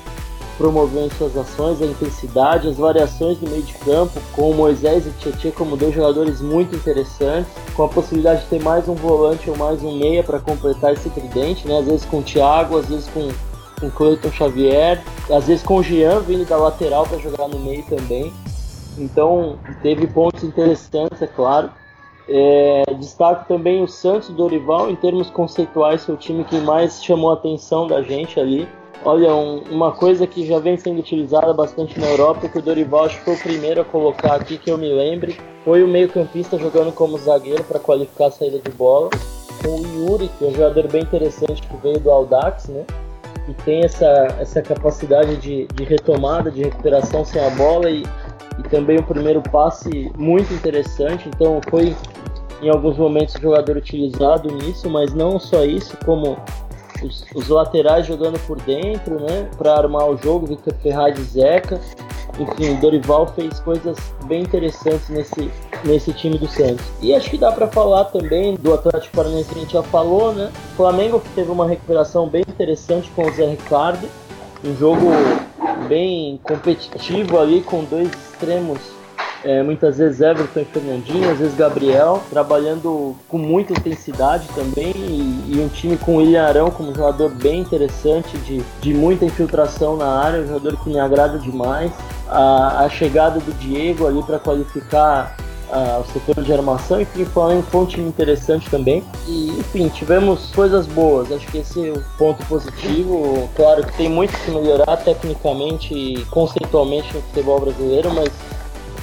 promoveu 0.58 1.06
em 1.06 1.10
suas 1.12 1.38
ações, 1.38 1.82
a 1.82 1.86
intensidade, 1.86 2.68
as 2.68 2.78
variações 2.78 3.38
do 3.38 3.50
meio 3.50 3.64
de 3.64 3.74
campo, 3.76 4.20
com 4.34 4.52
o 4.52 4.54
Moisés 4.54 5.06
e 5.06 5.12
Tietchan 5.12 5.52
como 5.52 5.78
dois 5.78 5.94
jogadores 5.94 6.42
muito 6.42 6.76
interessantes, 6.76 7.52
com 7.76 7.84
a 7.84 7.88
possibilidade 7.88 8.42
de 8.42 8.48
ter 8.48 8.62
mais 8.62 8.88
um 8.88 8.96
volante 8.96 9.50
ou 9.50 9.58
mais 9.58 9.84
um 9.84 9.98
meia 9.98 10.24
para 10.24 10.40
completar 10.40 10.94
esse 10.94 11.10
tridente, 11.10 11.68
né? 11.68 11.80
às 11.80 11.86
vezes 11.86 12.06
com 12.06 12.20
o 12.20 12.24
Thiago, 12.24 12.78
às 12.78 12.88
vezes 12.88 13.08
com 13.08 13.30
com 13.80 13.92
Cleiton 13.92 14.32
Xavier, 14.32 15.04
às 15.30 15.48
vezes 15.48 15.64
com 15.64 15.76
o 15.78 15.84
Jean 15.84 16.20
vindo 16.22 16.48
da 16.48 16.58
lateral 16.58 17.06
para 17.06 17.18
jogar 17.20 17.48
no 17.48 17.60
meio 17.60 17.84
também. 17.84 18.34
Então 18.98 19.58
teve 19.82 20.08
pontos 20.08 20.44
interessantes, 20.44 21.22
é 21.22 21.28
claro. 21.28 21.70
É, 22.30 22.84
destaco 23.00 23.48
também 23.48 23.82
o 23.82 23.88
Santos 23.88 24.30
Dorival, 24.30 24.90
em 24.90 24.96
termos 24.96 25.30
conceituais, 25.30 26.04
foi 26.04 26.16
o 26.16 26.18
time 26.18 26.44
que 26.44 26.60
mais 26.60 27.02
chamou 27.04 27.30
a 27.30 27.36
atenção 27.36 27.88
da 27.88 28.02
gente 28.02 28.40
ali. 28.40 28.68
Olha, 29.06 29.34
um, 29.34 29.60
uma 29.70 29.92
coisa 29.92 30.26
que 30.26 30.46
já 30.46 30.60
vem 30.60 30.76
sendo 30.76 31.00
utilizada 31.00 31.54
bastante 31.54 32.00
na 32.00 32.08
Europa, 32.08 32.50
que 32.50 32.58
o 32.58 32.62
Dorival 32.62 33.06
acho 33.06 33.18
que 33.20 33.26
foi 33.26 33.36
o 33.36 33.40
primeiro 33.40 33.82
a 33.82 33.86
colocar 33.86 34.34
aqui 34.34 34.58
que 34.58 34.70
eu 34.70 34.78
me 34.78 34.90
lembre, 34.90 35.38
foi 35.64 35.84
o 35.84 35.88
meio-campista 35.88 36.58
jogando 36.58 36.92
como 36.92 37.18
zagueiro 37.18 37.64
para 37.64 37.80
qualificar 37.80 38.28
a 38.28 38.32
saída 38.32 38.60
de 38.60 38.72
bola, 38.72 39.10
com 39.64 39.70
o 39.70 40.10
Yuri, 40.10 40.30
que 40.38 40.46
é 40.46 40.48
um 40.48 40.52
jogador 40.52 40.88
bem 40.88 41.04
interessante 41.04 41.62
que 41.62 41.78
veio 41.78 42.00
do 42.00 42.12
Audax, 42.12 42.68
né? 42.68 42.86
E 43.48 43.54
tem 43.64 43.84
essa, 43.84 44.36
essa 44.40 44.62
capacidade 44.62 45.38
de, 45.38 45.68
de 45.74 45.84
retomada, 45.84 46.52
de 46.52 46.64
recuperação 46.64 47.24
sem 47.24 47.42
a 47.42 47.50
bola 47.52 47.90
e, 47.90 48.04
e 48.60 48.64
também 48.70 48.98
o 48.98 49.04
primeiro 49.04 49.42
passe 49.42 50.12
muito 50.18 50.54
interessante. 50.54 51.30
Então 51.30 51.62
foi 51.70 51.96
em 52.62 52.70
alguns 52.70 52.98
momentos 52.98 53.36
o 53.36 53.42
jogador 53.42 53.78
utilizado 53.78 54.52
nisso, 54.52 54.90
mas 54.90 55.14
não 55.14 55.40
só 55.40 55.64
isso, 55.64 55.98
como 56.06 56.38
os, 57.02 57.26
os 57.34 57.48
laterais 57.48 58.06
jogando 58.06 58.40
por 58.46 58.60
dentro, 58.62 59.20
né? 59.20 59.50
Para 59.58 59.74
armar 59.74 60.10
o 60.10 60.18
jogo, 60.18 60.48
Victor 60.48 60.74
Ferraz 60.76 61.18
e 61.18 61.24
Zeca. 61.24 61.80
Enfim, 62.40 62.76
Dorival 62.76 63.28
fez 63.28 63.60
coisas 63.60 63.98
bem 64.26 64.44
interessantes 64.44 65.10
nesse, 65.10 65.52
nesse 65.84 66.14
time 66.14 66.38
do 66.38 66.48
Santos. 66.48 66.86
E 67.02 67.14
acho 67.14 67.30
que 67.30 67.38
dá 67.38 67.52
para 67.52 67.68
falar 67.68 68.06
também 68.06 68.56
do 68.56 68.74
Atlético 68.74 69.16
Paranaense 69.16 69.50
a 69.52 69.60
gente 69.60 69.74
já 69.74 69.84
falou, 69.84 70.34
né? 70.34 70.52
O 70.74 70.76
Flamengo 70.76 71.22
teve 71.34 71.52
uma 71.52 71.68
recuperação 71.68 72.28
bem 72.28 72.44
interessante 72.48 73.10
com 73.16 73.26
o 73.26 73.34
Zé 73.34 73.50
Ricardo. 73.50 74.08
Um 74.64 74.76
jogo 74.76 75.08
bem 75.88 76.40
competitivo 76.44 77.40
ali 77.40 77.62
com 77.62 77.84
dois 77.84 78.10
extremos 78.10 78.97
é, 79.48 79.64
muitas 79.64 79.98
vezes 79.98 80.20
Everton 80.20 80.60
e 80.60 80.66
Fernandinho, 80.66 81.32
às 81.32 81.38
vezes 81.40 81.56
Gabriel, 81.56 82.22
trabalhando 82.30 83.16
com 83.30 83.38
muita 83.38 83.72
intensidade 83.72 84.46
também 84.54 84.92
e, 84.94 85.54
e 85.56 85.62
um 85.62 85.70
time 85.70 85.96
com 85.96 86.16
o 86.16 86.18
William 86.18 86.44
Arão 86.44 86.70
como 86.70 86.94
jogador 86.94 87.30
bem 87.30 87.62
interessante, 87.62 88.38
de, 88.40 88.62
de 88.82 88.94
muita 88.94 89.24
infiltração 89.24 89.96
na 89.96 90.20
área, 90.20 90.42
um 90.42 90.48
jogador 90.48 90.76
que 90.84 90.90
me 90.90 91.00
agrada 91.00 91.40
demais. 91.40 91.94
A, 92.28 92.84
a 92.84 92.90
chegada 92.90 93.40
do 93.40 93.54
Diego 93.54 94.06
ali 94.06 94.22
para 94.22 94.38
qualificar 94.38 95.38
o 96.00 96.14
setor 96.14 96.44
de 96.44 96.54
armação, 96.54 97.02
enfim, 97.02 97.26
foi 97.26 97.82
um 97.82 97.86
time 97.86 98.08
interessante 98.08 98.70
também. 98.70 99.04
E, 99.28 99.50
enfim, 99.50 99.90
tivemos 99.90 100.50
coisas 100.56 100.88
boas, 100.88 101.32
acho 101.32 101.46
que 101.48 101.58
esse 101.58 101.90
é 101.90 101.92
o 101.92 102.04
ponto 102.18 102.46
positivo. 102.46 103.50
Claro 103.56 103.86
que 103.86 103.98
tem 103.98 104.10
muito 104.10 104.38
que 104.40 104.52
melhorar 104.52 104.98
tecnicamente 104.98 105.94
e 105.94 106.26
conceitualmente 106.26 107.14
no 107.14 107.22
futebol 107.22 107.60
brasileiro, 107.60 108.14
mas 108.14 108.32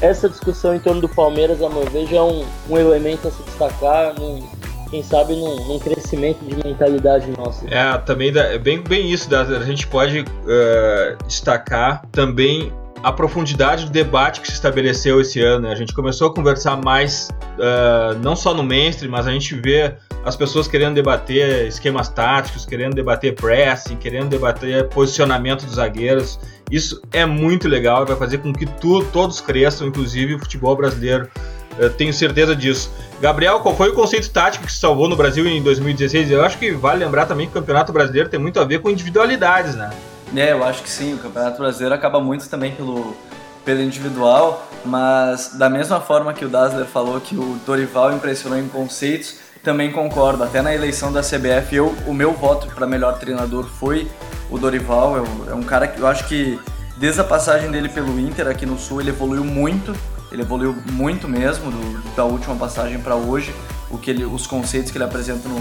essa 0.05 0.29
discussão 0.29 0.75
em 0.75 0.79
torno 0.79 1.01
do 1.01 1.09
Palmeiras, 1.09 1.63
a 1.63 1.69
meu 1.69 1.85
ver, 1.87 2.07
já 2.07 2.17
é 2.17 2.23
um, 2.23 2.45
um 2.69 2.79
elemento 2.79 3.29
a 3.29 3.31
se 3.31 3.43
destacar, 3.43 4.15
num, 4.19 4.47
quem 4.91 5.03
sabe 5.03 5.35
num, 5.35 5.67
num, 5.67 5.79
crescimento 5.79 6.45
de 6.45 6.57
mentalidade 6.57 7.31
nossa. 7.37 7.67
É, 7.69 7.97
também 7.99 8.33
é 8.37 8.59
bem, 8.59 8.81
bem 8.81 9.11
isso, 9.11 9.29
da, 9.29 9.43
a 9.43 9.65
gente 9.65 9.87
pode 9.87 10.21
uh, 10.21 11.27
destacar 11.27 12.03
também 12.13 12.73
a 13.05 13.13
profundidade 13.13 13.85
do 13.85 13.91
debate 13.91 14.41
que 14.41 14.47
se 14.49 14.55
estabeleceu 14.55 15.21
esse 15.21 15.39
ano. 15.39 15.69
Né? 15.69 15.73
A 15.73 15.75
gente 15.75 15.93
começou 15.93 16.29
a 16.29 16.35
conversar 16.35 16.75
mais, 16.83 17.29
uh, 17.59 18.19
não 18.23 18.35
só 18.35 18.55
no 18.55 18.63
mainstream, 18.63 19.11
mas 19.11 19.27
a 19.27 19.31
gente 19.31 19.55
vê 19.55 19.93
as 20.25 20.35
pessoas 20.35 20.67
querendo 20.67 20.95
debater 20.95 21.67
esquemas 21.67 22.09
táticos, 22.09 22.65
querendo 22.65 22.95
debater 22.95 23.35
pressing, 23.35 23.97
querendo 23.97 24.31
debater 24.31 24.89
posicionamento 24.89 25.67
dos 25.67 25.75
zagueiros. 25.75 26.41
Isso 26.71 27.03
é 27.13 27.27
muito 27.27 27.69
legal 27.69 28.05
e 28.05 28.07
vai 28.07 28.17
fazer 28.17 28.39
com 28.39 28.55
que 28.55 28.65
tu, 28.65 29.05
todos 29.13 29.39
cresçam, 29.39 29.87
inclusive 29.87 30.37
o 30.37 30.39
futebol 30.39 30.75
brasileiro. 30.75 31.29
Eu 31.77 31.91
tenho 31.91 32.13
certeza 32.13 32.57
disso. 32.57 32.91
Gabriel, 33.21 33.61
qual 33.61 33.77
foi 33.77 33.91
o 33.91 33.93
conceito 33.93 34.31
tático 34.31 34.65
que 34.65 34.73
se 34.73 34.79
salvou 34.79 35.11
no 35.11 35.17
Brasil 35.17 35.47
em 35.47 35.63
2016? 35.63 36.31
Eu 36.31 36.43
acho 36.43 36.57
que 36.57 36.71
vale 36.71 37.05
lembrar 37.05 37.27
também 37.27 37.47
que 37.47 37.53
o 37.53 37.61
Campeonato 37.61 37.93
Brasileiro 37.93 38.31
tem 38.31 38.41
muito 38.41 38.59
a 38.59 38.65
ver 38.65 38.81
com 38.81 38.89
individualidades, 38.89 39.75
né? 39.75 39.91
É, 40.37 40.53
eu 40.53 40.65
acho 40.65 40.83
que 40.83 40.91
sim. 40.91 41.15
O 41.15 41.19
Campeonato 41.19 41.59
Brasileiro 41.59 41.95
acaba 41.95 42.21
muito 42.21 42.49
também 42.49 42.73
pelo, 42.75 43.17
pelo 43.65 43.81
individual, 43.81 44.67
mas 44.85 45.55
da 45.55 45.71
mesma 45.71 46.01
forma 46.01 46.33
que 46.33 46.45
o 46.45 46.49
Dassler 46.49 46.87
falou 46.87 47.21
que 47.21 47.37
o 47.37 47.59
Dorival 47.65 48.13
impressionou 48.13 48.59
em 48.59 48.69
conceitos, 48.69 49.37
também 49.63 49.91
concordo. 49.91 50.45
Até 50.45 50.61
na 50.61 50.75
eleição 50.75 51.13
da 51.13 51.23
CBF, 51.23 51.75
eu, 51.75 51.95
o 52.07 52.13
meu 52.13 52.33
voto 52.33 52.67
para 52.69 52.87
melhor 52.87 53.19
treinador 53.19 53.65
foi 53.65 54.11
o 54.51 54.59
Dorival. 54.59 55.17
É, 55.17 55.53
é 55.53 55.55
um 55.55 55.63
cara 55.63 55.89
que 55.89 56.01
eu 56.01 56.07
acho 56.07 56.27
que 56.27 56.59
desde 56.97 57.21
a 57.21 57.25
passagem 57.25 57.71
dele 57.71 57.89
pelo 57.89 58.19
Inter 58.21 58.49
aqui 58.49 58.67
no 58.67 58.79
Sul, 58.79 59.01
ele 59.01 59.11
evoluiu 59.11 59.45
muito. 59.45 59.95
Ele 60.31 60.43
evoluiu 60.43 60.77
muito 60.91 61.29
mesmo 61.29 61.71
do, 61.71 62.15
da 62.17 62.25
última 62.25 62.57
passagem 62.57 62.99
para 62.99 63.15
hoje, 63.15 63.55
o 63.89 63.97
que 63.97 64.11
ele, 64.11 64.25
os 64.25 64.49
conceitos 64.49 64.91
que 64.91 64.99
ele 64.99 65.05
apresenta 65.05 65.49
no, 65.49 65.61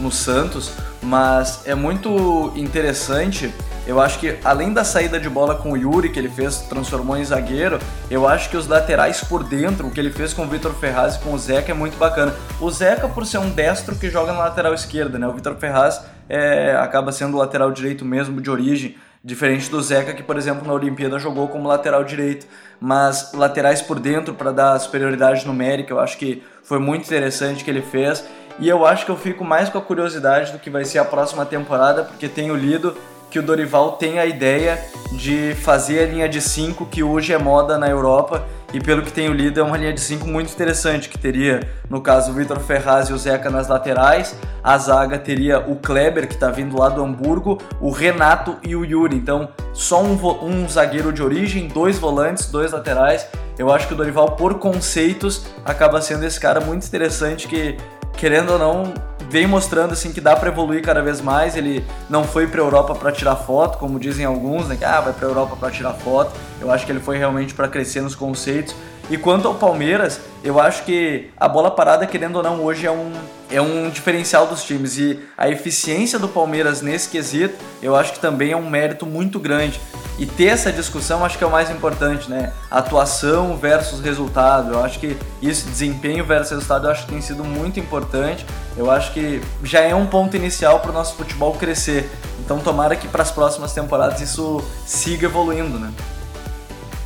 no 0.00 0.10
Santos, 0.10 0.72
mas 1.02 1.62
é 1.66 1.74
muito 1.74 2.52
interessante. 2.56 3.52
Eu 3.86 4.00
acho 4.00 4.18
que 4.18 4.38
além 4.44 4.72
da 4.72 4.82
saída 4.82 5.20
de 5.20 5.28
bola 5.28 5.54
com 5.54 5.72
o 5.72 5.76
Yuri, 5.76 6.08
que 6.08 6.18
ele 6.18 6.28
fez, 6.28 6.62
transformou 6.62 7.16
em 7.16 7.24
zagueiro, 7.24 7.78
eu 8.10 8.26
acho 8.26 8.48
que 8.48 8.56
os 8.56 8.66
laterais 8.66 9.22
por 9.22 9.44
dentro, 9.44 9.86
o 9.86 9.90
que 9.90 10.00
ele 10.00 10.10
fez 10.10 10.32
com 10.32 10.44
o 10.44 10.48
Vitor 10.48 10.72
Ferraz 10.74 11.16
e 11.16 11.18
com 11.18 11.34
o 11.34 11.38
Zeca 11.38 11.70
é 11.70 11.74
muito 11.74 11.96
bacana. 11.98 12.34
O 12.60 12.70
Zeca, 12.70 13.08
por 13.08 13.26
ser 13.26 13.38
um 13.38 13.50
destro 13.50 13.94
que 13.94 14.08
joga 14.08 14.32
na 14.32 14.40
lateral 14.40 14.72
esquerda, 14.72 15.18
né? 15.18 15.26
O 15.26 15.32
Vitor 15.32 15.54
Ferraz 15.56 16.02
é, 16.28 16.74
acaba 16.76 17.12
sendo 17.12 17.36
o 17.36 17.40
lateral 17.40 17.70
direito 17.70 18.04
mesmo 18.04 18.40
de 18.40 18.50
origem, 18.50 18.96
Diferente 19.26 19.70
do 19.70 19.80
Zeca, 19.80 20.12
que, 20.12 20.22
por 20.22 20.36
exemplo, 20.36 20.66
na 20.66 20.74
Olimpíada 20.74 21.18
jogou 21.18 21.48
como 21.48 21.66
lateral 21.66 22.04
direito. 22.04 22.46
Mas 22.78 23.32
laterais 23.32 23.80
por 23.80 23.98
dentro 23.98 24.34
para 24.34 24.52
dar 24.52 24.78
superioridade 24.78 25.46
numérica, 25.46 25.94
eu 25.94 25.98
acho 25.98 26.18
que 26.18 26.42
foi 26.62 26.78
muito 26.78 27.06
interessante 27.06 27.64
que 27.64 27.70
ele 27.70 27.80
fez. 27.80 28.22
E 28.58 28.68
eu 28.68 28.86
acho 28.86 29.04
que 29.04 29.10
eu 29.10 29.16
fico 29.16 29.44
mais 29.44 29.68
com 29.68 29.78
a 29.78 29.82
curiosidade 29.82 30.52
do 30.52 30.58
que 30.58 30.70
vai 30.70 30.84
ser 30.84 30.98
a 30.98 31.04
próxima 31.04 31.44
temporada, 31.44 32.04
porque 32.04 32.28
tenho 32.28 32.54
lido 32.54 32.96
que 33.30 33.38
o 33.38 33.42
Dorival 33.42 33.92
tem 33.92 34.20
a 34.20 34.26
ideia 34.26 34.80
de 35.10 35.56
fazer 35.56 36.04
a 36.04 36.06
linha 36.06 36.28
de 36.28 36.40
5 36.40 36.86
que 36.86 37.02
hoje 37.02 37.32
é 37.32 37.38
moda 37.38 37.76
na 37.76 37.88
Europa 37.88 38.46
e 38.72 38.80
pelo 38.80 39.02
que 39.02 39.12
tenho 39.12 39.32
lido 39.32 39.58
é 39.58 39.62
uma 39.62 39.76
linha 39.76 39.92
de 39.92 40.00
5 40.00 40.26
muito 40.26 40.52
interessante, 40.52 41.08
que 41.08 41.18
teria, 41.18 41.60
no 41.90 42.00
caso, 42.00 42.30
o 42.30 42.34
Vitor 42.34 42.60
Ferraz 42.60 43.08
e 43.08 43.12
o 43.12 43.18
Zeca 43.18 43.50
nas 43.50 43.66
laterais, 43.66 44.36
a 44.62 44.78
zaga 44.78 45.18
teria 45.18 45.58
o 45.58 45.76
Kleber, 45.76 46.28
que 46.28 46.34
está 46.34 46.48
vindo 46.50 46.78
lá 46.78 46.88
do 46.88 47.02
Hamburgo, 47.02 47.58
o 47.80 47.90
Renato 47.90 48.56
e 48.62 48.74
o 48.76 48.84
Yuri, 48.84 49.16
então 49.16 49.48
só 49.72 50.02
um, 50.02 50.16
um 50.44 50.68
zagueiro 50.68 51.12
de 51.12 51.22
origem, 51.22 51.66
dois 51.66 51.98
volantes, 51.98 52.46
dois 52.46 52.70
laterais, 52.70 53.26
eu 53.58 53.72
acho 53.72 53.86
que 53.86 53.94
o 53.94 53.96
Dorival, 53.96 54.32
por 54.32 54.58
conceitos, 54.58 55.46
acaba 55.64 56.00
sendo 56.00 56.24
esse 56.24 56.38
cara 56.40 56.60
muito 56.60 56.84
interessante 56.84 57.46
que, 57.46 57.76
querendo 58.16 58.52
ou 58.52 58.58
não, 58.58 58.94
vem 59.28 59.46
mostrando 59.46 59.92
assim 59.92 60.12
que 60.12 60.20
dá 60.20 60.36
para 60.36 60.48
evoluir 60.48 60.82
cada 60.82 61.02
vez 61.02 61.20
mais. 61.20 61.56
Ele 61.56 61.84
não 62.08 62.24
foi 62.24 62.46
para 62.46 62.60
Europa 62.60 62.94
para 62.94 63.12
tirar 63.12 63.36
foto, 63.36 63.78
como 63.78 63.98
dizem 63.98 64.24
alguns, 64.24 64.68
né? 64.68 64.76
Que 64.76 64.84
ah, 64.84 65.00
vai 65.00 65.12
para 65.12 65.26
Europa 65.26 65.56
para 65.56 65.70
tirar 65.70 65.92
foto. 65.94 66.32
Eu 66.60 66.70
acho 66.70 66.86
que 66.86 66.92
ele 66.92 67.00
foi 67.00 67.18
realmente 67.18 67.54
para 67.54 67.68
crescer 67.68 68.00
nos 68.00 68.14
conceitos. 68.14 68.74
E 69.10 69.18
quanto 69.18 69.46
ao 69.46 69.54
Palmeiras, 69.54 70.20
eu 70.42 70.58
acho 70.58 70.82
que 70.84 71.30
a 71.36 71.46
bola 71.46 71.70
parada, 71.70 72.06
querendo 72.06 72.36
ou 72.36 72.42
não, 72.42 72.62
hoje 72.62 72.86
é 72.86 72.90
um, 72.90 73.12
é 73.50 73.60
um 73.60 73.90
diferencial 73.90 74.46
dos 74.46 74.64
times. 74.64 74.96
E 74.96 75.20
a 75.36 75.48
eficiência 75.48 76.18
do 76.18 76.26
Palmeiras 76.26 76.80
nesse 76.80 77.10
quesito, 77.10 77.54
eu 77.82 77.94
acho 77.94 78.14
que 78.14 78.18
também 78.18 78.52
é 78.52 78.56
um 78.56 78.68
mérito 78.68 79.04
muito 79.04 79.38
grande. 79.38 79.78
E 80.18 80.24
ter 80.24 80.46
essa 80.46 80.72
discussão 80.72 81.24
acho 81.24 81.36
que 81.36 81.44
é 81.44 81.46
o 81.46 81.50
mais 81.50 81.70
importante, 81.70 82.30
né? 82.30 82.52
Atuação 82.70 83.56
versus 83.56 84.00
resultado. 84.00 84.72
Eu 84.72 84.82
acho 84.82 84.98
que 84.98 85.16
isso, 85.42 85.68
desempenho 85.68 86.24
versus 86.24 86.52
resultado, 86.52 86.86
eu 86.86 86.90
acho 86.92 87.04
que 87.04 87.12
tem 87.12 87.20
sido 87.20 87.44
muito 87.44 87.80
importante. 87.80 88.46
Eu 88.76 88.90
acho 88.90 89.12
que 89.12 89.42
já 89.62 89.80
é 89.80 89.94
um 89.94 90.06
ponto 90.06 90.36
inicial 90.36 90.80
para 90.80 90.90
o 90.90 90.94
nosso 90.94 91.14
futebol 91.14 91.52
crescer. 91.54 92.08
Então 92.38 92.58
tomara 92.60 92.96
que 92.96 93.08
para 93.08 93.22
as 93.22 93.30
próximas 93.30 93.72
temporadas 93.72 94.20
isso 94.20 94.64
siga 94.86 95.26
evoluindo, 95.26 95.78
né? 95.78 95.92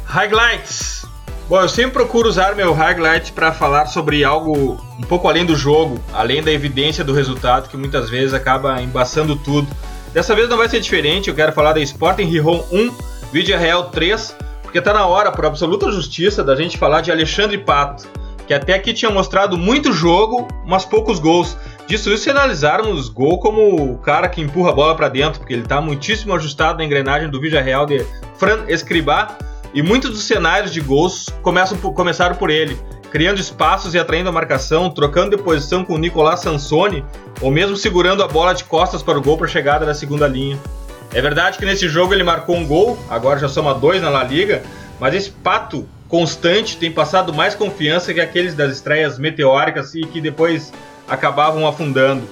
Highlights. 0.04 0.97
Bom, 1.48 1.62
eu 1.62 1.68
sempre 1.68 1.92
procuro 1.92 2.28
usar 2.28 2.54
meu 2.54 2.74
highlight 2.74 3.32
para 3.32 3.50
falar 3.50 3.86
sobre 3.86 4.22
algo 4.22 4.78
um 4.98 5.02
pouco 5.02 5.26
além 5.26 5.46
do 5.46 5.56
jogo, 5.56 5.98
além 6.12 6.42
da 6.42 6.52
evidência 6.52 7.02
do 7.02 7.14
resultado 7.14 7.70
que 7.70 7.76
muitas 7.76 8.10
vezes 8.10 8.34
acaba 8.34 8.82
embaçando 8.82 9.34
tudo. 9.34 9.66
Dessa 10.12 10.34
vez 10.34 10.46
não 10.46 10.58
vai 10.58 10.68
ser 10.68 10.78
diferente, 10.78 11.30
eu 11.30 11.34
quero 11.34 11.52
falar 11.52 11.72
da 11.72 11.80
Sporting 11.80 12.24
Rihon 12.24 12.62
1, 12.70 12.94
Vídeo 13.32 13.58
Real 13.58 13.84
3, 13.84 14.36
porque 14.62 14.78
tá 14.78 14.92
na 14.92 15.06
hora, 15.06 15.32
por 15.32 15.46
absoluta 15.46 15.90
justiça, 15.90 16.44
da 16.44 16.54
gente 16.54 16.76
falar 16.76 17.00
de 17.00 17.10
Alexandre 17.10 17.56
Pato, 17.56 18.06
que 18.46 18.52
até 18.52 18.74
aqui 18.74 18.92
tinha 18.92 19.10
mostrado 19.10 19.56
muito 19.56 19.90
jogo, 19.90 20.46
mas 20.66 20.84
poucos 20.84 21.18
gols. 21.18 21.56
Disso 21.86 22.12
isso 22.12 22.24
se 22.24 22.30
analisarmos 22.30 23.08
gol 23.08 23.38
como 23.38 23.92
o 23.92 23.96
cara 23.96 24.28
que 24.28 24.42
empurra 24.42 24.68
a 24.68 24.74
bola 24.74 24.94
para 24.94 25.08
dentro, 25.08 25.40
porque 25.40 25.54
ele 25.54 25.62
tá 25.62 25.80
muitíssimo 25.80 26.34
ajustado 26.34 26.76
na 26.76 26.84
engrenagem 26.84 27.30
do 27.30 27.40
Vídeo 27.40 27.58
Real 27.62 27.86
de 27.86 28.04
Fran 28.36 28.64
Escribá, 28.68 29.38
e 29.78 29.82
muitos 29.82 30.10
dos 30.10 30.24
cenários 30.24 30.72
de 30.72 30.80
gols 30.80 31.26
começam 31.40 31.78
por, 31.78 31.92
começaram 31.92 32.34
por 32.34 32.50
ele 32.50 32.76
criando 33.12 33.38
espaços 33.38 33.94
e 33.94 33.98
atraindo 33.98 34.28
a 34.28 34.32
marcação, 34.32 34.90
trocando 34.90 35.36
de 35.36 35.42
posição 35.42 35.84
com 35.84 35.94
o 35.94 35.98
Nicolás 35.98 36.40
Sansoni, 36.40 37.04
ou 37.40 37.48
mesmo 37.48 37.76
segurando 37.76 38.24
a 38.24 38.26
bola 38.26 38.52
de 38.52 38.64
costas 38.64 39.04
para 39.04 39.16
o 39.16 39.22
gol 39.22 39.38
para 39.38 39.46
chegada 39.46 39.86
da 39.86 39.94
segunda 39.94 40.26
linha. 40.26 40.58
É 41.14 41.22
verdade 41.22 41.58
que 41.58 41.64
nesse 41.64 41.88
jogo 41.88 42.12
ele 42.12 42.24
marcou 42.24 42.56
um 42.56 42.66
gol, 42.66 42.98
agora 43.08 43.38
já 43.38 43.48
soma 43.48 43.72
dois 43.72 44.02
na 44.02 44.10
La 44.10 44.24
Liga, 44.24 44.64
mas 44.98 45.14
esse 45.14 45.30
pato 45.30 45.88
constante 46.08 46.76
tem 46.76 46.90
passado 46.90 47.32
mais 47.32 47.54
confiança 47.54 48.12
que 48.12 48.20
aqueles 48.20 48.54
das 48.54 48.72
estreias 48.72 49.16
meteóricas 49.16 49.94
e 49.94 50.00
que 50.00 50.20
depois 50.20 50.72
acabavam 51.08 51.68
afundando. 51.68 52.28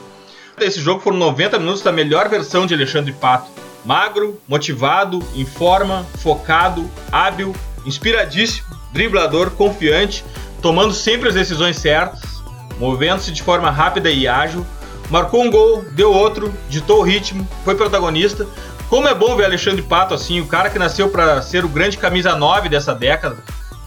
Esse 0.61 0.81
jogo 0.81 1.01
foram 1.01 1.17
90 1.17 1.61
minutos 1.61 1.81
da 1.81 1.93
melhor 1.93 2.29
versão 2.29 2.67
de 2.67 2.75
Alexandre 2.75 3.13
Pato. 3.13 3.66
Magro, 3.87 4.41
motivado, 4.47 5.21
em 5.35 5.47
forma, 5.47 6.05
focado, 6.19 6.91
hábil, 7.11 7.55
inspiradíssimo, 7.87 8.67
driblador, 8.93 9.53
confiante 9.53 10.25
tomando 10.67 10.93
sempre 10.93 11.29
as 11.29 11.35
decisões 11.35 11.77
certas, 11.77 12.43
movendo-se 12.79 13.31
de 13.31 13.41
forma 13.41 13.71
rápida 13.71 14.11
e 14.11 14.27
ágil, 14.27 14.67
marcou 15.11 15.43
um 15.43 15.51
gol, 15.51 15.85
deu 15.93 16.13
outro, 16.13 16.53
ditou 16.69 16.99
o 16.99 17.03
ritmo, 17.03 17.47
foi 17.65 17.77
protagonista. 17.77 18.47
Como 18.89 19.07
é 19.07 19.15
bom 19.15 19.37
ver 19.37 19.45
Alexandre 19.45 19.83
Pato 19.83 20.15
assim, 20.15 20.41
o 20.41 20.47
cara 20.47 20.69
que 20.69 20.79
nasceu 20.79 21.09
para 21.09 21.41
ser 21.41 21.65
o 21.65 21.69
grande 21.69 21.97
camisa 21.97 22.35
9 22.35 22.69
dessa 22.69 22.93
década, 22.93 23.37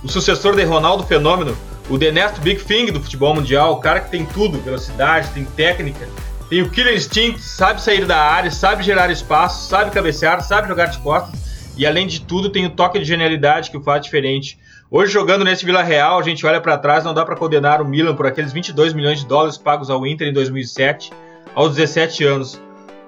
o 0.01 0.07
sucessor 0.07 0.55
de 0.55 0.63
Ronaldo 0.63 1.03
Fenômeno, 1.03 1.57
o 1.89 1.97
The 1.97 2.11
Big 2.41 2.63
Thing 2.63 2.93
do 2.93 3.01
futebol 3.01 3.33
mundial, 3.33 3.73
o 3.73 3.81
cara 3.81 3.99
que 3.99 4.11
tem 4.11 4.25
tudo, 4.25 4.61
velocidade, 4.61 5.29
tem 5.33 5.43
técnica, 5.43 6.07
tem 6.49 6.61
o 6.61 6.69
killer 6.69 6.95
instinct, 6.95 7.41
sabe 7.41 7.81
sair 7.81 8.05
da 8.05 8.17
área, 8.17 8.49
sabe 8.49 8.83
gerar 8.83 9.11
espaço, 9.11 9.69
sabe 9.69 9.91
cabecear, 9.91 10.41
sabe 10.41 10.67
jogar 10.67 10.87
de 10.87 10.97
costas 10.99 11.39
e 11.77 11.85
além 11.85 12.07
de 12.07 12.19
tudo 12.19 12.49
tem 12.49 12.65
o 12.65 12.69
toque 12.69 12.99
de 12.99 13.05
genialidade 13.05 13.71
que 13.71 13.77
o 13.77 13.81
faz 13.81 14.01
diferente. 14.01 14.59
Hoje, 14.91 15.13
jogando 15.13 15.45
nesse 15.45 15.63
Vila 15.63 15.81
Real, 15.81 16.19
a 16.19 16.23
gente 16.23 16.45
olha 16.45 16.59
para 16.59 16.77
trás, 16.77 17.05
não 17.05 17.13
dá 17.13 17.23
para 17.23 17.37
condenar 17.37 17.81
o 17.81 17.87
Milan 17.87 18.15
por 18.15 18.25
aqueles 18.25 18.51
22 18.51 18.93
milhões 18.93 19.19
de 19.19 19.25
dólares 19.25 19.57
pagos 19.57 19.89
ao 19.89 20.05
Inter 20.05 20.27
em 20.27 20.33
2007, 20.33 21.11
aos 21.55 21.75
17 21.75 22.25
anos. 22.25 22.61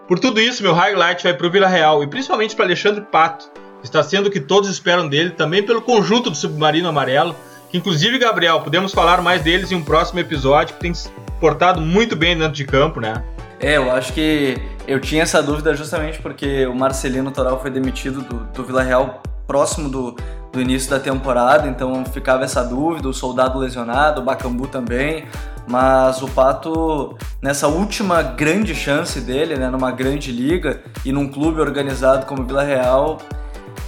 Por 0.07 0.19
tudo 0.19 0.39
isso, 0.39 0.63
meu 0.63 0.73
highlight 0.73 1.21
vai 1.21 1.33
para 1.33 1.47
o 1.47 1.51
Vila 1.51 1.67
Real 1.67 2.01
e 2.01 2.07
principalmente 2.07 2.55
para 2.55 2.63
Alexandre 2.63 3.01
Pato, 3.01 3.51
que 3.81 3.87
está 3.87 4.01
sendo 4.03 4.27
o 4.27 4.31
que 4.31 4.39
todos 4.39 4.69
esperam 4.69 5.09
dele, 5.09 5.31
também 5.31 5.63
pelo 5.63 5.81
conjunto 5.81 6.29
do 6.29 6.35
Submarino 6.37 6.87
Amarelo, 6.87 7.35
que 7.69 7.77
inclusive, 7.77 8.19
Gabriel, 8.19 8.61
podemos 8.61 8.93
falar 8.93 9.21
mais 9.21 9.41
deles 9.41 9.71
em 9.71 9.75
um 9.75 9.83
próximo 9.83 10.19
episódio, 10.19 10.75
que 10.75 10.81
tem 10.81 10.93
portado 11.41 11.81
muito 11.81 12.15
bem 12.15 12.37
dentro 12.37 12.53
de 12.53 12.63
campo, 12.63 13.01
né? 13.01 13.21
É, 13.59 13.75
eu 13.77 13.91
acho 13.91 14.13
que 14.13 14.57
eu 14.87 14.99
tinha 14.99 15.23
essa 15.23 15.41
dúvida 15.41 15.75
justamente 15.75 16.19
porque 16.19 16.65
o 16.65 16.73
Marcelino 16.73 17.31
Toral 17.31 17.59
foi 17.59 17.69
demitido 17.69 18.21
do, 18.21 18.45
do 18.53 18.63
Vila 18.63 18.81
Real 18.81 19.21
próximo 19.45 19.89
do, 19.89 20.15
do 20.53 20.61
início 20.61 20.89
da 20.89 20.99
temporada, 20.99 21.67
então 21.67 22.05
ficava 22.05 22.43
essa 22.43 22.63
dúvida, 22.63 23.09
o 23.09 23.13
soldado 23.13 23.59
lesionado, 23.59 24.21
o 24.21 24.23
Bacambu 24.23 24.67
também, 24.67 25.25
mas 25.67 26.21
o 26.21 26.27
Pato, 26.27 27.17
nessa 27.41 27.67
última 27.67 28.21
grande 28.21 28.73
chance 28.73 29.19
dele, 29.19 29.55
né, 29.55 29.69
numa 29.69 29.91
grande 29.91 30.31
liga 30.31 30.81
e 31.03 31.11
num 31.11 31.27
clube 31.27 31.59
organizado 31.59 32.25
como 32.25 32.45
Vila 32.45 32.63
Real, 32.63 33.19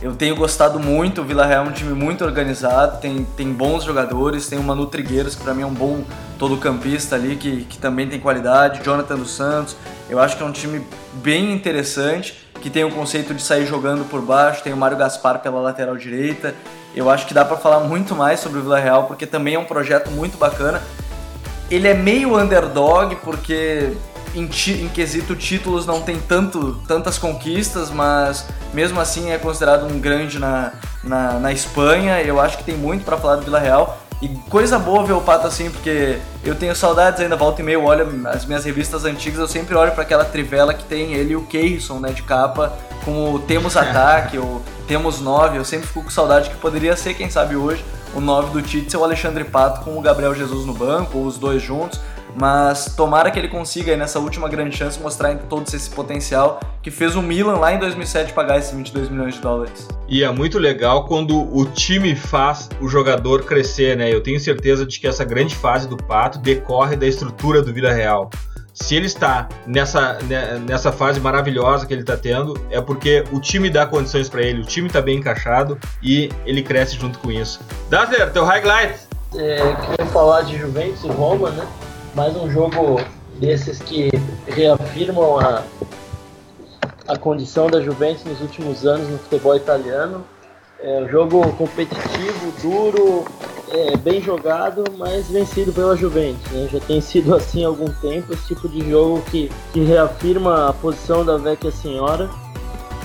eu 0.01 0.15
tenho 0.15 0.35
gostado 0.35 0.79
muito, 0.79 1.21
o 1.21 1.23
Vila 1.23 1.45
Real 1.45 1.65
é 1.65 1.69
um 1.69 1.71
time 1.71 1.93
muito 1.93 2.25
organizado, 2.25 2.99
tem, 2.99 3.23
tem 3.37 3.53
bons 3.53 3.83
jogadores, 3.83 4.47
tem 4.47 4.59
o 4.59 4.63
Manu 4.63 4.87
Trigueiros, 4.87 5.35
que 5.35 5.43
para 5.43 5.53
mim 5.53 5.61
é 5.61 5.65
um 5.65 5.73
bom 5.73 6.03
todo-campista 6.37 7.15
ali, 7.15 7.35
que, 7.35 7.63
que 7.65 7.77
também 7.77 8.07
tem 8.07 8.19
qualidade, 8.19 8.83
Jonathan 8.83 9.15
dos 9.15 9.31
Santos, 9.31 9.77
eu 10.09 10.19
acho 10.19 10.35
que 10.35 10.43
é 10.43 10.45
um 10.45 10.51
time 10.51 10.85
bem 11.13 11.53
interessante, 11.53 12.43
que 12.63 12.69
tem 12.69 12.85
o 12.85 12.91
conceito 12.91 13.33
de 13.33 13.41
sair 13.41 13.65
jogando 13.65 14.07
por 14.09 14.21
baixo, 14.21 14.63
tem 14.63 14.71
o 14.71 14.77
Mário 14.77 14.95
Gaspar 14.95 15.39
pela 15.39 15.59
lateral 15.59 15.97
direita. 15.97 16.55
Eu 16.95 17.09
acho 17.09 17.25
que 17.25 17.33
dá 17.33 17.43
para 17.43 17.57
falar 17.57 17.81
muito 17.81 18.15
mais 18.15 18.39
sobre 18.39 18.59
o 18.59 18.61
Vila 18.61 18.79
Real, 18.79 19.03
porque 19.03 19.25
também 19.25 19.55
é 19.55 19.59
um 19.59 19.65
projeto 19.65 20.09
muito 20.11 20.37
bacana. 20.37 20.81
Ele 21.69 21.89
é 21.89 21.93
meio 21.93 22.37
underdog, 22.37 23.17
porque 23.17 23.91
em, 24.35 24.43
em, 24.45 24.89
quesito 24.89 25.35
títulos 25.35 25.85
não 25.85 26.01
tem 26.01 26.19
tanto, 26.19 26.81
tantas 26.87 27.17
conquistas, 27.17 27.89
mas 27.89 28.45
mesmo 28.73 28.99
assim 28.99 29.31
é 29.31 29.37
considerado 29.37 29.85
um 29.85 29.99
grande 29.99 30.39
na, 30.39 30.71
na, 31.03 31.33
na 31.39 31.51
Espanha. 31.51 32.21
Eu 32.21 32.39
acho 32.39 32.57
que 32.57 32.63
tem 32.63 32.75
muito 32.75 33.05
para 33.05 33.17
falar 33.17 33.37
do 33.37 33.43
Vila 33.43 33.59
Real. 33.59 33.99
E 34.21 34.29
coisa 34.49 34.79
boa 34.79 35.03
ver 35.05 35.11
o 35.11 35.19
Pato 35.19 35.47
assim, 35.47 35.69
porque 35.69 36.17
eu 36.45 36.55
tenho 36.55 36.73
saudades 36.73 37.19
ainda, 37.19 37.35
volta 37.35 37.61
e 37.61 37.65
meia, 37.65 37.77
olho 37.77 38.25
as 38.29 38.45
minhas 38.45 38.63
revistas 38.63 39.03
antigas, 39.03 39.37
eu 39.37 39.49
sempre 39.49 39.75
olho 39.75 39.91
para 39.91 40.03
aquela 40.03 40.23
trivela 40.23 40.73
que 40.73 40.85
tem 40.85 41.13
ele 41.13 41.33
e 41.33 41.35
o 41.35 41.41
Keirson, 41.41 41.99
né, 41.99 42.09
de 42.13 42.23
capa, 42.23 42.71
com 43.03 43.33
o 43.33 43.39
Temos 43.39 43.75
Ataque, 43.75 44.37
ou 44.37 44.61
Temos 44.87 45.19
9, 45.19 45.57
eu 45.57 45.65
sempre 45.65 45.87
fico 45.87 46.03
com 46.03 46.09
saudade 46.09 46.49
que 46.49 46.55
poderia 46.55 46.95
ser, 46.95 47.15
quem 47.15 47.29
sabe 47.29 47.57
hoje, 47.57 47.83
o 48.15 48.21
9 48.21 48.51
do 48.51 48.61
Tite, 48.61 48.95
o 48.95 49.03
Alexandre 49.03 49.43
Pato 49.43 49.81
com 49.81 49.97
o 49.97 50.01
Gabriel 50.01 50.33
Jesus 50.33 50.65
no 50.65 50.73
banco, 50.73 51.17
ou 51.17 51.25
os 51.25 51.37
dois 51.37 51.61
juntos, 51.61 51.99
mas 52.35 52.93
tomara 52.95 53.29
que 53.29 53.39
ele 53.39 53.47
consiga 53.47 53.91
aí, 53.91 53.97
nessa 53.97 54.19
última 54.19 54.49
grande 54.49 54.75
chance 54.75 54.99
mostrar 54.99 55.35
todo 55.49 55.67
esse 55.67 55.89
potencial 55.89 56.59
que 56.81 56.91
fez 56.91 57.15
o 57.15 57.21
Milan 57.21 57.57
lá 57.57 57.73
em 57.73 57.79
2007 57.79 58.33
pagar 58.33 58.57
esses 58.57 58.75
22 58.75 59.09
milhões 59.09 59.35
de 59.35 59.41
dólares. 59.41 59.87
E 60.07 60.23
é 60.23 60.31
muito 60.31 60.59
legal 60.59 61.05
quando 61.05 61.37
o 61.55 61.65
time 61.65 62.15
faz 62.15 62.69
o 62.81 62.87
jogador 62.87 63.43
crescer, 63.43 63.95
né? 63.97 64.13
Eu 64.13 64.21
tenho 64.21 64.39
certeza 64.39 64.85
de 64.85 64.99
que 64.99 65.07
essa 65.07 65.23
grande 65.23 65.55
fase 65.55 65.87
do 65.87 65.97
Pato 65.97 66.39
decorre 66.39 66.95
da 66.95 67.07
estrutura 67.07 67.61
do 67.61 67.73
Vida 67.73 67.91
Real. 67.91 68.29
Se 68.73 68.95
ele 68.95 69.05
está 69.05 69.47
nessa, 69.67 70.17
né, 70.23 70.59
nessa 70.67 70.91
fase 70.91 71.19
maravilhosa 71.19 71.85
que 71.85 71.93
ele 71.93 72.01
está 72.01 72.17
tendo, 72.17 72.59
é 72.71 72.81
porque 72.81 73.23
o 73.31 73.39
time 73.39 73.69
dá 73.69 73.85
condições 73.85 74.27
para 74.27 74.41
ele, 74.41 74.61
o 74.61 74.65
time 74.65 74.87
está 74.87 74.99
bem 74.99 75.19
encaixado 75.19 75.77
e 76.01 76.31
ele 76.43 76.63
cresce 76.63 76.97
junto 76.97 77.19
com 77.19 77.31
isso. 77.31 77.59
Dazzler, 77.87 78.31
teu 78.31 78.43
highlight! 78.43 78.99
É, 79.35 79.57
queria 79.57 80.11
falar 80.11 80.41
de 80.41 80.57
Juventus 80.57 81.03
e 81.03 81.07
Roma, 81.07 81.51
né? 81.51 81.67
Mais 82.15 82.35
um 82.37 82.49
jogo 82.49 83.01
desses 83.39 83.79
que 83.79 84.11
reafirmam 84.47 85.39
a, 85.39 85.63
a 87.07 87.17
condição 87.17 87.67
da 87.67 87.81
Juventus 87.81 88.23
nos 88.25 88.39
últimos 88.39 88.85
anos 88.85 89.09
no 89.09 89.17
futebol 89.17 89.55
italiano. 89.55 90.23
É 90.79 91.01
um 91.01 91.09
jogo 91.09 91.41
competitivo, 91.53 92.53
duro, 92.61 93.25
é, 93.71 93.97
bem 93.97 94.21
jogado, 94.21 94.83
mas 94.97 95.27
vencido 95.29 95.71
pela 95.71 95.95
Juventus. 95.95 96.51
Né? 96.51 96.69
Já 96.71 96.79
tem 96.81 97.01
sido 97.01 97.33
assim 97.33 97.63
há 97.63 97.67
algum 97.67 97.89
tempo, 97.93 98.33
esse 98.33 98.47
tipo 98.47 98.69
de 98.69 98.87
jogo 98.89 99.21
que, 99.31 99.51
que 99.71 99.83
reafirma 99.83 100.69
a 100.69 100.73
posição 100.73 101.25
da 101.25 101.37
Vecchia 101.37 101.71
Senhora. 101.71 102.29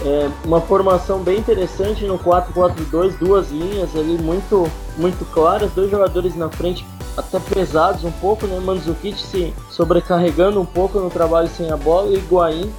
É 0.05 0.31
uma 0.45 0.61
formação 0.61 1.21
bem 1.21 1.39
interessante 1.39 2.05
no 2.05 2.19
4-4-2, 2.19 3.19
duas 3.19 3.51
linhas 3.51 3.97
ali 3.97 4.17
muito, 4.19 4.71
muito 4.97 5.25
claras, 5.33 5.73
dois 5.73 5.91
jogadores 5.91 6.37
na 6.37 6.49
frente 6.49 6.85
até 7.19 7.41
pesados 7.41 8.05
um 8.05 8.13
pouco, 8.13 8.47
né? 8.47 8.59
Mandzukic 8.61 9.19
se 9.19 9.53
sobrecarregando 9.71 10.61
um 10.61 10.67
pouco 10.67 10.99
no 11.01 11.11
trabalho 11.11 11.49
sem 11.49 11.71
a 11.71 11.77
bola 11.77 12.11
e 12.11 12.19
Higuaín 12.19 12.71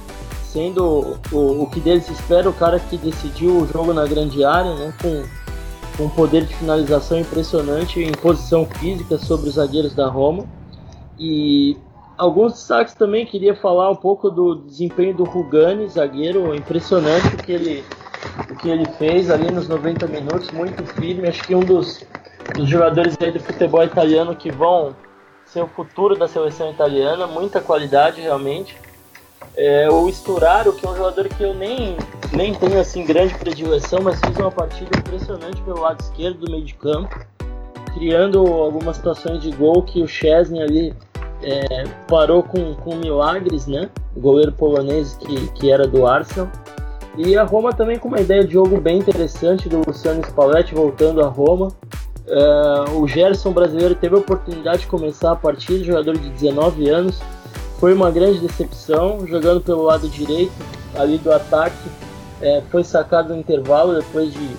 sendo 0.52 1.16
o, 1.30 1.62
o 1.62 1.66
que 1.70 1.78
deles 1.78 2.08
espera, 2.08 2.48
o 2.48 2.52
cara 2.52 2.80
que 2.80 2.96
decidiu 2.96 3.58
o 3.58 3.66
jogo 3.68 3.92
na 3.92 4.04
grande 4.04 4.44
área, 4.44 4.74
né? 4.74 4.92
Com, 5.00 5.22
com 5.96 6.04
um 6.06 6.10
poder 6.10 6.44
de 6.44 6.54
finalização 6.56 7.20
impressionante 7.20 8.00
em 8.00 8.10
posição 8.12 8.66
física 8.66 9.16
sobre 9.18 9.48
os 9.48 9.54
zagueiros 9.54 9.94
da 9.94 10.08
Roma. 10.08 10.44
E 11.18 11.76
alguns 12.18 12.54
destaques 12.54 12.94
também, 12.94 13.24
queria 13.26 13.54
falar 13.54 13.90
um 13.90 13.96
pouco 13.96 14.28
do 14.28 14.56
desempenho 14.56 15.14
do 15.14 15.24
Rugani, 15.24 15.88
zagueiro, 15.88 16.54
impressionante 16.54 17.28
o 17.28 17.36
que 17.36 17.52
ele, 17.52 17.84
o 18.50 18.56
que 18.56 18.68
ele 18.68 18.86
fez 18.98 19.30
ali 19.30 19.50
nos 19.52 19.68
90 19.68 20.08
minutos, 20.08 20.50
muito 20.50 20.84
firme, 20.94 21.28
acho 21.28 21.44
que 21.44 21.54
um 21.54 21.60
dos, 21.60 22.04
dos 22.54 22.68
jogadores 22.68 23.16
aí 23.20 23.30
do 23.30 23.40
futebol 23.40 23.82
italiano 23.82 24.34
que 24.34 24.50
vão 24.50 24.94
ser 25.46 25.62
o 25.62 25.66
futuro 25.66 26.16
da 26.16 26.28
seleção 26.28 26.70
italiana, 26.70 27.26
muita 27.26 27.60
qualidade 27.60 28.20
realmente. 28.20 28.76
É, 29.56 29.88
o 29.90 30.08
Sturaro, 30.08 30.72
que 30.72 30.86
é 30.86 30.88
um 30.88 30.96
jogador 30.96 31.28
que 31.28 31.42
eu 31.42 31.54
nem, 31.54 31.96
nem 32.32 32.54
tenho 32.54 32.80
assim 32.80 33.04
grande 33.04 33.34
predileção, 33.34 34.00
mas 34.02 34.20
fez 34.20 34.36
uma 34.36 34.50
partida 34.50 34.90
impressionante 34.96 35.60
pelo 35.62 35.80
lado 35.80 36.00
esquerdo 36.00 36.46
do 36.46 36.50
meio 36.50 36.64
de 36.64 36.74
campo, 36.74 37.18
criando 37.94 38.46
algumas 38.46 38.96
situações 38.96 39.42
de 39.42 39.50
gol 39.50 39.82
que 39.82 40.02
o 40.02 40.06
Chesney 40.06 40.62
ali 40.62 40.94
é, 41.42 41.84
parou 42.06 42.42
com, 42.42 42.74
com 42.74 42.94
milagres, 42.96 43.66
né? 43.66 43.90
O 44.14 44.20
goleiro 44.20 44.52
polonês 44.52 45.14
que, 45.14 45.48
que 45.48 45.70
era 45.70 45.86
do 45.86 46.06
Arsenal. 46.06 46.48
E 47.16 47.36
a 47.36 47.42
Roma 47.42 47.72
também 47.72 47.98
com 47.98 48.08
uma 48.08 48.20
ideia 48.20 48.44
de 48.44 48.52
jogo 48.52 48.80
bem 48.80 48.98
interessante 48.98 49.68
do 49.68 49.82
Luciano 49.84 50.22
Spalletti 50.24 50.74
voltando 50.74 51.20
a 51.20 51.26
Roma. 51.26 51.68
É, 52.26 52.90
o 52.92 53.06
Gerson 53.06 53.52
brasileiro 53.52 53.94
teve 53.94 54.14
a 54.14 54.18
oportunidade 54.18 54.80
de 54.80 54.86
começar 54.86 55.32
a 55.32 55.36
partida, 55.36 55.84
jogador 55.84 56.16
de 56.16 56.28
19 56.30 56.88
anos. 56.88 57.20
Foi 57.78 57.94
uma 57.94 58.10
grande 58.10 58.40
decepção, 58.40 59.26
jogando 59.26 59.60
pelo 59.60 59.82
lado 59.82 60.08
direito 60.08 60.52
ali 60.94 61.18
do 61.18 61.32
ataque. 61.32 61.88
É, 62.40 62.62
foi 62.70 62.84
sacado 62.84 63.34
no 63.34 63.40
intervalo 63.40 63.94
depois 63.94 64.32
de 64.32 64.56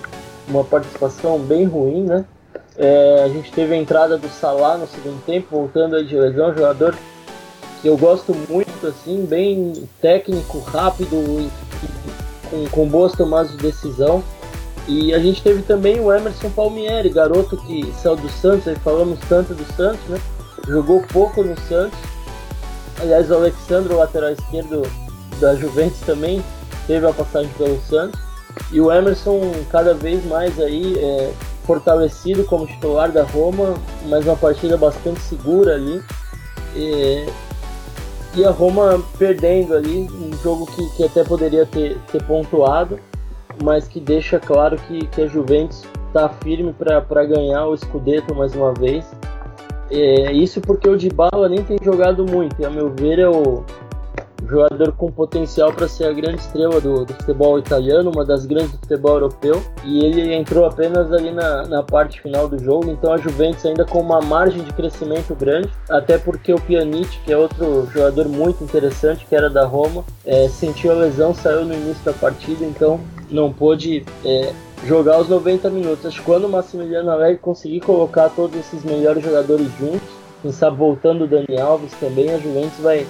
uma 0.48 0.64
participação 0.64 1.38
bem 1.38 1.64
ruim, 1.64 2.02
né? 2.04 2.24
É, 2.76 3.22
a 3.24 3.28
gente 3.28 3.52
teve 3.52 3.74
a 3.74 3.76
entrada 3.76 4.16
do 4.16 4.28
Salah 4.28 4.78
no 4.78 4.86
segundo 4.86 5.22
tempo, 5.24 5.48
voltando 5.50 5.96
aí 5.96 6.04
de 6.04 6.16
lesão, 6.16 6.54
jogador 6.54 6.96
que 7.82 7.88
eu 7.88 7.96
gosto 7.96 8.32
muito, 8.48 8.86
assim, 8.86 9.26
bem 9.26 9.88
técnico, 10.00 10.60
rápido 10.60 11.50
com, 12.48 12.66
com 12.70 12.86
boas 12.86 13.12
tomadas 13.12 13.50
de 13.50 13.56
decisão. 13.56 14.22
E 14.88 15.14
a 15.14 15.18
gente 15.18 15.42
teve 15.42 15.62
também 15.62 16.00
o 16.00 16.12
Emerson 16.12 16.50
Palmieri, 16.50 17.08
garoto 17.08 17.56
que 17.56 17.92
saiu 18.02 18.16
do 18.16 18.28
Santos, 18.28 18.66
aí 18.66 18.74
falamos 18.76 19.18
tanto 19.28 19.54
do 19.54 19.64
Santos, 19.74 20.04
né? 20.08 20.20
Jogou 20.66 21.02
pouco 21.12 21.42
no 21.42 21.58
Santos. 21.60 21.98
Aliás, 23.00 23.30
o 23.30 23.34
Alexandre, 23.34 23.92
o 23.92 23.96
lateral 23.96 24.30
esquerdo 24.30 24.82
da 25.40 25.54
Juventus 25.54 26.00
também 26.00 26.42
teve 26.86 27.06
a 27.06 27.12
passagem 27.12 27.50
pelo 27.56 27.80
Santos. 27.82 28.20
E 28.70 28.80
o 28.80 28.92
Emerson 28.92 29.40
cada 29.70 29.94
vez 29.94 30.24
mais 30.26 30.58
aí 30.60 30.98
é, 30.98 31.32
fortalecido 31.64 32.44
como 32.44 32.66
titular 32.66 33.10
da 33.10 33.22
Roma, 33.22 33.74
mas 34.08 34.24
uma 34.24 34.36
partida 34.36 34.76
bastante 34.76 35.20
segura 35.20 35.74
ali. 35.74 36.02
E, 36.74 37.26
e 38.34 38.44
a 38.44 38.50
Roma 38.50 39.02
perdendo 39.18 39.74
ali, 39.74 40.08
um 40.10 40.36
jogo 40.42 40.66
que, 40.66 40.88
que 40.96 41.04
até 41.04 41.22
poderia 41.22 41.66
ter, 41.66 41.98
ter 42.10 42.22
pontuado, 42.24 42.98
mas 43.62 43.88
que 43.88 44.00
deixa 44.00 44.38
claro 44.38 44.76
que, 44.76 45.06
que 45.06 45.22
a 45.22 45.26
Juventus 45.26 45.84
está 46.06 46.28
firme 46.28 46.72
para 46.72 47.24
ganhar 47.24 47.66
o 47.66 47.76
Scudetto 47.76 48.34
mais 48.34 48.54
uma 48.54 48.72
vez. 48.72 49.10
É, 49.90 50.32
isso 50.32 50.60
porque 50.60 50.88
o 50.88 50.96
Dybala 50.96 51.48
nem 51.48 51.62
tem 51.62 51.76
jogado 51.82 52.24
muito, 52.24 52.60
e 52.60 52.64
a 52.64 52.70
meu 52.70 52.90
ver 52.90 53.18
é 53.18 53.28
o, 53.28 53.64
jogador 54.48 54.92
com 54.92 55.10
potencial 55.10 55.72
para 55.72 55.88
ser 55.88 56.04
a 56.04 56.12
grande 56.12 56.40
estrela 56.40 56.80
do, 56.80 57.04
do, 57.04 57.14
futebol 57.14 57.58
italiano, 57.58 58.10
uma 58.10 58.24
das 58.24 58.46
grandes 58.46 58.72
do 58.72 58.78
futebol 58.78 59.14
europeu, 59.14 59.62
e 59.84 60.04
ele 60.04 60.34
entrou 60.34 60.64
apenas 60.64 61.12
ali 61.12 61.30
na, 61.30 61.66
na 61.66 61.82
parte 61.82 62.20
final 62.20 62.48
do 62.48 62.62
jogo, 62.62 62.90
então 62.90 63.12
a 63.12 63.16
Juventus 63.16 63.64
ainda 63.64 63.84
com 63.84 64.00
uma 64.00 64.20
margem 64.20 64.62
de 64.62 64.72
crescimento 64.72 65.34
grande, 65.34 65.70
até 65.88 66.18
porque 66.18 66.52
o 66.52 66.60
Pjanic, 66.60 67.18
que 67.24 67.32
é 67.32 67.36
outro 67.36 67.86
jogador 67.92 68.28
muito 68.28 68.62
interessante, 68.64 69.26
que 69.26 69.34
era 69.34 69.48
da 69.48 69.64
Roma, 69.64 70.04
é, 70.24 70.48
sentiu 70.48 70.92
a 70.92 70.94
lesão, 70.94 71.34
saiu 71.34 71.64
no 71.64 71.74
início 71.74 72.04
da 72.04 72.12
partida, 72.12 72.64
então 72.64 73.00
não 73.30 73.52
pôde 73.52 74.04
é, 74.24 74.52
jogar 74.84 75.20
os 75.20 75.28
90 75.28 75.70
minutos. 75.70 76.04
Acho 76.04 76.20
que 76.20 76.26
quando 76.26 76.44
o 76.44 76.48
Massimiliano 76.48 77.10
Allegri 77.10 77.38
conseguir 77.38 77.80
colocar 77.80 78.28
todos 78.30 78.58
esses 78.58 78.84
melhores 78.84 79.22
jogadores 79.22 79.68
juntos, 79.78 80.08
quem 80.42 80.52
sabe 80.52 80.76
voltando 80.76 81.24
o 81.24 81.26
Dani 81.26 81.58
Alves 81.60 81.92
também, 82.00 82.30
a 82.30 82.38
Juventus 82.38 82.78
vai 82.80 83.06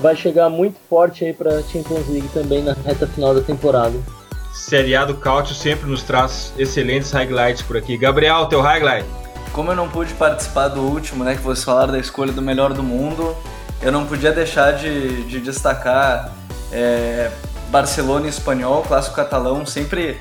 vai 0.00 0.16
chegar 0.16 0.48
muito 0.48 0.76
forte 0.88 1.24
aí 1.24 1.32
para 1.32 1.62
Champions 1.62 2.08
League 2.08 2.28
também 2.32 2.62
na 2.62 2.72
reta 2.72 3.06
final 3.06 3.34
da 3.34 3.40
temporada. 3.40 3.94
Série 4.52 4.96
A 4.96 5.04
do 5.04 5.14
Cautio 5.14 5.54
sempre 5.54 5.88
nos 5.88 6.02
traz 6.02 6.52
excelentes 6.58 7.10
highlights 7.12 7.62
por 7.62 7.76
aqui. 7.76 7.96
Gabriel, 7.96 8.46
teu 8.46 8.60
highlight? 8.60 9.06
Como 9.52 9.70
eu 9.70 9.76
não 9.76 9.88
pude 9.88 10.12
participar 10.14 10.68
do 10.68 10.80
último, 10.80 11.24
né, 11.24 11.34
que 11.34 11.42
vocês 11.42 11.64
falaram 11.64 11.92
da 11.92 11.98
escolha 11.98 12.32
do 12.32 12.42
melhor 12.42 12.72
do 12.72 12.82
mundo, 12.82 13.36
eu 13.82 13.90
não 13.90 14.06
podia 14.06 14.32
deixar 14.32 14.72
de, 14.72 15.24
de 15.24 15.40
destacar 15.40 16.32
é, 16.72 17.30
Barcelona 17.68 18.26
e 18.26 18.28
Espanhol, 18.28 18.82
clássico 18.82 19.16
catalão, 19.16 19.64
sempre 19.64 20.18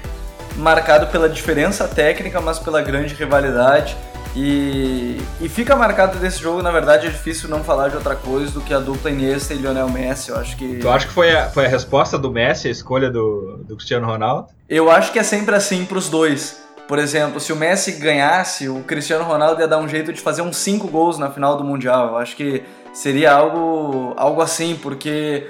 marcado 0.56 1.08
pela 1.08 1.30
diferença 1.30 1.88
técnica, 1.88 2.42
mas 2.42 2.60
pela 2.60 2.82
grande 2.82 3.14
rivalidade. 3.14 3.96
E, 4.36 5.20
e 5.42 5.50
fica 5.50 5.76
marcado 5.76 6.20
desse 6.20 6.40
jogo, 6.40 6.62
na 6.62 6.72
verdade, 6.72 7.08
é 7.08 7.10
difícil 7.10 7.50
não 7.50 7.64
falar 7.64 7.90
de 7.90 7.96
outra 7.96 8.16
coisa 8.16 8.52
do 8.52 8.62
que 8.62 8.74
a 8.74 8.80
dupla 8.80 9.10
Iniesta 9.10 9.54
e 9.54 9.58
Lionel 9.58 9.90
Messi. 9.90 10.30
Eu 10.30 10.38
acho 10.38 10.56
que. 10.56 10.78
Tu 10.78 10.90
acha 10.90 11.08
que 11.08 11.14
foi 11.14 11.36
a, 11.36 11.50
foi 11.50 11.66
a 11.66 11.70
resposta 11.70 12.18
do 12.18 12.32
Messi, 12.32 12.68
a 12.68 12.72
escolha 12.72 13.10
do, 13.10 13.64
do 13.68 13.76
Cristiano 13.76 14.06
Ronaldo? 14.06 14.50
Eu 14.68 14.90
acho 14.92 15.12
que 15.12 15.20
é 15.20 15.24
sempre 15.24 15.56
assim 15.56 15.86
para 15.86 15.98
os 15.98 16.10
dois. 16.10 16.64
Por 16.88 16.98
exemplo, 16.98 17.40
se 17.40 17.54
o 17.54 17.56
Messi 17.56 17.94
ganhasse, 17.94 18.68
o 18.68 18.82
Cristiano 18.82 19.24
Ronaldo 19.24 19.62
ia 19.62 19.68
dar 19.68 19.78
um 19.78 19.88
jeito 19.88 20.12
de 20.12 20.20
fazer 20.20 20.42
uns 20.42 20.58
5 20.58 20.88
gols 20.88 21.20
na 21.20 21.30
final 21.30 21.56
do 21.56 21.64
Mundial. 21.64 22.08
Eu 22.08 22.18
acho 22.18 22.36
que 22.36 22.64
seria 22.94 23.32
algo, 23.32 24.14
algo 24.18 24.42
assim, 24.42 24.76
porque 24.82 25.48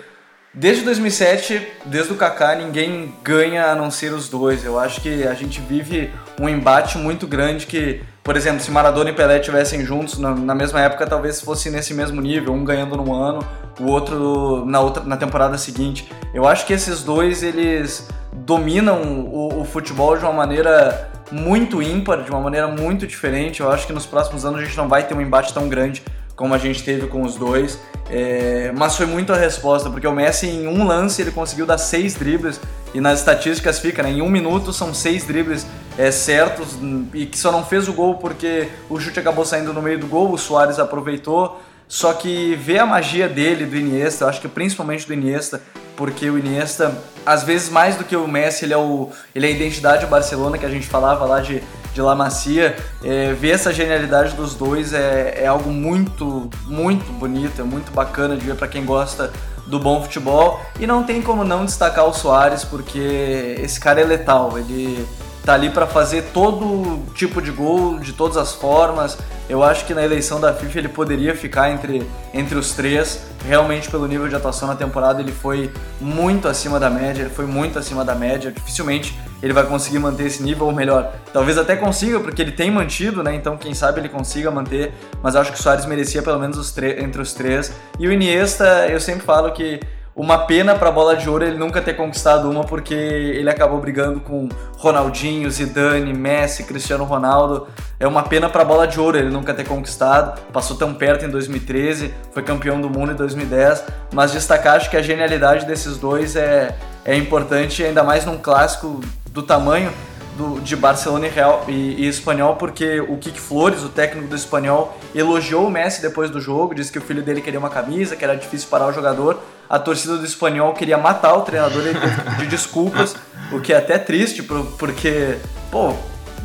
desde 0.54 0.84
2007, 0.84 1.66
desde 1.86 2.12
o 2.12 2.18
Kaká, 2.18 2.56
ninguém 2.56 3.14
ganha 3.24 3.68
a 3.68 3.76
não 3.76 3.90
ser 3.90 4.12
os 4.12 4.28
dois. 4.28 4.66
Eu 4.66 4.78
acho 4.78 5.00
que 5.00 5.24
a 5.24 5.34
gente 5.34 5.62
vive 5.62 6.12
um 6.40 6.50
embate 6.50 6.98
muito 6.98 7.26
grande 7.26 7.66
que 7.66 8.02
por 8.30 8.38
exemplo, 8.38 8.60
se 8.60 8.70
Maradona 8.70 9.10
e 9.10 9.14
Pelé 9.14 9.40
tivessem 9.40 9.84
juntos 9.84 10.20
na, 10.20 10.36
na, 10.36 10.54
mesma 10.54 10.80
época, 10.80 11.08
talvez 11.08 11.42
fosse 11.42 11.72
nesse 11.72 11.96
mesmo 11.96 12.22
nível, 12.22 12.54
um 12.54 12.64
ganhando 12.64 12.96
no 12.96 13.12
ano, 13.12 13.44
o 13.80 13.86
outro 13.88 14.64
na 14.68 14.80
outra 14.80 15.04
na 15.04 15.18
temporada 15.18 15.58
seguinte. 15.58 16.08
Eu 16.32 16.48
acho 16.48 16.64
que 16.68 16.72
esses 16.72 17.02
dois 17.02 17.42
eles 17.42 18.08
dominam 18.32 19.02
o, 19.02 19.62
o 19.62 19.66
futebol 19.66 20.16
de 20.16 20.24
uma 20.24 20.32
maneira 20.32 21.10
muito 21.32 21.82
ímpar, 21.82 22.22
de 22.22 22.30
uma 22.30 22.40
maneira 22.40 22.68
muito 22.68 23.08
diferente. 23.08 23.62
Eu 23.62 23.72
acho 23.72 23.88
que 23.88 23.94
nos 23.94 24.06
próximos 24.06 24.46
anos 24.46 24.62
a 24.62 24.64
gente 24.64 24.78
não 24.78 24.88
vai 24.88 25.08
ter 25.08 25.16
um 25.16 25.22
embate 25.22 25.52
tão 25.52 25.68
grande 25.68 26.04
como 26.40 26.54
a 26.54 26.58
gente 26.58 26.82
teve 26.84 27.06
com 27.08 27.22
os 27.22 27.36
dois. 27.36 27.78
É, 28.10 28.72
mas 28.78 28.96
foi 28.96 29.06
muito 29.06 29.34
a 29.34 29.36
resposta, 29.36 29.90
porque 29.90 30.08
o 30.08 30.12
Messi 30.14 30.48
em 30.48 30.68
um 30.68 30.88
lance 30.88 31.22
ele 31.22 31.32
conseguiu 31.32 31.66
dar 31.66 31.78
seis 31.78 32.16
dribles 32.16 32.62
e 32.94 33.02
nas 33.02 33.20
estatísticas 33.20 33.78
fica, 33.78 34.02
né? 34.02 34.12
Em 34.12 34.22
um 34.22 34.30
minuto 34.30 34.72
são 34.72 34.94
seis 34.94 35.28
dribles 35.28 35.68
é, 35.98 36.10
certos 36.12 36.80
e 37.14 37.26
que 37.26 37.38
só 37.38 37.52
não 37.52 37.66
fez 37.66 37.90
o 37.90 37.94
gol 37.94 38.16
porque 38.16 38.70
o 38.90 38.98
chute 38.98 39.20
acabou 39.20 39.44
saindo 39.44 39.74
no 39.74 39.82
meio 39.82 40.00
do 40.00 40.08
gol, 40.08 40.32
o 40.32 40.38
Soares 40.38 40.80
aproveitou. 40.80 41.62
Só 41.90 42.14
que 42.14 42.56
ver 42.56 42.80
a 42.80 42.86
magia 42.86 43.28
dele, 43.28 43.66
do 43.66 43.76
Iniesta, 43.76 44.24
eu 44.24 44.30
acho 44.30 44.40
que 44.40 44.48
principalmente 44.48 45.06
do 45.06 45.14
Iniesta, 45.14 45.62
porque 46.00 46.30
o 46.30 46.40
Iniesta, 46.40 46.98
às 47.26 47.44
vezes 47.44 47.70
mais 47.70 47.98
do 47.98 48.06
que 48.06 48.16
o 48.16 48.26
Messi, 48.26 48.64
ele 48.64 48.74
é, 48.74 48.78
o, 48.78 49.10
ele 49.36 49.46
é 49.46 49.50
a 49.50 49.52
identidade 49.52 50.06
do 50.06 50.10
Barcelona 50.10 50.58
que 50.58 50.66
a 50.66 50.70
gente 50.70 50.88
falava 50.88 51.26
lá 51.26 51.42
de 51.42 51.62
de 51.94 52.02
La 52.02 52.16
Macia, 52.16 52.78
é, 53.04 53.34
ver 53.34 53.50
essa 53.50 53.74
genialidade 53.74 54.36
dos 54.36 54.54
dois 54.54 54.94
é, 54.94 55.40
é 55.42 55.48
algo 55.48 55.72
muito, 55.72 56.50
muito 56.66 57.12
bonito, 57.14 57.60
é 57.60 57.64
muito 57.64 57.92
bacana 57.92 58.38
de 58.38 58.46
ver 58.46 58.56
para 58.56 58.68
quem 58.68 58.86
gosta 58.86 59.34
do 59.66 59.80
bom 59.80 60.02
futebol. 60.02 60.62
E 60.80 60.86
não 60.86 61.04
tem 61.04 61.20
como 61.20 61.44
não 61.44 61.66
destacar 61.66 62.06
o 62.06 62.14
Soares, 62.14 62.64
porque 62.64 63.58
esse 63.60 63.80
cara 63.80 64.00
é 64.00 64.06
letal, 64.06 64.58
ele 64.58 65.06
tá 65.46 65.54
ali 65.54 65.70
para 65.70 65.88
fazer 65.88 66.24
todo 66.34 67.04
tipo 67.14 67.42
de 67.42 67.52
gol, 67.52 68.00
de 68.00 68.14
todas 68.14 68.38
as 68.38 68.54
formas. 68.54 69.18
Eu 69.50 69.64
acho 69.64 69.86
que 69.86 69.94
na 69.94 70.04
eleição 70.04 70.40
da 70.40 70.54
FIFA 70.54 70.80
ele 70.80 70.90
poderia 70.90 71.36
ficar 71.36 71.72
entre, 71.72 72.08
entre 72.34 72.56
os 72.58 72.72
três. 72.74 73.24
Realmente, 73.46 73.90
pelo 73.90 74.08
nível 74.08 74.28
de 74.28 74.36
atuação 74.36 74.68
na 74.68 74.76
temporada, 74.76 75.22
ele 75.22 75.32
foi 75.32 75.72
muito 76.00 76.48
acima 76.48 76.80
da 76.80 76.90
média. 76.90 77.24
Ele 77.24 77.32
foi 77.32 77.46
muito 77.46 77.80
acima 77.80 78.06
da 78.06 78.14
média. 78.14 78.52
Dificilmente 78.52 79.18
ele 79.42 79.54
vai 79.54 79.66
conseguir 79.66 80.00
manter 80.00 80.26
esse 80.26 80.44
nível, 80.44 80.66
ou 80.66 80.74
melhor, 80.74 81.14
talvez 81.32 81.58
até 81.58 81.76
consiga, 81.76 82.20
porque 82.20 82.42
ele 82.42 82.52
tem 82.52 82.70
mantido, 82.70 83.24
né? 83.24 83.34
Então, 83.34 83.58
quem 83.58 83.74
sabe 83.74 84.02
ele 84.02 84.10
consiga 84.10 84.52
manter. 84.52 84.94
Mas 85.24 85.36
acho 85.36 85.52
que 85.52 85.60
o 85.60 85.62
Soares 85.62 85.86
merecia 85.86 86.22
pelo 86.22 86.40
menos 86.40 86.58
os 86.58 86.78
entre 86.78 87.22
os 87.22 87.34
três. 87.34 87.72
E 87.98 88.08
o 88.08 88.12
Iniesta, 88.12 88.88
eu 88.88 89.00
sempre 89.00 89.24
falo 89.24 89.52
que 89.52 89.80
uma 90.16 90.40
pena 90.40 90.76
para 90.76 90.90
a 90.90 90.92
bola 90.92 91.16
de 91.16 91.30
ouro 91.30 91.46
ele 91.46 91.58
nunca 91.58 91.82
ter 91.82 91.94
conquistado 91.94 92.50
uma, 92.50 92.64
porque 92.64 92.94
ele 92.94 93.50
acabou 93.50 93.80
brigando 93.80 94.20
com 94.20 94.50
Ronaldinho, 94.78 95.50
Zidane, 95.50 96.14
Messi, 96.14 96.64
Cristiano 96.64 97.04
Ronaldo. 97.06 97.68
É 98.00 98.08
uma 98.08 98.24
pena 98.24 98.50
para 98.50 98.62
a 98.62 98.66
bola 98.66 98.88
de 98.88 99.00
ouro 99.00 99.18
ele 99.18 99.30
nunca 99.30 99.54
ter 99.54 99.66
conquistado. 99.66 100.40
Passou 100.52 100.76
tão 100.76 100.94
perto 100.94 101.26
em 101.26 101.30
2013, 101.30 102.14
foi 102.34 102.44
campeão 102.44 102.82
do 102.82 102.90
mundo 102.90 103.12
em 103.12 103.16
2010. 103.16 103.84
Mas 104.14 104.32
destacar 104.32 104.76
acho 104.76 104.90
que 104.90 104.98
a 104.98 105.02
genialidade 105.02 105.66
desses 105.66 105.98
dois 105.98 106.36
é, 106.36 106.76
é 107.06 107.16
importante, 107.16 107.84
ainda 107.84 108.04
mais 108.04 108.26
num 108.26 108.38
clássico 108.38 109.00
do 109.32 109.44
tamanho 109.44 109.92
do, 110.40 110.62
de 110.62 110.74
Barcelona 110.74 111.28
e, 111.28 111.30
Real, 111.30 111.66
e, 111.68 111.72
e 112.04 112.08
Espanhol, 112.08 112.56
porque 112.56 113.02
o 113.02 113.18
Kik 113.18 113.38
Flores, 113.38 113.84
o 113.84 113.90
técnico 113.90 114.30
do 114.30 114.36
Espanhol, 114.36 114.98
elogiou 115.14 115.68
o 115.68 115.70
Messi 115.70 116.02
depois 116.02 116.32
do 116.32 116.40
jogo, 116.40 116.74
disse 116.74 116.90
que 116.90 116.98
o 116.98 117.02
filho 117.02 117.22
dele 117.22 117.42
queria 117.42 117.60
uma 117.60 117.70
camisa, 117.70 118.16
que 118.16 118.24
era 118.24 118.36
difícil 118.36 118.70
parar 118.70 118.88
o 118.88 118.94
jogador. 118.94 119.42
A 119.70 119.78
torcida 119.78 120.16
do 120.16 120.26
Espanhol 120.26 120.74
queria 120.74 120.98
matar 120.98 121.34
o 121.36 121.42
treinador, 121.42 121.84
que 121.84 122.32
pedir 122.38 122.48
desculpas, 122.48 123.18
o 123.52 123.60
que 123.60 123.74
é 123.74 123.78
até 123.78 123.98
triste, 123.98 124.42
porque, 124.42 125.38
pô, 125.70 125.94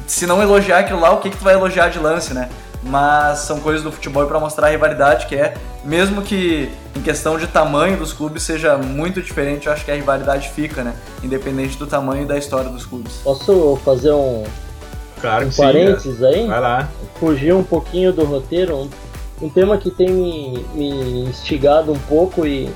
se 0.09 0.27
não 0.27 0.43
elogiar 0.43 0.81
aquilo 0.81 0.99
lá, 0.99 1.13
o 1.13 1.21
que, 1.21 1.31
que 1.31 1.37
tu 1.37 1.45
vai 1.45 1.55
elogiar 1.55 1.89
de 1.89 2.01
lance, 2.01 2.35
né? 2.35 2.49
Mas 2.85 3.41
são 3.41 3.61
coisas 3.61 3.83
do 3.83 3.91
futebol 3.91 4.27
para 4.27 4.39
mostrar 4.39 4.69
a 4.69 4.71
rivalidade 4.71 5.27
que 5.27 5.35
é, 5.35 5.55
mesmo 5.83 6.23
que 6.23 6.71
em 6.95 7.01
questão 7.01 7.39
de 7.39 7.47
tamanho 7.47 7.97
dos 7.97 8.13
clubes 8.13 8.43
seja 8.43 8.77
muito 8.77 9.23
diferente, 9.23 9.67
eu 9.67 9.73
acho 9.73 9.85
que 9.85 9.91
a 9.91 9.95
rivalidade 9.95 10.51
fica, 10.51 10.85
né? 10.85 10.95
Independente 11.23 11.79
do 11.79 11.87
tamanho 11.87 12.23
e 12.23 12.27
da 12.27 12.37
história 12.37 12.69
dos 12.71 12.85
clubes. 12.85 13.21
Posso 13.25 13.77
fazer 13.85 14.13
um, 14.13 14.45
claro 15.21 15.47
um 15.47 15.51
parênteses 15.51 16.19
sim, 16.19 16.27
aí? 16.27 16.47
Vai 16.47 16.61
lá. 16.61 16.89
Fugir 17.19 17.55
um 17.55 17.65
pouquinho 17.65 18.13
do 18.13 18.25
roteiro, 18.25 18.77
um, 18.77 18.91
um 19.43 19.49
tema 19.49 19.79
que 19.79 19.91
tem 19.91 20.11
me, 20.11 20.65
me 20.75 21.25
instigado 21.29 21.91
um 21.91 21.99
pouco 22.01 22.47
e, 22.47 22.71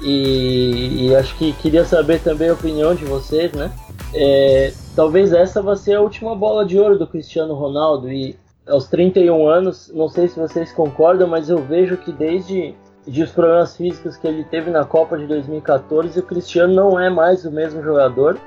e, 0.00 1.08
e, 1.08 1.16
acho 1.16 1.34
que 1.36 1.52
queria 1.54 1.84
saber 1.84 2.20
também 2.20 2.48
a 2.48 2.52
opinião 2.52 2.94
de 2.94 3.04
vocês, 3.04 3.52
né? 3.52 3.72
É, 4.14 4.72
talvez 4.94 5.32
essa 5.32 5.60
vá 5.60 5.74
ser 5.74 5.94
a 5.94 6.00
última 6.00 6.34
bola 6.34 6.64
de 6.64 6.78
ouro 6.78 6.98
do 6.98 7.06
Cristiano 7.06 7.54
Ronaldo 7.54 8.10
e 8.10 8.36
aos 8.68 8.88
31 8.88 9.46
anos, 9.48 9.90
não 9.94 10.08
sei 10.08 10.28
se 10.28 10.38
vocês 10.38 10.72
concordam, 10.72 11.28
mas 11.28 11.48
eu 11.48 11.58
vejo 11.58 11.96
que 11.96 12.12
desde 12.12 12.74
de 13.06 13.22
os 13.22 13.30
problemas 13.30 13.76
físicos 13.76 14.16
que 14.16 14.26
ele 14.26 14.44
teve 14.44 14.70
na 14.70 14.84
Copa 14.84 15.16
de 15.16 15.26
2014, 15.26 16.18
o 16.18 16.22
Cristiano 16.22 16.74
não 16.74 16.98
é 16.98 17.08
mais 17.08 17.44
o 17.44 17.52
mesmo 17.52 17.82
jogador. 17.82 18.38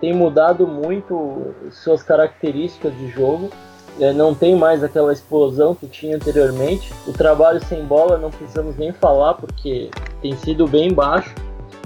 Tem 0.00 0.12
mudado 0.12 0.66
muito 0.66 1.54
suas 1.70 2.02
características 2.02 2.94
de 2.98 3.08
jogo. 3.08 3.48
É, 4.00 4.12
não 4.12 4.34
tem 4.34 4.54
mais 4.54 4.82
aquela 4.84 5.12
explosão 5.12 5.74
que 5.74 5.86
tinha 5.86 6.16
anteriormente. 6.16 6.92
O 7.06 7.12
trabalho 7.12 7.64
sem 7.64 7.84
bola 7.84 8.18
não 8.18 8.30
precisamos 8.30 8.76
nem 8.76 8.92
falar 8.92 9.34
porque 9.34 9.90
tem 10.20 10.36
sido 10.36 10.66
bem 10.66 10.92
baixo. 10.92 11.34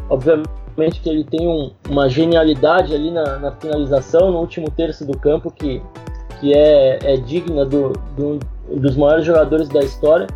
Obviamente 0.09 1.01
que 1.01 1.09
ele 1.09 1.25
tem 1.25 1.47
um, 1.47 1.71
uma 1.89 2.09
genialidade 2.09 2.95
ali 2.95 3.11
na, 3.11 3.39
na 3.39 3.53
finalização, 3.53 4.33
no 4.33 4.41
último 4.41 4.71
terço 4.71 5.05
do 5.05 5.17
campo 5.17 5.51
que 5.51 5.81
que 6.41 6.53
é, 6.53 6.99
é 7.03 7.17
digna 7.17 7.65
do, 7.65 7.93
do, 8.17 8.39
dos 8.71 8.97
maiores 8.97 9.25
jogadores 9.25 9.69
da 9.69 9.81
história, 9.81 10.27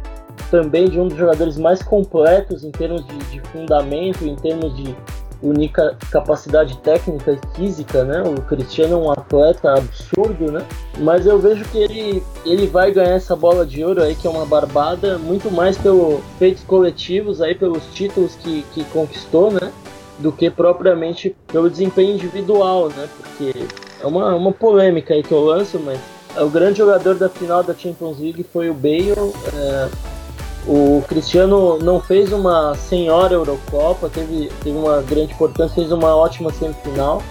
também 0.50 0.88
de 0.88 0.98
um 0.98 1.08
dos 1.08 1.16
jogadores 1.16 1.56
mais 1.56 1.82
completos 1.82 2.64
em 2.64 2.70
termos 2.70 3.06
de, 3.06 3.18
de 3.30 3.40
fundamento, 3.40 4.24
em 4.24 4.34
termos 4.36 4.74
de 4.76 4.94
única 5.42 5.96
capacidade 6.10 6.76
técnica 6.78 7.32
e 7.32 7.56
física, 7.56 8.04
né? 8.04 8.22
O 8.22 8.40
Cristiano 8.42 8.94
é 8.94 8.96
um 8.96 9.10
atleta 9.10 9.72
absurdo, 9.72 10.52
né? 10.52 10.66
Mas 10.98 11.26
eu 11.26 11.38
vejo 11.38 11.64
que 11.64 11.78
ele, 11.78 12.22
ele 12.44 12.66
vai 12.66 12.92
ganhar 12.92 13.14
essa 13.14 13.34
bola 13.34 13.64
de 13.64 13.82
ouro 13.82 14.02
aí, 14.02 14.14
que 14.14 14.26
é 14.26 14.30
uma 14.30 14.44
barbada, 14.44 15.18
muito 15.18 15.50
mais 15.50 15.78
pelos 15.78 16.20
feitos 16.38 16.62
coletivos 16.64 17.40
aí, 17.40 17.54
pelos 17.54 17.84
títulos 17.94 18.34
que, 18.36 18.62
que 18.74 18.84
conquistou, 18.84 19.50
né? 19.50 19.72
Do 20.18 20.30
que 20.30 20.50
propriamente 20.50 21.34
pelo 21.46 21.70
desempenho 21.70 22.14
individual, 22.14 22.88
né? 22.88 23.08
Porque 23.16 23.66
é 24.02 24.06
uma, 24.06 24.34
uma 24.34 24.52
polêmica 24.52 25.14
aí 25.14 25.22
que 25.22 25.32
eu 25.32 25.40
lanço, 25.44 25.78
mas 25.78 25.98
o 26.36 26.48
grande 26.48 26.78
jogador 26.78 27.14
da 27.16 27.28
final 27.28 27.62
da 27.62 27.74
Champions 27.74 28.18
League 28.18 28.44
foi 28.52 28.70
o 28.70 28.74
Bale. 28.74 29.14
É, 29.54 29.88
o 30.66 31.02
Cristiano 31.08 31.78
não 31.78 32.00
fez 32.00 32.32
uma 32.32 32.74
senhora 32.74 33.34
Eurocopa, 33.34 34.08
teve, 34.08 34.50
teve 34.62 34.76
uma 34.76 35.02
grande 35.02 35.32
importância, 35.32 35.74
fez 35.74 35.92
uma 35.92 36.14
ótima 36.14 36.52
semifinal. 36.52 37.22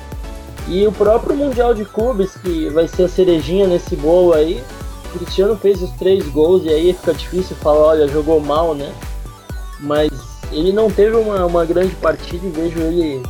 E 0.68 0.86
o 0.86 0.92
próprio 0.92 1.36
Mundial 1.36 1.74
de 1.74 1.86
Clubes, 1.86 2.36
que 2.38 2.70
vai 2.70 2.88
ser 2.88 3.04
a 3.04 3.10
cerejinha 3.10 3.66
nesse 3.66 3.96
bolo 3.96 4.34
aí, 4.34 4.64
o 5.06 5.18
Cristiano 5.18 5.56
fez 5.56 5.82
os 5.82 5.90
três 5.92 6.28
gols 6.30 6.64
e 6.66 6.70
aí 6.70 6.94
fica 6.94 7.14
difícil 7.14 7.56
falar, 7.56 7.80
olha, 7.80 8.08
jogou 8.08 8.40
mal, 8.40 8.76
né? 8.76 8.92
Mas 9.80 10.12
ele 10.52 10.72
não 10.72 10.92
teve 10.92 11.16
uma, 11.16 11.46
uma 11.46 11.66
grande 11.66 11.96
partida 11.96 12.46
e 12.46 12.50
vejo 12.50 12.80
ele 12.80 13.24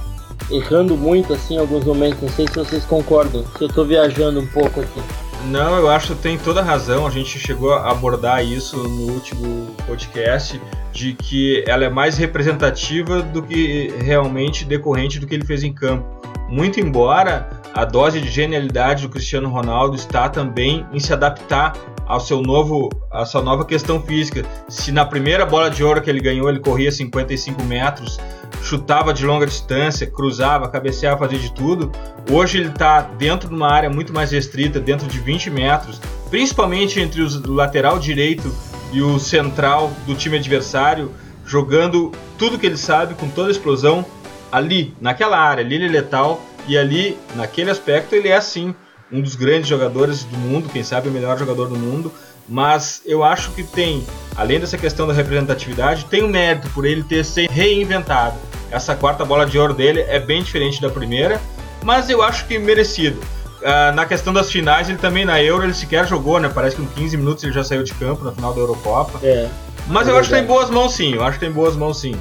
errando 0.52 0.98
muito 0.98 1.34
assim 1.34 1.56
em 1.56 1.58
alguns 1.58 1.84
momentos. 1.84 2.22
Não 2.22 2.30
sei 2.30 2.48
se 2.48 2.56
vocês 2.56 2.86
concordam, 2.86 3.44
se 3.58 3.64
eu 3.64 3.68
estou 3.68 3.86
viajando 3.86 4.40
um 4.40 4.48
pouco 4.48 4.82
aqui. 4.82 5.02
Não, 5.46 5.78
eu 5.78 5.90
acho 5.90 6.16
que 6.16 6.22
tem 6.22 6.38
toda 6.38 6.62
razão. 6.62 7.08
A 7.08 7.10
gente 7.10 7.40
chegou 7.40 7.74
a 7.74 7.92
abordar 7.92 8.44
isso 8.44 8.78
no 8.78 9.14
último 9.14 9.68
podcast, 9.88 10.62
de 10.92 11.14
que 11.14 11.64
ela 11.66 11.86
é 11.86 11.90
mais 11.90 12.18
representativa 12.18 13.22
do 13.22 13.42
que 13.42 13.94
realmente 14.00 14.66
decorrente 14.66 15.20
do 15.20 15.26
que 15.26 15.34
ele 15.34 15.46
fez 15.46 15.64
em 15.64 15.74
campo. 15.74 16.06
Muito 16.50 16.80
embora 16.80 17.50
a 17.74 17.86
dose 17.86 18.20
de 18.20 18.30
genialidade 18.30 19.04
do 19.04 19.10
Cristiano 19.10 19.50
Ronaldo 19.50 19.96
está 19.96 20.28
também 20.28 20.86
em 20.92 21.00
se 21.00 21.14
adaptar 21.14 21.74
ao 22.08 22.20
seu 22.20 22.42
novo, 22.42 22.90
à 23.12 23.24
sua 23.24 23.44
nova 23.44 23.64
questão 23.64 24.02
física. 24.02 24.44
Se 24.68 24.92
na 24.92 25.06
primeira 25.06 25.46
bola 25.46 25.70
de 25.70 25.84
ouro 25.84 26.02
que 26.02 26.10
ele 26.10 26.20
ganhou 26.20 26.50
ele 26.50 26.60
corria 26.60 26.92
55 26.92 27.64
metros, 27.64 28.20
chutava 28.64 29.14
de 29.14 29.24
longa 29.26 29.46
distância, 29.46 30.08
cruzava, 30.08 30.68
cabeceava, 30.68 31.20
fazia 31.20 31.38
de 31.38 31.54
tudo. 31.54 31.92
Hoje 32.32 32.58
ele 32.58 32.70
está 32.70 33.02
dentro 33.02 33.48
de 33.48 33.56
uma 33.56 33.72
área 33.72 33.90
muito 33.90 34.12
mais 34.12 34.32
restrita, 34.32 34.80
dentro 34.80 35.08
de 35.08 35.20
20 35.20 35.52
metros, 35.52 36.02
principalmente 36.32 37.00
entre 37.00 37.22
o 37.22 37.54
lateral 37.54 38.00
direito 38.00 38.52
e 38.92 39.04
o 39.04 39.20
central 39.20 39.92
do 40.08 40.16
time 40.16 40.38
adversário, 40.38 41.12
jogando 41.46 42.12
tudo 42.40 42.58
que 42.58 42.66
ele 42.66 42.78
sabe 42.78 43.14
com 43.14 43.30
toda 43.30 43.50
a 43.50 43.52
explosão 43.52 44.04
ali, 44.52 44.94
naquela 45.00 45.38
área, 45.38 45.64
ali 45.64 45.76
ele 45.76 45.86
é 45.86 46.02
letal 46.02 46.42
e 46.68 46.78
ali, 46.78 47.18
naquele 47.36 47.70
aspecto, 47.70 48.16
ele 48.16 48.28
é 48.28 48.36
assim 48.36 48.74
um 49.12 49.22
dos 49.22 49.36
grandes 49.36 49.68
jogadores 49.68 50.24
do 50.24 50.38
mundo, 50.38 50.70
quem 50.70 50.84
sabe 50.84 51.10
o 51.10 51.12
melhor 51.12 51.38
jogador 51.38 51.68
do 51.68 51.76
mundo, 51.76 52.12
mas 52.48 53.02
eu 53.06 53.24
acho 53.24 53.52
que 53.52 53.64
tem, 53.64 54.04
além 54.36 54.60
dessa 54.60 54.78
questão 54.78 55.08
da 55.08 55.14
representatividade, 55.14 56.06
tem 56.06 56.24
um 56.24 56.28
mérito 56.28 56.70
por 56.70 56.86
ele 56.86 57.04
ter 57.04 57.24
se 57.24 57.48
reinventado. 57.48 58.38
Essa 58.72 58.96
quarta 58.96 59.26
bola 59.26 59.46
de 59.46 59.58
ouro 59.58 59.74
dele 59.74 60.02
é 60.02 60.20
bem 60.20 60.44
diferente 60.44 60.82
da 60.82 60.90
primeira, 60.90 61.40
mas 61.84 62.10
eu 62.10 62.22
acho 62.22 62.46
que 62.46 62.58
merecido. 62.58 63.20
Uh, 63.60 63.94
na 63.94 64.06
questão 64.06 64.32
das 64.32 64.52
finais, 64.52 64.88
ele 64.90 64.98
também 64.98 65.26
na 65.26 65.42
Euro 65.42 65.66
ele 65.66 65.74
sequer 65.74 66.08
jogou, 66.08 66.40
né? 66.40 66.50
Parece 66.54 66.76
que 66.76 66.82
com 66.82 66.88
15 66.88 67.18
minutos 67.18 67.44
ele 67.44 67.52
já 67.52 67.64
saiu 67.64 67.84
de 67.84 67.94
campo 67.94 68.24
na 68.24 68.32
final 68.32 68.54
da 68.54 68.60
Eurocopa. 68.62 69.20
É. 69.22 69.50
Mas 69.88 70.08
é 70.08 70.12
eu 70.12 70.18
acho 70.18 70.30
que 70.30 70.36
tem 70.36 70.46
boas 70.46 70.70
mãos 70.70 70.94
sim, 70.94 71.16
eu 71.16 71.24
acho 71.24 71.40
que 71.40 71.46
tem 71.46 71.52
boas 71.54 71.76
mãos 71.76 72.00
sim. 72.00 72.16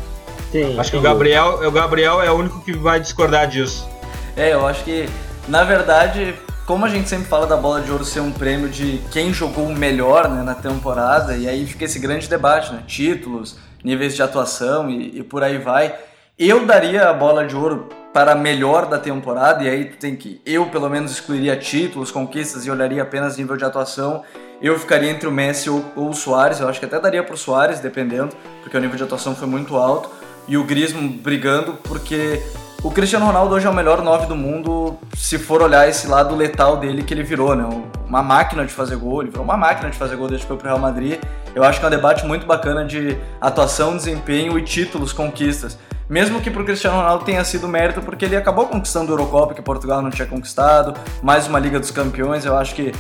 Sim, 0.51 0.79
acho 0.79 0.91
que 0.91 0.97
o 0.97 1.03
Gabriel, 1.03 1.61
o 1.67 1.71
Gabriel 1.71 2.23
é 2.23 2.31
o 2.31 2.35
único 2.35 2.61
que 2.65 2.73
vai 2.77 3.01
discordar 3.01 3.47
disso. 3.47 3.89
É, 4.37 4.53
eu 4.55 4.67
acho 4.67 4.85
que 4.85 5.09
na 5.49 5.65
verdade 5.65 6.35
como 6.69 6.85
a 6.85 6.89
gente 6.91 7.09
sempre 7.09 7.27
fala 7.27 7.47
da 7.47 7.57
bola 7.57 7.81
de 7.81 7.91
ouro 7.91 8.05
ser 8.05 8.21
um 8.21 8.31
prêmio 8.31 8.69
de 8.69 9.01
quem 9.11 9.33
jogou 9.33 9.71
melhor 9.71 10.29
né, 10.29 10.43
na 10.43 10.55
temporada, 10.55 11.35
e 11.35 11.49
aí 11.49 11.65
fica 11.65 11.87
esse 11.87 11.99
grande 11.99 12.29
debate, 12.29 12.75
né? 12.75 12.83
Títulos, 12.87 13.57
níveis 13.83 14.15
de 14.15 14.23
atuação 14.23 14.91
e, 14.91 15.21
e 15.21 15.23
por 15.23 15.43
aí 15.43 15.57
vai. 15.57 15.95
Eu 16.39 16.67
daria 16.67 17.09
a 17.09 17.15
bola 17.15 17.47
de 17.47 17.57
ouro 17.57 17.89
para 18.13 18.35
melhor 18.35 18.85
da 18.85 18.99
temporada, 18.99 19.65
e 19.65 19.69
aí 19.71 19.87
tem 19.87 20.15
que. 20.15 20.43
Eu, 20.45 20.67
pelo 20.67 20.91
menos, 20.91 21.11
excluiria 21.11 21.57
títulos, 21.57 22.11
conquistas 22.11 22.67
e 22.67 22.71
olharia 22.71 23.03
apenas 23.03 23.39
nível 23.39 23.57
de 23.57 23.65
atuação. 23.65 24.23
Eu 24.61 24.79
ficaria 24.79 25.11
entre 25.11 25.27
o 25.27 25.33
Messi 25.33 25.71
ou, 25.71 25.83
ou 25.97 26.11
o 26.11 26.15
Soares, 26.15 26.61
eu 26.61 26.69
acho 26.69 26.79
que 26.79 26.85
até 26.85 27.01
daria 27.01 27.25
para 27.25 27.35
o 27.35 27.39
Soares, 27.39 27.81
dependendo, 27.81 28.37
porque 28.61 28.77
o 28.77 28.81
nível 28.81 28.99
de 28.99 29.05
atuação 29.05 29.35
foi 29.35 29.49
muito 29.49 29.75
alto. 29.75 30.11
E 30.49 30.57
o 30.57 30.65
Griezmann 30.65 31.09
brigando, 31.09 31.75
porque 31.85 32.43
o 32.83 32.91
Cristiano 32.91 33.27
Ronaldo 33.27 33.55
hoje 33.55 33.67
é 33.67 33.71
o 33.71 33.75
melhor 33.75 34.01
9 34.01 34.27
do 34.27 34.35
mundo, 34.35 34.99
se 35.15 35.39
for 35.39 35.61
olhar 35.61 35.87
esse 35.89 36.07
lado 36.07 36.35
letal 36.35 36.79
dele 36.79 37.03
que 37.03 37.13
ele 37.13 37.23
virou, 37.23 37.55
né? 37.55 37.69
Uma 38.07 38.23
máquina 38.23 38.65
de 38.65 38.73
fazer 38.73 38.97
gol, 38.97 39.21
ele 39.21 39.31
virou 39.31 39.45
uma 39.45 39.59
máquina 39.59 39.91
de 39.91 39.99
fazer 39.99 40.17
gol 40.17 40.27
desde 40.27 40.47
que 40.47 40.49
foi 40.49 40.57
pro 40.57 40.69
Real 40.69 40.79
Madrid. 40.79 41.19
Eu 41.55 41.65
acho 41.65 41.79
que 41.79 41.85
é 41.85 41.89
um 41.89 41.91
debate 41.91 42.25
muito 42.25 42.47
bacana 42.47 42.83
de 42.85 43.19
atuação, 43.39 43.95
desempenho 43.95 44.59
e 44.59 44.63
títulos, 44.63 45.13
conquistas. 45.13 45.79
Mesmo 46.09 46.41
que 46.41 46.51
para 46.51 46.63
o 46.63 46.65
Cristiano 46.65 46.97
Ronaldo 46.97 47.25
tenha 47.27 47.45
sido 47.45 47.69
mérito, 47.69 48.01
porque 48.01 48.25
ele 48.25 48.37
acabou 48.37 48.65
conquistando 48.67 49.13
a 49.13 49.15
Eurocopa, 49.15 49.53
que 49.53 49.61
Portugal 49.61 50.01
não 50.01 50.09
tinha 50.09 50.27
conquistado, 50.27 50.95
mais 51.23 51.47
uma 51.47 51.59
Liga 51.59 51.79
dos 51.79 51.91
Campeões, 51.91 52.47
eu 52.47 52.57
acho 52.57 52.75
que 52.75 52.95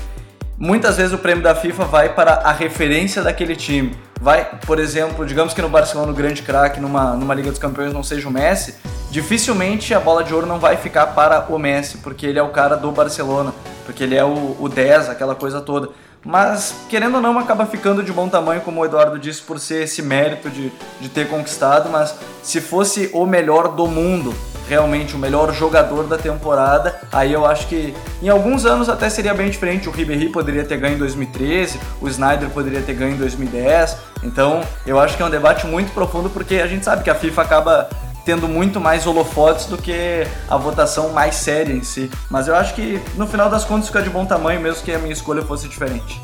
muitas 0.58 0.96
vezes 0.96 1.12
o 1.12 1.18
prêmio 1.18 1.42
da 1.42 1.54
FIFA 1.54 1.84
vai 1.84 2.14
para 2.14 2.32
a 2.34 2.52
referência 2.52 3.22
daquele 3.22 3.54
time. 3.54 3.96
Vai, 4.20 4.44
por 4.66 4.80
exemplo, 4.80 5.24
digamos 5.24 5.54
que 5.54 5.62
no 5.62 5.68
Barcelona 5.68 6.10
o 6.10 6.14
grande 6.14 6.42
craque 6.42 6.80
numa, 6.80 7.14
numa 7.14 7.34
Liga 7.34 7.50
dos 7.50 7.58
Campeões 7.58 7.92
não 7.92 8.02
seja 8.02 8.26
o 8.26 8.32
Messi, 8.32 8.74
dificilmente 9.10 9.94
a 9.94 10.00
bola 10.00 10.24
de 10.24 10.34
ouro 10.34 10.46
não 10.46 10.58
vai 10.58 10.76
ficar 10.76 11.06
para 11.08 11.46
o 11.48 11.58
Messi, 11.58 11.98
porque 11.98 12.26
ele 12.26 12.38
é 12.38 12.42
o 12.42 12.48
cara 12.48 12.76
do 12.76 12.90
Barcelona, 12.90 13.54
porque 13.86 14.02
ele 14.02 14.16
é 14.16 14.24
o, 14.24 14.56
o 14.58 14.68
10, 14.68 15.08
aquela 15.08 15.36
coisa 15.36 15.60
toda. 15.60 15.90
Mas, 16.24 16.74
querendo 16.88 17.14
ou 17.14 17.20
não, 17.20 17.38
acaba 17.38 17.64
ficando 17.64 18.02
de 18.02 18.12
bom 18.12 18.28
tamanho, 18.28 18.60
como 18.62 18.80
o 18.80 18.84
Eduardo 18.84 19.18
disse, 19.20 19.40
por 19.40 19.60
ser 19.60 19.84
esse 19.84 20.02
mérito 20.02 20.50
de, 20.50 20.72
de 21.00 21.08
ter 21.08 21.28
conquistado. 21.28 21.88
Mas 21.88 22.14
se 22.42 22.60
fosse 22.60 23.08
o 23.14 23.24
melhor 23.24 23.68
do 23.68 23.86
mundo, 23.86 24.34
realmente 24.68 25.14
o 25.14 25.18
melhor 25.18 25.52
jogador 25.52 26.04
da 26.04 26.18
temporada, 26.18 27.00
aí 27.10 27.32
eu 27.32 27.46
acho 27.46 27.66
que 27.66 27.94
em 28.22 28.28
alguns 28.28 28.66
anos 28.66 28.88
até 28.88 29.08
seria 29.08 29.32
bem 29.32 29.50
diferente. 29.50 29.88
O 29.88 29.92
Ribéry 29.92 30.28
poderia 30.28 30.64
ter 30.64 30.76
ganho 30.76 30.94
em 30.94 30.98
2013, 30.98 31.80
o 32.00 32.08
Snyder 32.08 32.50
poderia 32.50 32.82
ter 32.82 32.94
ganho 32.94 33.14
em 33.14 33.18
2010. 33.18 33.96
Então, 34.22 34.60
eu 34.86 35.00
acho 35.00 35.16
que 35.16 35.22
é 35.22 35.26
um 35.26 35.30
debate 35.30 35.66
muito 35.66 35.92
profundo 35.92 36.28
porque 36.28 36.56
a 36.56 36.66
gente 36.66 36.84
sabe 36.84 37.02
que 37.02 37.10
a 37.10 37.14
FIFA 37.14 37.42
acaba 37.42 37.88
tendo 38.24 38.46
muito 38.46 38.78
mais 38.78 39.06
holofotes 39.06 39.64
do 39.66 39.78
que 39.78 40.26
a 40.50 40.56
votação 40.58 41.10
mais 41.10 41.34
séria 41.34 41.72
em 41.72 41.82
si. 41.82 42.10
Mas 42.30 42.46
eu 42.46 42.54
acho 42.54 42.74
que 42.74 43.00
no 43.14 43.26
final 43.26 43.48
das 43.48 43.64
contas 43.64 43.86
fica 43.86 44.02
de 44.02 44.10
bom 44.10 44.26
tamanho, 44.26 44.60
mesmo 44.60 44.82
que 44.82 44.92
a 44.92 44.98
minha 44.98 45.14
escolha 45.14 45.40
fosse 45.42 45.66
diferente. 45.66 46.20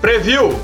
Preview! 0.00 0.58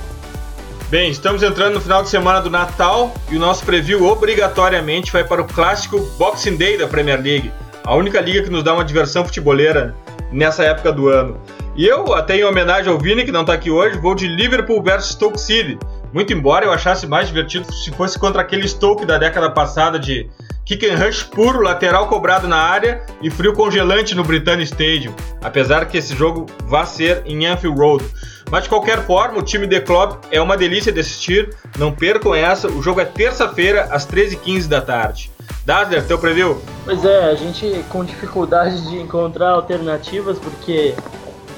Bem, 0.90 1.08
estamos 1.08 1.40
entrando 1.40 1.74
no 1.74 1.80
final 1.80 2.02
de 2.02 2.08
semana 2.08 2.40
do 2.40 2.50
Natal 2.50 3.14
e 3.30 3.36
o 3.36 3.38
nosso 3.38 3.64
preview 3.64 4.04
obrigatoriamente 4.06 5.12
vai 5.12 5.22
para 5.22 5.40
o 5.40 5.46
clássico 5.46 6.00
Boxing 6.18 6.56
Day 6.56 6.76
da 6.76 6.88
Premier 6.88 7.22
League, 7.22 7.52
a 7.84 7.94
única 7.94 8.20
liga 8.20 8.42
que 8.42 8.50
nos 8.50 8.64
dá 8.64 8.74
uma 8.74 8.84
diversão 8.84 9.24
futeboleira 9.24 9.94
nessa 10.32 10.64
época 10.64 10.90
do 10.90 11.06
ano. 11.06 11.40
E 11.76 11.86
eu, 11.86 12.12
até 12.12 12.38
em 12.38 12.42
homenagem 12.42 12.90
ao 12.90 12.98
Vini, 12.98 13.24
que 13.24 13.30
não 13.30 13.42
está 13.42 13.52
aqui 13.52 13.70
hoje, 13.70 13.98
vou 13.98 14.16
de 14.16 14.26
Liverpool 14.26 14.82
versus 14.82 15.12
Stoke 15.12 15.40
City, 15.40 15.78
muito 16.12 16.32
embora 16.32 16.64
eu 16.64 16.72
achasse 16.72 17.06
mais 17.06 17.28
divertido 17.28 17.72
se 17.72 17.92
fosse 17.92 18.18
contra 18.18 18.42
aquele 18.42 18.66
Stoke 18.66 19.06
da 19.06 19.16
década 19.16 19.48
passada 19.48 19.96
de 19.96 20.28
kick 20.64 20.86
and 20.86 20.96
rush 20.96 21.24
puro, 21.24 21.60
lateral 21.60 22.08
cobrado 22.08 22.46
na 22.46 22.56
área 22.56 23.02
e 23.20 23.30
frio 23.30 23.52
congelante 23.52 24.14
no 24.14 24.24
Britannia 24.24 24.64
Stadium, 24.64 25.14
apesar 25.42 25.86
que 25.86 25.98
esse 25.98 26.14
jogo 26.14 26.46
vá 26.66 26.84
ser 26.84 27.22
em 27.26 27.46
Anfield 27.46 27.78
Road. 27.78 28.04
Mas 28.50 28.64
de 28.64 28.68
qualquer 28.68 29.04
forma, 29.06 29.38
o 29.38 29.42
time 29.42 29.66
de 29.66 29.80
Klopp 29.80 30.24
é 30.30 30.40
uma 30.40 30.56
delícia 30.56 30.90
de 30.90 31.00
assistir, 31.00 31.54
não 31.78 31.92
percam 31.92 32.34
essa, 32.34 32.68
o 32.68 32.82
jogo 32.82 33.00
é 33.00 33.04
terça-feira 33.04 33.88
às 33.90 34.06
13h15 34.06 34.66
da 34.66 34.80
tarde. 34.80 35.30
Dazzler, 35.64 36.04
teu 36.06 36.18
preview? 36.18 36.60
Pois 36.84 37.04
é, 37.04 37.30
a 37.30 37.34
gente 37.34 37.84
com 37.88 38.04
dificuldade 38.04 38.88
de 38.88 38.98
encontrar 38.98 39.50
alternativas 39.50 40.38
porque 40.38 40.94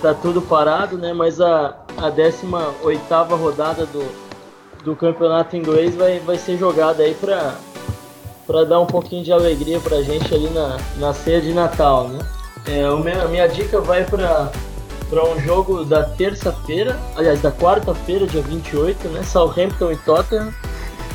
tá 0.02 0.12
tudo 0.12 0.42
parado, 0.42 0.98
né? 0.98 1.12
Mas 1.14 1.40
a, 1.40 1.76
a 1.96 2.10
18 2.10 3.36
rodada 3.36 3.86
do, 3.86 4.04
do 4.84 4.94
campeonato 4.94 5.56
inglês 5.56 5.94
vai, 5.94 6.18
vai 6.18 6.36
ser 6.36 6.58
jogada 6.58 7.02
aí 7.02 7.14
para 7.14 7.54
para 8.52 8.66
dar 8.66 8.80
um 8.80 8.86
pouquinho 8.86 9.24
de 9.24 9.32
alegria 9.32 9.80
pra 9.80 10.02
gente 10.02 10.32
ali 10.34 10.50
na, 10.50 10.76
na 10.98 11.14
ceia 11.14 11.40
de 11.40 11.54
Natal, 11.54 12.08
né? 12.08 12.18
É, 12.66 12.82
meu, 12.82 13.22
a 13.22 13.28
minha 13.28 13.48
dica 13.48 13.80
vai 13.80 14.04
para 14.04 14.52
para 15.08 15.28
um 15.28 15.38
jogo 15.40 15.84
da 15.84 16.04
terça-feira, 16.04 16.98
aliás, 17.16 17.42
da 17.42 17.52
quarta-feira, 17.52 18.26
dia 18.26 18.40
28, 18.40 19.08
né? 19.08 19.22
Southampton 19.22 19.92
e 19.92 19.96
Tottenham, 19.96 20.54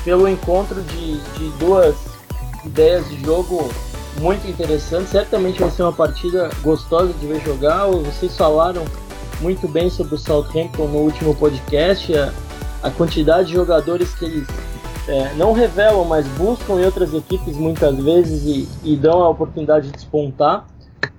pelo 0.03 0.27
encontro 0.27 0.81
de, 0.81 1.17
de 1.17 1.49
duas 1.57 1.95
ideias 2.63 3.07
de 3.09 3.23
jogo 3.23 3.71
muito 4.19 4.47
interessantes. 4.47 5.09
Certamente 5.09 5.59
vai 5.59 5.71
ser 5.71 5.81
uma 5.81 5.93
partida 5.93 6.49
gostosa 6.61 7.11
de 7.13 7.25
ver 7.25 7.41
jogar. 7.43 7.88
Vocês 7.88 8.38
falaram 8.38 8.85
muito 9.41 9.67
bem 9.67 9.89
sobre 9.89 10.13
o 10.13 10.17
Southampton 10.17 10.88
no 10.88 10.99
último 10.99 11.33
podcast. 11.33 12.15
A, 12.15 12.31
a 12.83 12.91
quantidade 12.91 13.47
de 13.47 13.55
jogadores 13.55 14.13
que 14.13 14.25
eles 14.25 14.47
é, 15.08 15.34
não 15.36 15.53
revelam, 15.53 16.03
mas 16.03 16.28
buscam 16.30 16.74
em 16.76 16.86
outras 16.86 17.14
equipes 17.14 17.55
muitas 17.58 17.95
vezes 17.97 18.43
e, 18.84 18.91
e 18.91 18.95
dão 18.95 19.24
a 19.24 19.30
oportunidade 19.30 19.88
de 19.88 19.93
despontar. 19.93 20.68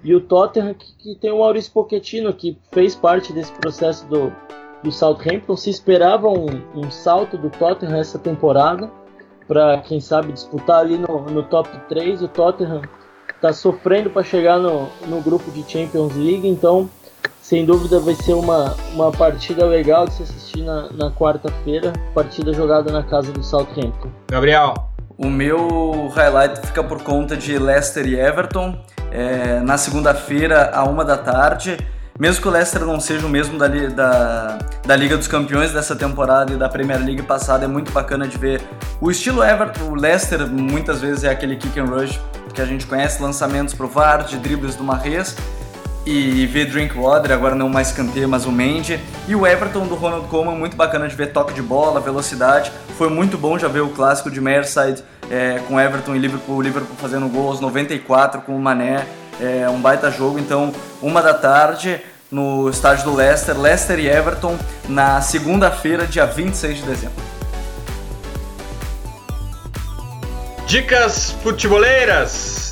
E 0.04 0.14
o 0.14 0.20
Tottenham, 0.20 0.74
que, 0.74 0.94
que, 0.96 1.14
tem 1.16 1.30
o 1.30 1.38
Maurício 1.38 1.72
Pochettino, 1.72 2.32
que 2.32 2.58
fez 2.70 2.94
parte 2.94 3.32
desse 3.32 3.52
processo 3.52 4.06
do, 4.06 4.32
do 4.82 4.92
Southampton. 4.92 5.56
Se 5.56 5.70
esperava 5.70 6.28
um, 6.28 6.46
um 6.74 6.90
salto 6.90 7.36
do 7.36 7.50
Tottenham 7.50 7.98
essa 7.98 8.18
temporada, 8.18 8.90
para 9.46 9.78
quem 9.78 10.00
sabe 10.00 10.32
disputar 10.32 10.80
ali 10.80 10.98
no, 10.98 11.22
no 11.22 11.42
top 11.42 11.68
3. 11.88 12.22
O 12.22 12.28
Tottenham 12.28 12.82
está 13.34 13.52
sofrendo 13.52 14.10
para 14.10 14.22
chegar 14.22 14.58
no, 14.58 14.88
no 15.06 15.20
grupo 15.22 15.50
de 15.50 15.62
Champions 15.62 16.14
League, 16.14 16.46
então 16.46 16.90
sem 17.48 17.64
dúvida 17.64 17.98
vai 17.98 18.14
ser 18.14 18.34
uma, 18.34 18.76
uma 18.92 19.10
partida 19.10 19.64
legal 19.64 20.06
de 20.06 20.12
se 20.12 20.22
assistir 20.22 20.62
na, 20.62 20.90
na 20.92 21.10
quarta-feira, 21.10 21.94
partida 22.14 22.52
jogada 22.52 22.92
na 22.92 23.02
casa 23.02 23.32
do 23.32 23.42
Southampton. 23.42 24.10
Gabriel. 24.30 24.74
O 25.16 25.30
meu 25.30 26.08
highlight 26.14 26.60
fica 26.66 26.84
por 26.84 27.02
conta 27.02 27.38
de 27.38 27.58
Leicester 27.58 28.06
e 28.06 28.20
Everton, 28.20 28.78
é, 29.10 29.60
na 29.60 29.78
segunda-feira, 29.78 30.70
a 30.74 30.84
uma 30.84 31.06
da 31.06 31.16
tarde. 31.16 31.78
Mesmo 32.20 32.42
que 32.42 32.48
o 32.48 32.50
Leicester 32.50 32.84
não 32.84 33.00
seja 33.00 33.26
o 33.26 33.30
mesmo 33.30 33.58
da, 33.58 33.66
da, 33.66 34.58
da, 34.84 34.94
Liga 34.94 35.16
dos 35.16 35.26
Campeões 35.26 35.72
dessa 35.72 35.96
temporada 35.96 36.52
e 36.52 36.56
da 36.56 36.68
Premier 36.68 37.02
League 37.02 37.22
passada, 37.22 37.64
é 37.64 37.68
muito 37.68 37.90
bacana 37.92 38.28
de 38.28 38.36
ver. 38.36 38.60
O 39.00 39.10
estilo 39.10 39.42
Everton, 39.42 39.84
o 39.84 39.94
Leicester 39.94 40.46
muitas 40.46 41.00
vezes 41.00 41.24
é 41.24 41.30
aquele 41.30 41.56
kick 41.56 41.80
and 41.80 41.86
rush 41.86 42.20
que 42.52 42.60
a 42.60 42.66
gente 42.66 42.86
conhece, 42.86 43.22
lançamentos 43.22 43.72
pro 43.72 43.88
VAR, 43.88 44.24
de 44.24 44.36
dribles 44.36 44.76
do 44.76 44.84
Marrez 44.84 45.34
e 46.10 46.46
ver 46.46 46.64
Drinkwater, 46.70 47.32
agora 47.32 47.54
não 47.54 47.68
mais 47.68 47.92
Kanté, 47.92 48.26
mas 48.26 48.46
o 48.46 48.52
Mendy. 48.52 48.98
E 49.26 49.34
o 49.34 49.46
Everton 49.46 49.86
do 49.86 49.94
Ronald 49.94 50.26
Koeman, 50.28 50.54
muito 50.54 50.74
bacana 50.74 51.06
de 51.06 51.14
ver 51.14 51.32
toque 51.32 51.52
de 51.52 51.60
bola, 51.60 52.00
velocidade. 52.00 52.72
Foi 52.96 53.10
muito 53.10 53.36
bom 53.36 53.58
já 53.58 53.68
ver 53.68 53.80
o 53.80 53.90
clássico 53.90 54.30
de 54.30 54.40
Merseyside 54.40 55.04
é, 55.30 55.60
com 55.68 55.78
Everton 55.78 56.14
e 56.14 56.18
Liverpool, 56.18 56.56
o 56.56 56.62
Liverpool 56.62 56.96
fazendo 56.96 57.28
gol 57.28 57.48
aos 57.48 57.60
94 57.60 58.40
com 58.40 58.56
o 58.56 58.58
Mané. 58.58 59.06
É 59.38 59.68
um 59.68 59.80
baita 59.80 60.10
jogo, 60.10 60.38
então 60.38 60.72
uma 61.02 61.20
da 61.20 61.34
tarde 61.34 62.00
no 62.30 62.70
estádio 62.70 63.04
do 63.04 63.14
Leicester, 63.14 63.58
Leicester 63.58 63.98
e 63.98 64.08
Everton, 64.08 64.56
na 64.88 65.20
segunda-feira, 65.20 66.06
dia 66.06 66.24
26 66.24 66.78
de 66.78 66.82
dezembro. 66.84 67.22
Dicas 70.66 71.32
futeboleiras! 71.42 72.67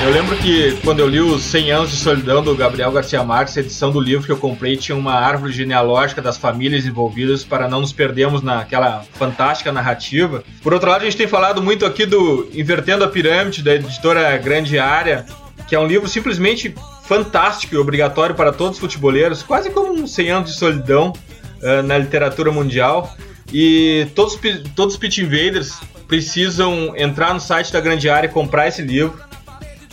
Eu 0.00 0.10
lembro 0.10 0.36
que 0.36 0.78
quando 0.84 1.00
eu 1.00 1.08
li 1.08 1.20
os 1.20 1.42
100 1.42 1.72
anos 1.72 1.90
de 1.90 1.96
solidão 1.96 2.40
do 2.40 2.54
Gabriel 2.54 2.92
Garcia 2.92 3.22
Marques, 3.24 3.56
edição 3.56 3.90
do 3.90 3.98
livro 3.98 4.24
que 4.24 4.30
eu 4.30 4.36
comprei 4.36 4.76
tinha 4.76 4.96
uma 4.96 5.14
árvore 5.14 5.52
genealógica 5.52 6.22
das 6.22 6.36
famílias 6.36 6.86
envolvidas 6.86 7.42
para 7.42 7.66
não 7.68 7.80
nos 7.80 7.92
perdermos 7.92 8.40
naquela 8.40 9.04
fantástica 9.14 9.72
narrativa. 9.72 10.44
Por 10.62 10.72
outro 10.72 10.88
lado, 10.88 11.02
a 11.02 11.04
gente 11.04 11.16
tem 11.16 11.26
falado 11.26 11.60
muito 11.60 11.84
aqui 11.84 12.06
do 12.06 12.48
Invertendo 12.54 13.02
a 13.02 13.08
Pirâmide, 13.08 13.60
da 13.60 13.74
editora 13.74 14.36
Grande 14.38 14.78
Área, 14.78 15.26
que 15.66 15.74
é 15.74 15.80
um 15.80 15.86
livro 15.86 16.08
simplesmente 16.08 16.72
fantástico 17.02 17.74
e 17.74 17.78
obrigatório 17.78 18.36
para 18.36 18.52
todos 18.52 18.74
os 18.74 18.80
futeboleiros, 18.80 19.42
quase 19.42 19.68
como 19.70 19.92
um 19.92 20.06
100 20.06 20.30
anos 20.30 20.52
de 20.52 20.56
solidão 20.56 21.12
uh, 21.60 21.82
na 21.82 21.98
literatura 21.98 22.52
mundial. 22.52 23.16
E 23.52 24.06
todos, 24.14 24.38
todos 24.76 24.94
os 24.94 25.00
Pit 25.00 25.20
Invaders 25.20 25.80
precisam 26.06 26.94
entrar 26.96 27.34
no 27.34 27.40
site 27.40 27.72
da 27.72 27.80
Grande 27.80 28.08
Área 28.08 28.28
e 28.28 28.30
comprar 28.30 28.68
esse 28.68 28.80
livro 28.80 29.27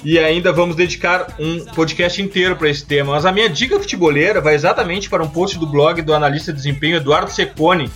e 0.05 0.19
ainda 0.19 0.53
vamos 0.53 0.75
dedicar 0.75 1.35
um 1.39 1.65
podcast 1.65 2.21
inteiro 2.21 2.55
para 2.55 2.69
esse 2.69 2.85
tema. 2.85 3.13
Mas 3.13 3.25
a 3.25 3.31
minha 3.31 3.49
dica 3.49 3.79
futeboleira 3.79 4.39
vai 4.39 4.53
exatamente 4.53 5.09
para 5.09 5.23
um 5.23 5.27
post 5.27 5.57
do 5.57 5.65
blog 5.65 5.99
do 6.03 6.13
analista 6.13 6.51
de 6.53 6.57
desempenho 6.57 6.97
Eduardo 6.97 7.31
Secone, 7.31 7.89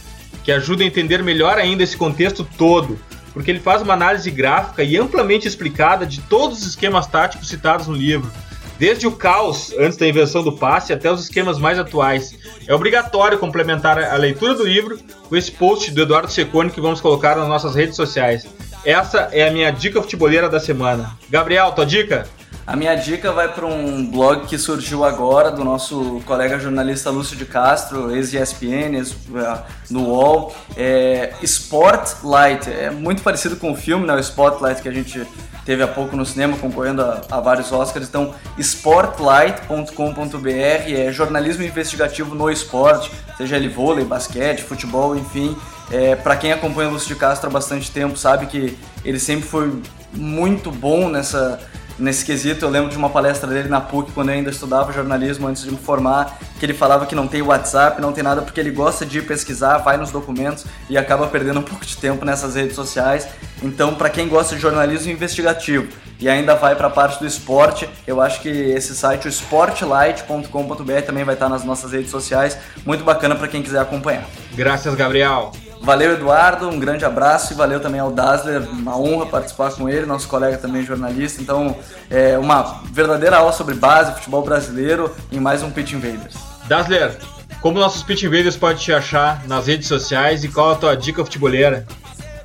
que 0.43 0.51
ajuda 0.51 0.84
a 0.84 0.88
entender 0.88 1.22
melhor 1.22 1.60
ainda 1.60 1.84
esse 1.84 1.95
contexto 1.95 2.43
todo, 2.57 2.97
porque 3.32 3.51
ele 3.51 3.60
faz 3.60 3.84
uma 3.84 3.93
análise 3.93 4.32
gráfica 4.32 4.84
e 4.84 4.97
amplamente 4.97 5.47
explicada 5.47 6.03
de 6.03 6.20
todos 6.22 6.62
os 6.62 6.68
esquemas 6.70 7.05
táticos 7.05 7.47
citados 7.47 7.86
no 7.86 7.93
livro. 7.93 8.32
Desde 8.80 9.05
o 9.05 9.12
caos 9.12 9.72
antes 9.78 9.97
da 9.97 10.07
invenção 10.07 10.41
do 10.41 10.53
passe 10.53 10.91
até 10.91 11.12
os 11.12 11.22
esquemas 11.22 11.60
mais 11.60 11.78
atuais. 11.78 12.34
É 12.66 12.74
obrigatório 12.74 13.38
complementar 13.38 13.99
a 13.99 14.16
leitura 14.16 14.55
do 14.55 14.64
livro 14.64 14.97
com 15.28 15.36
esse 15.36 15.51
post 15.51 15.91
do 15.91 16.01
Eduardo 16.01 16.32
Secone 16.32 16.72
que 16.72 16.82
vamos 16.82 17.01
colocar 17.01 17.36
nas 17.36 17.47
nossas 17.47 17.76
redes 17.76 17.95
sociais. 17.95 18.47
Essa 18.86 19.30
é 19.32 19.48
a 19.48 19.52
minha 19.52 19.72
dica 19.72 20.02
futeboleira 20.02 20.50
da 20.50 20.60
semana. 20.60 21.12
Gabriel, 21.30 21.72
tua 21.72 21.86
dica? 21.86 22.26
A 22.66 22.76
minha 22.76 22.94
dica 22.94 23.32
vai 23.32 23.52
para 23.52 23.66
um 23.66 24.06
blog 24.06 24.46
que 24.46 24.56
surgiu 24.56 25.04
agora 25.04 25.50
do 25.50 25.64
nosso 25.64 26.22
colega 26.26 26.60
jornalista 26.60 27.10
Lúcio 27.10 27.36
de 27.36 27.44
Castro, 27.44 28.16
ex-ESPN, 28.16 28.96
ex 28.96 29.18
é, 29.36 29.58
no 29.90 30.04
UOL. 30.10 30.56
É 30.78 31.34
Spotlight, 31.42 32.70
é 32.70 32.92
muito 32.92 33.24
parecido 33.24 33.56
com 33.56 33.72
o 33.72 33.76
filme, 33.76 34.06
né, 34.06 34.14
o 34.14 34.20
Spotlight 34.20 34.84
que 34.84 34.88
a 34.88 34.92
gente 34.92 35.26
teve 35.66 35.82
há 35.82 35.88
pouco 35.88 36.16
no 36.16 36.24
cinema, 36.26 36.58
concorrendo 36.58 37.02
a, 37.02 37.22
a 37.32 37.42
vários 37.42 37.72
Oscars. 37.72 38.08
Então, 38.08 38.36
sportlight.com.br 38.60 40.48
é 40.48 41.12
jornalismo 41.12 41.64
investigativo 41.64 42.36
no 42.36 42.52
esporte, 42.52 43.12
seja 43.36 43.56
ele 43.56 43.68
vôlei, 43.68 44.06
basquete, 44.06 44.62
futebol, 44.62 45.16
enfim. 45.16 45.58
É, 45.92 46.16
para 46.16 46.36
quem 46.36 46.52
acompanha 46.52 46.90
o 46.90 46.94
Lúcio 46.94 47.08
de 47.08 47.16
Castro 47.16 47.50
há 47.50 47.52
bastante 47.52 47.90
tempo, 47.92 48.18
sabe 48.18 48.46
que 48.46 48.78
ele 49.04 49.20
sempre 49.20 49.48
foi 49.48 49.82
muito 50.14 50.72
bom 50.72 51.10
nessa 51.10 51.60
nesse 52.00 52.26
quesito. 52.26 52.66
Eu 52.66 52.70
lembro 52.70 52.90
de 52.90 52.98
uma 52.98 53.10
palestra 53.10 53.50
dele 53.50 53.70
na 53.70 53.82
PUC, 53.82 54.12
quando 54.14 54.30
eu 54.30 54.36
ainda 54.36 54.50
estudava 54.50 54.92
jornalismo, 54.92 55.48
antes 55.48 55.64
de 55.64 55.72
me 55.72 55.78
formar, 55.78 56.40
que 56.60 56.66
ele 56.66 56.74
falava 56.74 57.06
que 57.06 57.14
não 57.14 57.28
tem 57.28 57.42
WhatsApp, 57.42 58.02
não 58.02 58.14
tem 58.14 58.24
nada, 58.24 58.42
porque 58.42 58.60
ele 58.60 58.72
gosta 58.72 59.06
de 59.06 59.22
pesquisar, 59.22 59.78
vai 59.80 59.98
nos 59.98 60.12
documentos 60.12 60.66
e 60.90 60.98
acaba 60.98 61.28
perdendo 61.28 61.60
um 61.60 61.64
pouco 61.64 61.86
de 61.86 61.98
tempo 61.98 62.26
nessas 62.26 62.56
redes 62.56 62.76
sociais. 62.76 63.28
Então, 63.62 63.94
para 63.94 64.10
quem 64.10 64.28
gosta 64.28 64.56
de 64.56 64.62
jornalismo 64.62 65.12
investigativo 65.12 65.88
e 66.20 66.30
ainda 66.30 66.56
vai 66.56 66.76
para 66.76 66.88
a 66.88 66.92
parte 66.92 67.20
do 67.20 67.28
esporte, 67.28 67.90
eu 68.08 68.22
acho 68.22 68.42
que 68.42 68.50
esse 68.50 68.96
site, 68.96 69.28
o 69.28 69.30
sportlight.com.br, 69.30 71.02
também 71.06 71.24
vai 71.24 71.36
estar 71.36 71.50
nas 71.50 71.64
nossas 71.64 71.92
redes 71.92 72.10
sociais. 72.10 72.58
Muito 72.86 73.04
bacana 73.04 73.36
para 73.36 73.48
quem 73.48 73.62
quiser 73.62 73.80
acompanhar. 73.80 74.26
Graças, 74.54 74.96
Gabriel. 74.96 75.52
Valeu, 75.82 76.14
Eduardo, 76.14 76.68
um 76.68 76.80
grande 76.80 77.06
abraço 77.06 77.54
e 77.54 77.56
valeu 77.56 77.80
também 77.80 78.00
ao 78.00 78.12
Dassler, 78.12 78.62
uma 78.70 78.98
honra 78.98 79.26
participar 79.26 79.74
com 79.74 79.88
ele, 79.90 80.06
nosso 80.06 80.28
colega 80.28 80.58
também 80.58 80.84
jornalista. 80.84 81.42
Então, 81.42 81.76
é 82.10 82.38
uma 82.38 82.82
verdadeira 82.92 83.38
aula 83.38 83.54
sobre 83.54 83.76
base, 83.76 84.14
futebol 84.14 84.44
brasileiro 84.44 85.12
em 85.32 85.40
mais 85.40 85.64
um 85.64 85.72
Pitch 85.72 85.94
Invaders. 85.94 86.36
Dassler, 86.68 87.18
como 87.62 87.80
nossos 87.80 88.04
Pitch 88.04 88.24
Invaders 88.24 88.58
podem 88.58 88.78
te 88.78 88.92
achar 88.92 89.46
nas 89.48 89.68
redes 89.68 89.88
sociais 89.88 90.44
e 90.44 90.50
qual 90.50 90.72
a 90.72 90.76
tua 90.76 90.96
dica 90.96 91.24
futeboleira? 91.24 91.86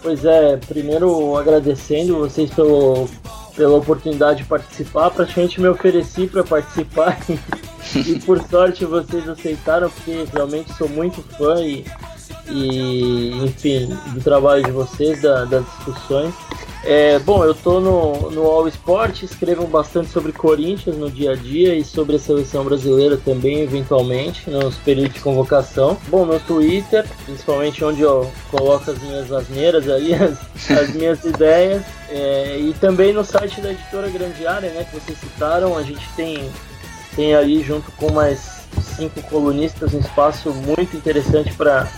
Pois 0.01 0.25
é, 0.25 0.57
primeiro 0.57 1.37
agradecendo 1.37 2.19
vocês 2.19 2.51
pelo, 2.51 3.09
pela 3.57 3.77
oportunidade 3.79 4.43
de 4.43 4.45
participar. 4.45 5.11
Praticamente 5.11 5.61
me 5.61 5.69
ofereci 5.69 6.27
para 6.27 6.45
participar 6.45 7.19
e 7.95 8.19
por 8.21 8.41
sorte 8.49 8.85
vocês 8.85 9.29
aceitaram, 9.29 9.91
porque 9.91 10.25
realmente 10.33 10.73
sou 10.75 10.89
muito 10.89 11.23
fã 11.37 11.61
e 11.61 11.85
e, 12.49 13.31
enfim, 13.45 13.89
do 14.13 14.21
trabalho 14.21 14.63
de 14.63 14.71
vocês, 14.71 15.23
da, 15.23 15.45
das 15.45 15.65
discussões. 15.65 16.35
É, 16.87 17.19
bom, 17.19 17.43
eu 17.43 17.55
tô 17.55 17.81
no, 17.81 18.31
no 18.31 18.43
All 18.43 18.69
Sport, 18.69 19.23
escrevo 19.23 19.67
bastante 19.67 20.11
sobre 20.11 20.33
Corinthians 20.33 20.99
no 20.99 21.11
dia 21.11 21.33
a 21.33 21.35
dia 21.35 21.75
e 21.75 21.83
sobre 21.83 22.17
a 22.17 22.19
seleção 22.19 22.63
brasileira 22.63 23.17
também, 23.17 23.61
eventualmente, 23.61 24.51
nos 24.51 24.77
períodos 24.77 25.15
de 25.15 25.21
convocação. 25.21 25.97
Bom, 26.09 26.27
no 26.27 26.39
Twitter, 26.41 27.07
principalmente 27.25 27.83
onde 27.83 28.03
eu 28.03 28.31
coloco 28.51 28.91
as 28.91 28.99
minhas 28.99 29.33
asneiras 29.33 29.89
ali, 29.89 30.13
as, 30.13 30.71
as 30.71 30.91
minhas 30.91 31.25
ideias, 31.25 31.83
é, 32.11 32.59
e 32.59 32.75
também 32.75 33.15
no 33.15 33.25
site 33.25 33.63
da 33.63 33.73
editora 33.73 34.11
Grande 34.11 34.47
Área, 34.47 34.71
né, 34.71 34.85
que 34.85 35.01
vocês 35.01 35.19
citaram, 35.19 35.79
a 35.79 35.83
gente 35.83 36.07
tem, 36.15 36.51
tem 37.17 37.35
aí 37.35 37.63
junto 37.63 37.91
com 37.93 38.13
mais 38.13 38.63
cinco 38.95 39.23
colunistas 39.23 39.95
um 39.95 40.01
espaço 40.01 40.53
muito 40.53 40.95
interessante 40.95 41.55
para 41.55 41.89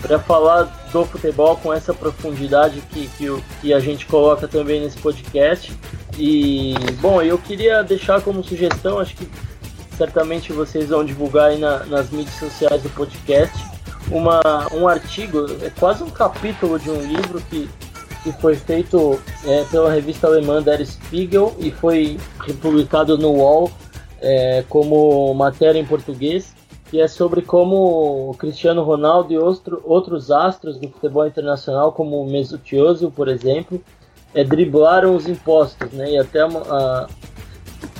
para 0.00 0.18
falar 0.18 0.64
do 0.92 1.04
futebol 1.04 1.56
com 1.56 1.72
essa 1.72 1.92
profundidade 1.92 2.80
que, 2.90 3.08
que, 3.16 3.26
que, 3.60 3.72
a 3.72 3.80
gente 3.80 4.06
coloca 4.06 4.46
também 4.46 4.80
nesse 4.80 4.98
podcast. 4.98 5.72
E, 6.18 6.74
bom, 7.00 7.20
eu 7.22 7.38
queria 7.38 7.82
deixar 7.82 8.20
como 8.20 8.42
sugestão, 8.42 8.98
acho 8.98 9.16
que 9.16 9.28
certamente 9.96 10.52
vocês 10.52 10.88
vão 10.88 11.04
divulgar 11.04 11.50
aí 11.50 11.58
na, 11.58 11.84
nas 11.86 12.10
mídias 12.10 12.34
sociais 12.38 12.82
do 12.82 12.90
podcast, 12.90 13.56
uma, 14.10 14.40
um 14.72 14.86
artigo, 14.86 15.46
é 15.62 15.70
quase 15.70 16.02
um 16.02 16.10
capítulo 16.10 16.78
de 16.78 16.90
um 16.90 17.00
livro 17.00 17.40
que, 17.50 17.68
que 18.22 18.32
foi 18.40 18.54
feito 18.54 19.20
é, 19.44 19.64
pela 19.64 19.90
revista 19.90 20.26
alemã 20.26 20.62
Der 20.62 20.84
Spiegel 20.86 21.56
e 21.58 21.70
foi 21.70 22.18
republicado 22.44 23.18
no 23.18 23.32
UOL 23.32 23.70
é, 24.20 24.64
como 24.68 25.34
matéria 25.34 25.78
em 25.78 25.84
português 25.84 26.54
que 26.90 27.00
é 27.00 27.08
sobre 27.08 27.42
como 27.42 28.30
o 28.30 28.34
Cristiano 28.34 28.82
Ronaldo 28.82 29.32
e 29.32 29.38
outro, 29.38 29.80
outros 29.84 30.30
astros 30.30 30.78
do 30.78 30.88
futebol 30.88 31.26
internacional, 31.26 31.92
como 31.92 32.20
o 32.20 32.30
Mesut 32.30 32.76
Özil, 32.76 33.10
por 33.10 33.28
exemplo, 33.28 33.80
é, 34.34 34.44
driblaram 34.44 35.14
os 35.16 35.26
impostos, 35.26 35.90
né? 35.92 36.12
E 36.12 36.18
até 36.18 36.42
a, 36.42 36.46
a, 36.46 37.06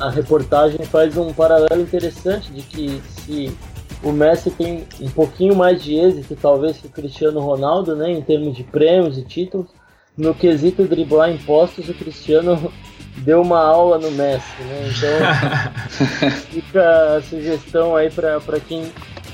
a 0.00 0.10
reportagem 0.10 0.84
faz 0.86 1.16
um 1.16 1.32
paralelo 1.32 1.82
interessante 1.82 2.52
de 2.52 2.62
que 2.62 3.00
se 3.08 3.56
o 4.02 4.12
Messi 4.12 4.50
tem 4.50 4.86
um 5.00 5.10
pouquinho 5.10 5.56
mais 5.56 5.82
de 5.82 5.94
êxito, 5.94 6.36
talvez, 6.40 6.78
que 6.78 6.86
o 6.86 6.90
Cristiano 6.90 7.40
Ronaldo, 7.40 7.96
né, 7.96 8.12
em 8.12 8.22
termos 8.22 8.56
de 8.56 8.62
prêmios 8.62 9.18
e 9.18 9.22
títulos, 9.22 9.68
no 10.16 10.34
quesito 10.34 10.84
driblar 10.84 11.30
impostos, 11.30 11.88
o 11.88 11.94
Cristiano 11.94 12.72
deu 13.18 13.40
uma 13.40 13.60
aula 13.60 13.98
no 13.98 14.10
Messi, 14.10 14.62
né? 14.62 14.90
Então 14.90 16.30
fica 16.50 17.16
a 17.16 17.22
sugestão 17.22 17.96
aí 17.96 18.10
para 18.10 18.60
quem 18.60 18.90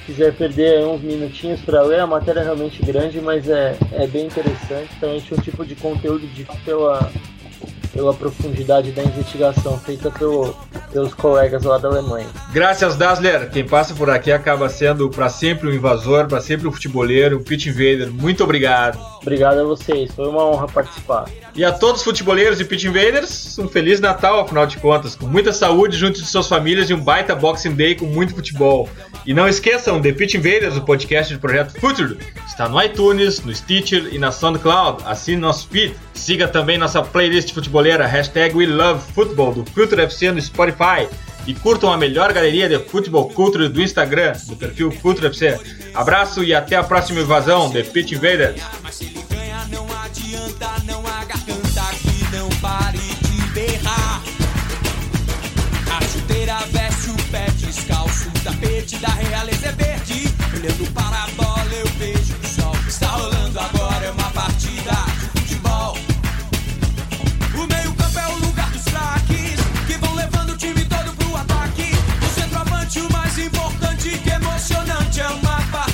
quiser 0.07 0.35
perder 0.35 0.85
uns 0.85 1.01
minutinhos 1.01 1.61
para 1.61 1.83
ler, 1.83 2.01
a 2.01 2.07
matéria 2.07 2.41
é 2.41 2.45
realmente 2.45 2.83
grande, 2.83 3.21
mas 3.21 3.49
é, 3.49 3.77
é 3.93 4.07
bem 4.07 4.27
interessante. 4.27 4.91
Então, 4.97 5.11
é 5.11 5.15
um 5.15 5.41
tipo 5.43 5.65
de 5.65 5.75
conteúdo 5.77 6.27
de 6.27 6.45
pela 6.65 7.11
pela 7.93 8.15
profundidade 8.15 8.91
da 8.93 9.03
investigação 9.03 9.79
feita 9.79 10.11
pelo, 10.11 10.57
pelos 10.93 11.15
colegas 11.15 11.63
lá 11.63 11.79
da 11.79 11.89
Alemanha. 11.89 12.27
Graças, 12.53 12.97
Dassler. 12.97 13.51
Quem 13.51 13.67
passa 13.67 13.95
por 13.95 14.09
aqui 14.09 14.33
acaba 14.33 14.69
sendo 14.69 15.09
para 15.11 15.29
sempre 15.29 15.69
um 15.69 15.73
invasor, 15.73 16.27
para 16.27 16.41
sempre 16.41 16.67
um 16.67 16.73
futeboleiro, 16.73 17.39
um 17.39 17.43
pitch 17.43 17.67
invader. 17.67 18.11
Muito 18.11 18.43
obrigado. 18.43 18.99
Obrigado 19.21 19.61
a 19.61 19.65
vocês, 19.65 20.13
foi 20.13 20.27
uma 20.27 20.45
honra 20.45 20.67
participar. 20.67 21.27
E 21.55 21.65
a 21.65 21.71
todos 21.71 22.01
os 22.01 22.05
futeboleiros 22.05 22.61
e 22.61 22.65
pitch 22.65 22.85
invaders, 22.85 23.59
um 23.59 23.69
feliz 23.69 24.01
Natal, 24.01 24.41
afinal 24.41 24.67
de 24.67 24.79
contas, 24.79 25.15
com 25.15 25.27
muita 25.27 25.53
saúde 25.53 25.97
junto 25.97 26.21
de 26.21 26.27
suas 26.27 26.49
famílias 26.49 26.91
e 26.91 26.95
um 26.95 27.01
baita 27.01 27.35
Boxing 27.35 27.75
Day 27.75 27.95
com 27.95 28.07
muito 28.07 28.35
futebol. 28.35 28.89
E 29.25 29.33
não 29.33 29.47
esqueçam, 29.47 30.01
The 30.01 30.13
Pitch 30.13 30.35
Invaders, 30.35 30.77
o 30.77 30.83
podcast 30.83 31.33
do 31.33 31.39
Projeto 31.39 31.79
Future, 31.79 32.19
está 32.45 32.69
no 32.69 32.83
iTunes, 32.83 33.41
no 33.45 33.55
Stitcher 33.55 34.09
e 34.13 34.19
na 34.19 34.33
SoundCloud. 34.33 35.05
Assine 35.07 35.41
nosso 35.41 35.69
feed. 35.69 35.95
Siga 36.13 36.49
também 36.49 36.77
nossa 36.77 37.03
playlist 37.03 37.53
futebolera, 37.83 38.07
hashtag 38.07 38.55
WeLoveFootball, 38.55 39.55
do 39.55 39.65
Future 39.73 40.03
FC 40.03 40.31
no 40.31 40.41
Spotify. 40.41 41.09
E 41.45 41.53
curtam 41.53 41.93
a 41.93 41.97
melhor 41.97 42.33
galeria 42.33 42.69
de 42.69 42.79
futebol 42.79 43.29
culture 43.29 43.69
do 43.69 43.83
Instagram, 43.83 44.33
do 44.47 44.55
perfil 44.55 44.93
Future 44.93 45.27
FC. 45.27 45.59
Abraço 45.93 46.45
e 46.45 46.55
até 46.55 46.77
a 46.77 46.85
próxima 46.85 47.21
invasão, 47.21 47.71
The 47.73 47.83
Pitch 47.83 48.13
Invaders. 48.13 48.63
tapete 58.45 58.97
da 58.99 59.09
realeza 59.09 59.69
é 59.69 59.73
verde. 59.73 60.35
Olhando 60.55 60.93
para 60.93 61.25
a 61.25 61.27
bola, 61.37 61.73
eu 61.73 61.87
vejo 61.99 62.35
o 62.43 62.47
sol 62.47 62.73
que 62.73 62.89
está 62.89 63.07
rolando 63.07 63.32